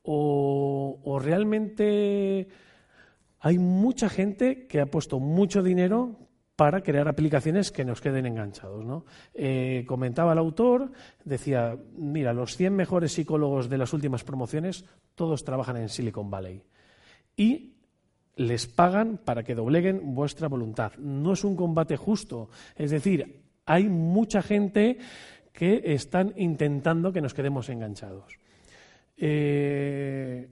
¿O, 0.02 1.18
realmente 1.22 2.48
hay 3.40 3.58
mucha 3.58 4.10
gente 4.10 4.66
que 4.66 4.82
ha 4.82 4.86
puesto 4.90 5.18
mucho 5.18 5.62
dinero 5.62 6.18
para 6.54 6.82
crear 6.82 7.08
aplicaciones 7.08 7.72
que 7.72 7.86
nos 7.86 8.02
queden 8.02 8.26
enganchados. 8.26 8.84
¿no? 8.84 9.06
Eh, 9.32 9.84
comentaba 9.88 10.34
el 10.34 10.38
autor, 10.38 10.92
decía, 11.24 11.78
mira, 11.96 12.34
los 12.34 12.58
100 12.58 12.76
mejores 12.76 13.12
psicólogos 13.12 13.70
de 13.70 13.78
las 13.78 13.94
últimas 13.94 14.22
promociones, 14.22 14.84
todos 15.14 15.44
trabajan 15.44 15.78
en 15.78 15.88
Silicon 15.88 16.30
Valley. 16.30 16.62
Y 17.36 17.73
les 18.36 18.66
pagan 18.66 19.18
para 19.18 19.42
que 19.42 19.54
dobleguen 19.54 20.14
vuestra 20.14 20.48
voluntad. 20.48 20.92
No 20.98 21.32
es 21.32 21.44
un 21.44 21.56
combate 21.56 21.96
justo. 21.96 22.48
Es 22.76 22.90
decir, 22.90 23.42
hay 23.66 23.88
mucha 23.88 24.42
gente 24.42 24.98
que 25.52 25.82
están 25.84 26.32
intentando 26.36 27.12
que 27.12 27.20
nos 27.20 27.34
quedemos 27.34 27.68
enganchados. 27.68 28.38
Eh, 29.16 30.48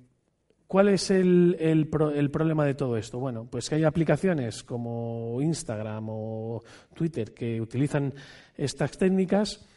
¿Cuál 0.72 0.89
es 0.89 1.11
el, 1.11 1.57
el, 1.61 1.89
problema 2.30 2.64
de 2.64 2.74
todo 2.74 2.97
esto? 2.97 3.18
Bueno, 3.18 3.47
pues 3.51 3.68
que 3.68 3.74
hay 3.74 3.85
aplicaciones 3.85 4.62
como 4.62 5.39
Instagram 5.43 6.07
o 6.09 6.62
Twitter 6.95 7.35
que 7.35 7.61
utilizan 7.61 8.14
estas 8.57 8.97
técnicas, 8.97 9.68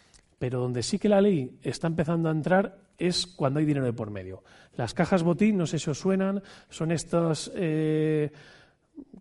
pero 0.46 0.60
donde 0.60 0.84
sí 0.84 1.00
que 1.00 1.10
la 1.10 1.22
ley 1.22 1.58
está 1.64 1.88
empezando 1.88 2.30
a 2.30 2.32
entrar 2.32 2.78
es 3.00 3.26
cuando 3.26 3.60
hay 3.60 3.66
dinero 3.66 3.84
de 3.84 3.94
por 3.94 4.12
medio. 4.12 4.44
Las 4.78 4.94
cajas 4.94 5.24
botín, 5.24 5.58
no 5.58 5.66
sé 5.66 5.80
si 5.80 5.90
os 5.90 5.98
suenan, 5.98 6.44
son 6.70 6.92
estas 6.92 7.52
eh, 7.56 8.32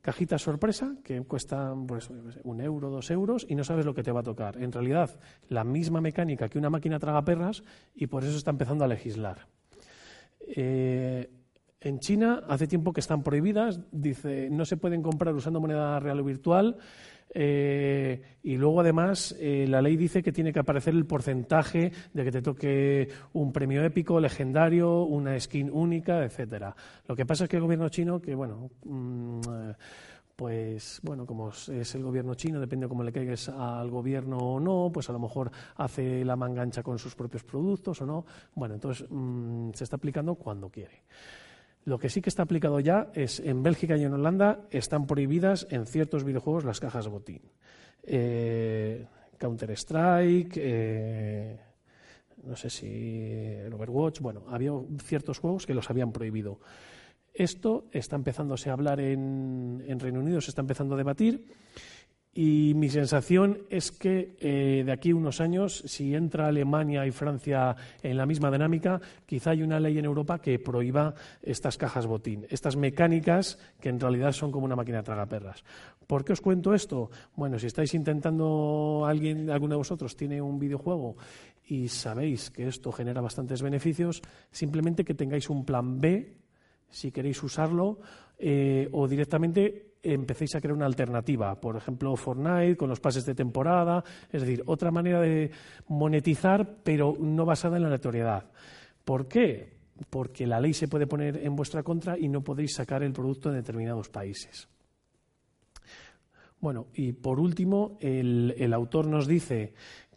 cajitas 0.02 0.42
sorpresa 0.42 0.96
que 1.02 1.22
cuestan 1.22 1.86
pues, 1.86 2.10
un 2.42 2.60
euro, 2.60 2.90
dos 2.90 3.10
euros 3.10 3.46
y 3.48 3.54
no 3.54 3.64
sabes 3.64 3.86
lo 3.86 3.94
que 3.94 4.02
te 4.02 4.12
va 4.12 4.20
a 4.20 4.22
tocar. 4.22 4.62
En 4.62 4.70
realidad, 4.70 5.18
la 5.48 5.64
misma 5.64 6.02
mecánica 6.02 6.50
que 6.50 6.58
una 6.58 6.68
máquina 6.68 6.98
traga 6.98 7.24
perras 7.24 7.62
y 7.94 8.06
por 8.06 8.22
eso 8.22 8.36
está 8.36 8.50
empezando 8.50 8.84
a 8.84 8.88
legislar. 8.88 9.46
Eh, 10.46 11.30
en 11.80 12.00
China 12.00 12.42
hace 12.50 12.66
tiempo 12.66 12.92
que 12.92 13.00
están 13.00 13.22
prohibidas, 13.22 13.80
dice, 13.90 14.50
no 14.50 14.66
se 14.66 14.76
pueden 14.76 15.00
comprar 15.00 15.34
usando 15.34 15.58
moneda 15.58 15.98
real 16.00 16.20
o 16.20 16.24
virtual 16.24 16.76
eh, 17.30 18.38
y 18.42 18.56
luego, 18.56 18.80
además, 18.80 19.34
eh, 19.38 19.66
la 19.68 19.82
ley 19.82 19.96
dice 19.96 20.22
que 20.22 20.32
tiene 20.32 20.52
que 20.52 20.60
aparecer 20.60 20.94
el 20.94 21.06
porcentaje 21.06 21.92
de 22.12 22.24
que 22.24 22.30
te 22.30 22.42
toque 22.42 23.08
un 23.32 23.52
premio 23.52 23.84
épico, 23.84 24.20
legendario, 24.20 25.02
una 25.02 25.38
skin 25.38 25.70
única, 25.72 26.24
etcétera. 26.24 26.74
Lo 27.06 27.16
que 27.16 27.26
pasa 27.26 27.44
es 27.44 27.50
que 27.50 27.56
el 27.56 27.62
gobierno 27.62 27.88
chino, 27.88 28.20
que 28.20 28.34
bueno, 28.34 28.70
mm, 28.84 29.40
pues 30.36 31.00
bueno, 31.02 31.26
como 31.26 31.50
es 31.50 31.94
el 31.94 32.02
gobierno 32.02 32.34
chino, 32.34 32.60
depende 32.60 32.86
de 32.86 32.88
cómo 32.88 33.04
le 33.04 33.12
caigas 33.12 33.48
al 33.48 33.90
gobierno 33.90 34.38
o 34.38 34.60
no, 34.60 34.90
pues 34.92 35.08
a 35.08 35.12
lo 35.12 35.18
mejor 35.20 35.50
hace 35.76 36.24
la 36.24 36.36
mangancha 36.36 36.82
con 36.82 36.98
sus 36.98 37.14
propios 37.14 37.44
productos 37.44 38.02
o 38.02 38.06
no. 38.06 38.26
Bueno, 38.54 38.74
entonces 38.74 39.06
mm, 39.08 39.70
se 39.72 39.84
está 39.84 39.96
aplicando 39.96 40.34
cuando 40.34 40.68
quiere. 40.70 41.02
Lo 41.84 41.98
que 41.98 42.08
sí 42.08 42.22
que 42.22 42.30
está 42.30 42.42
aplicado 42.42 42.80
ya 42.80 43.10
es 43.14 43.40
en 43.40 43.62
Bélgica 43.62 43.96
y 43.96 44.04
en 44.04 44.14
Holanda 44.14 44.66
están 44.70 45.06
prohibidas 45.06 45.66
en 45.70 45.86
ciertos 45.86 46.24
videojuegos 46.24 46.64
las 46.64 46.80
cajas 46.80 47.08
botín. 47.08 47.42
Eh, 48.02 49.06
Counter 49.38 49.70
Strike, 49.72 50.54
eh, 50.56 51.58
no 52.42 52.56
sé 52.56 52.70
si 52.70 52.86
el 52.86 53.72
Overwatch, 53.72 54.20
bueno, 54.20 54.44
había 54.48 54.72
ciertos 55.02 55.38
juegos 55.38 55.66
que 55.66 55.74
los 55.74 55.90
habían 55.90 56.12
prohibido. 56.12 56.58
Esto 57.34 57.86
está 57.90 58.16
empezándose 58.16 58.70
a 58.70 58.74
hablar 58.74 59.00
en, 59.00 59.84
en 59.86 60.00
Reino 60.00 60.20
Unido, 60.20 60.40
se 60.40 60.50
está 60.50 60.62
empezando 60.62 60.94
a 60.94 60.98
debatir 60.98 61.44
y 62.34 62.74
mi 62.74 62.88
sensación 62.88 63.60
es 63.70 63.92
que 63.92 64.36
eh, 64.40 64.82
de 64.84 64.92
aquí 64.92 65.12
a 65.12 65.16
unos 65.16 65.40
años, 65.40 65.84
si 65.86 66.16
entra 66.16 66.48
Alemania 66.48 67.06
y 67.06 67.12
Francia 67.12 67.76
en 68.02 68.16
la 68.16 68.26
misma 68.26 68.50
dinámica, 68.50 69.00
quizá 69.24 69.50
hay 69.50 69.62
una 69.62 69.78
ley 69.78 69.98
en 69.98 70.04
Europa 70.04 70.40
que 70.40 70.58
prohíba 70.58 71.14
estas 71.42 71.78
cajas 71.78 72.06
botín, 72.06 72.44
estas 72.50 72.76
mecánicas 72.76 73.58
que 73.80 73.88
en 73.88 74.00
realidad 74.00 74.32
son 74.32 74.50
como 74.50 74.64
una 74.64 74.74
máquina 74.74 74.98
de 74.98 75.04
tragaperras. 75.04 75.62
¿Por 76.08 76.24
qué 76.24 76.32
os 76.32 76.40
cuento 76.40 76.74
esto? 76.74 77.08
Bueno, 77.36 77.56
si 77.58 77.68
estáis 77.68 77.94
intentando, 77.94 79.04
alguien, 79.06 79.48
alguno 79.48 79.74
de 79.74 79.78
vosotros 79.78 80.16
tiene 80.16 80.42
un 80.42 80.58
videojuego 80.58 81.16
y 81.68 81.86
sabéis 81.86 82.50
que 82.50 82.66
esto 82.66 82.90
genera 82.90 83.20
bastantes 83.20 83.62
beneficios, 83.62 84.22
simplemente 84.50 85.04
que 85.04 85.14
tengáis 85.14 85.48
un 85.48 85.64
plan 85.64 86.00
B 86.00 86.34
si 86.90 87.10
queréis 87.10 87.42
usarlo 87.42 87.98
eh, 88.38 88.88
o 88.92 89.06
directamente 89.08 89.93
empecéis 90.04 90.54
a 90.54 90.60
crear 90.60 90.74
una 90.74 90.86
alternativa, 90.86 91.60
por 91.60 91.76
ejemplo 91.76 92.14
Fortnite 92.16 92.76
con 92.76 92.88
los 92.88 93.00
pases 93.00 93.24
de 93.24 93.34
temporada, 93.34 94.04
es 94.30 94.42
decir, 94.42 94.62
otra 94.66 94.90
manera 94.90 95.20
de 95.20 95.50
monetizar 95.88 96.76
pero 96.82 97.16
no 97.18 97.44
basada 97.44 97.76
en 97.76 97.82
la 97.82 97.88
aleatoriedad. 97.88 98.50
¿Por 99.04 99.26
qué? 99.28 99.74
Porque 100.10 100.46
la 100.46 100.60
ley 100.60 100.74
se 100.74 100.88
puede 100.88 101.06
poner 101.06 101.38
en 101.38 101.56
vuestra 101.56 101.82
contra 101.82 102.18
y 102.18 102.28
no 102.28 102.42
podéis 102.42 102.74
sacar 102.74 103.02
el 103.02 103.12
producto 103.12 103.48
en 103.48 103.56
determinados 103.56 104.08
países. 104.08 104.68
Bueno, 106.60 106.86
y 106.94 107.12
por 107.12 107.40
último, 107.40 107.98
el 108.00 108.72
autor 108.72 109.06
nos 109.06 109.26
dice 109.26 109.74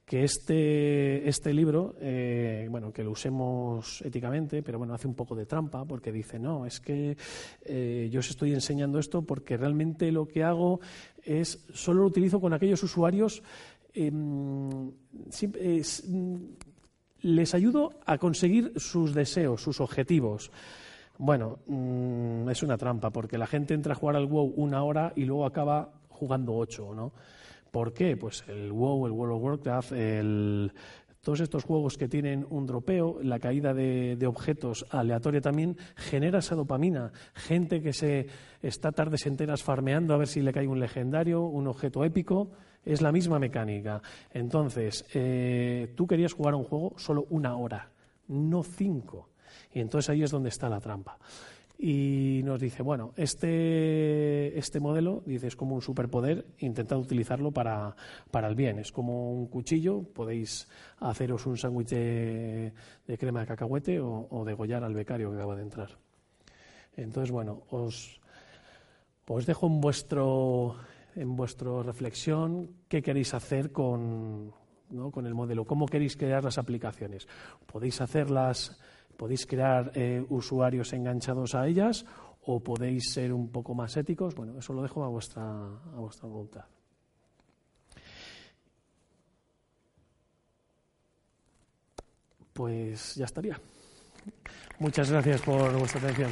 que 0.08 0.24
este, 0.24 1.28
este 1.28 1.54
libro, 1.54 1.96
eh, 2.00 2.66
bueno, 2.72 2.94
que 2.94 3.04
lo 3.04 3.12
usemos 3.12 4.02
éticamente, 4.04 4.64
pero 4.64 4.78
bueno, 4.78 4.94
hace 4.94 5.06
un 5.06 5.16
poco 5.16 5.36
de 5.36 5.46
trampa 5.46 5.84
porque 5.84 6.14
dice, 6.14 6.40
no, 6.40 6.66
es 6.66 6.80
que 6.80 7.18
eh, 7.66 8.08
yo 8.10 8.22
os 8.22 8.30
estoy 8.30 8.54
enseñando 8.54 9.00
esto 9.00 9.24
porque 9.24 9.58
realmente 9.58 10.10
lo 10.14 10.26
que 10.26 10.46
hago 10.46 10.80
es, 11.26 11.68
solo 11.74 12.04
lo 12.04 12.08
utilizo 12.08 12.40
con 12.40 12.54
aquellos 12.54 12.82
usuarios, 12.84 13.44
em, 13.94 14.94
les 17.20 17.54
ayudo 17.54 18.00
a 18.06 18.18
conseguir 18.18 18.72
sus 18.78 19.14
deseos, 19.14 19.62
sus 19.62 19.82
objetivos. 19.82 20.52
Bueno, 21.18 21.60
mm, 21.68 22.48
es 22.48 22.64
una 22.64 22.78
trampa 22.78 23.10
porque 23.10 23.38
la 23.38 23.48
gente 23.48 23.74
entra 23.74 23.92
a 23.92 23.98
jugar 23.98 24.16
al 24.16 24.28
WoW 24.28 24.54
una 24.56 24.82
hora 24.86 25.12
y 25.18 25.26
luego 25.26 25.46
acaba 25.46 25.92
jugando 26.08 26.56
ocho, 26.56 26.94
¿no? 26.96 27.12
¿Por 27.72 27.94
qué? 27.94 28.18
Pues 28.18 28.44
el 28.48 28.72
WoW, 28.72 29.08
el 29.08 29.12
World 29.12 29.36
of 29.36 29.44
Warcraft, 29.44 29.92
todos 31.22 31.42
estos 31.42 31.66
juegos 31.66 31.98
que 31.98 32.08
tienen 32.08 32.48
un 32.50 32.66
dropeo, 32.66 33.20
la 33.22 33.40
caída 33.40 33.74
de, 33.74 34.18
objetos 34.28 34.86
aleatoria 34.92 35.42
también, 35.42 35.76
genera 35.96 36.40
esa 36.40 36.56
dopamina. 36.56 37.12
Gente 37.34 37.82
que 37.82 37.92
se 37.92 38.28
está 38.62 38.92
tardes 38.92 39.26
enteras 39.26 39.62
farmeando 39.62 40.14
a 40.14 40.18
ver 40.18 40.28
si 40.28 40.42
le 40.42 40.54
cae 40.54 40.68
un 40.68 40.80
legendario, 40.80 41.42
un 41.42 41.68
objeto 41.68 42.06
épico, 42.06 42.52
es 42.86 43.02
la 43.02 43.12
misma 43.12 43.40
mecánica. 43.40 44.02
Entonces, 44.32 45.06
eh, 45.14 45.92
tú 45.98 46.08
querías 46.08 46.34
jugar 46.34 46.54
a 46.54 46.58
un 46.58 46.64
juego 46.64 46.94
solo 46.98 47.26
una 47.30 47.58
hora, 47.58 47.92
no 48.30 48.64
cinco. 48.64 49.30
Y 49.74 49.82
entonces 49.82 50.10
ahí 50.10 50.24
es 50.24 50.32
donde 50.32 50.50
está 50.50 50.70
la 50.70 50.80
trampa 50.80 51.18
y 51.78 52.42
nos 52.44 52.60
dice, 52.60 52.82
bueno, 52.82 53.14
este, 53.18 54.58
este 54.58 54.80
modelo 54.80 55.22
dice, 55.26 55.48
es 55.48 55.56
como 55.56 55.76
un 55.76 55.82
superpoder, 55.82 56.46
intentad 56.60 56.98
utilizarlo 56.98 57.52
para, 57.52 57.96
para 58.32 58.48
el 58.48 58.56
bien. 58.56 58.80
Es 58.80 58.92
como 58.92 59.32
un 59.32 59.48
cuchillo, 59.48 60.02
podéis 60.02 60.68
haceros 61.00 61.46
un 61.46 61.58
sándwich 61.58 61.90
de, 61.90 62.74
crema 63.20 63.42
de 63.42 63.48
cacahuete 63.48 64.00
o, 64.00 64.28
o 64.30 64.44
degollar 64.44 64.84
al 64.84 64.96
becario 64.96 65.30
que 65.30 65.38
acaba 65.38 65.56
de 65.56 65.64
entrar. 65.64 65.98
Entonces, 66.96 67.32
bueno, 67.32 67.62
os, 67.70 68.20
Pues 69.28 69.46
dejo 69.46 69.68
en 69.68 69.82
vuestro 69.82 70.78
en 71.18 71.36
vuestra 71.36 71.84
reflexión 71.84 72.70
qué 72.88 73.02
queréis 73.02 73.34
hacer 73.34 73.72
con, 73.72 74.54
con 75.12 75.26
el 75.26 75.34
modelo, 75.34 75.66
cómo 75.66 75.86
queréis 75.86 76.16
crear 76.16 76.44
las 76.44 76.58
aplicaciones. 76.58 77.28
Podéis 77.66 78.00
hacerlas, 78.00 78.80
podéis 79.18 79.46
crear 79.46 79.92
eh, 79.96 80.24
usuarios 80.30 80.94
enganchados 80.94 81.56
a 81.56 81.68
ellas 81.68 82.06
o 82.46 82.62
podéis 82.62 83.12
ser 83.12 83.34
un 83.34 83.50
poco 83.52 83.74
más 83.74 83.98
éticos. 83.98 84.36
Bueno, 84.36 84.58
eso 84.58 84.74
lo 84.74 84.82
dejo 84.82 85.04
a 85.04 85.10
vuestra, 85.10 85.44
a 85.44 86.00
vuestra 86.00 86.30
voluntad. 86.30 86.66
Pues 92.54 93.16
ya 93.16 93.26
estaría. 93.26 93.60
Muchas 94.80 95.12
gracias 95.12 95.42
por 95.42 95.78
vuestra 95.78 96.00
atención. 96.00 96.32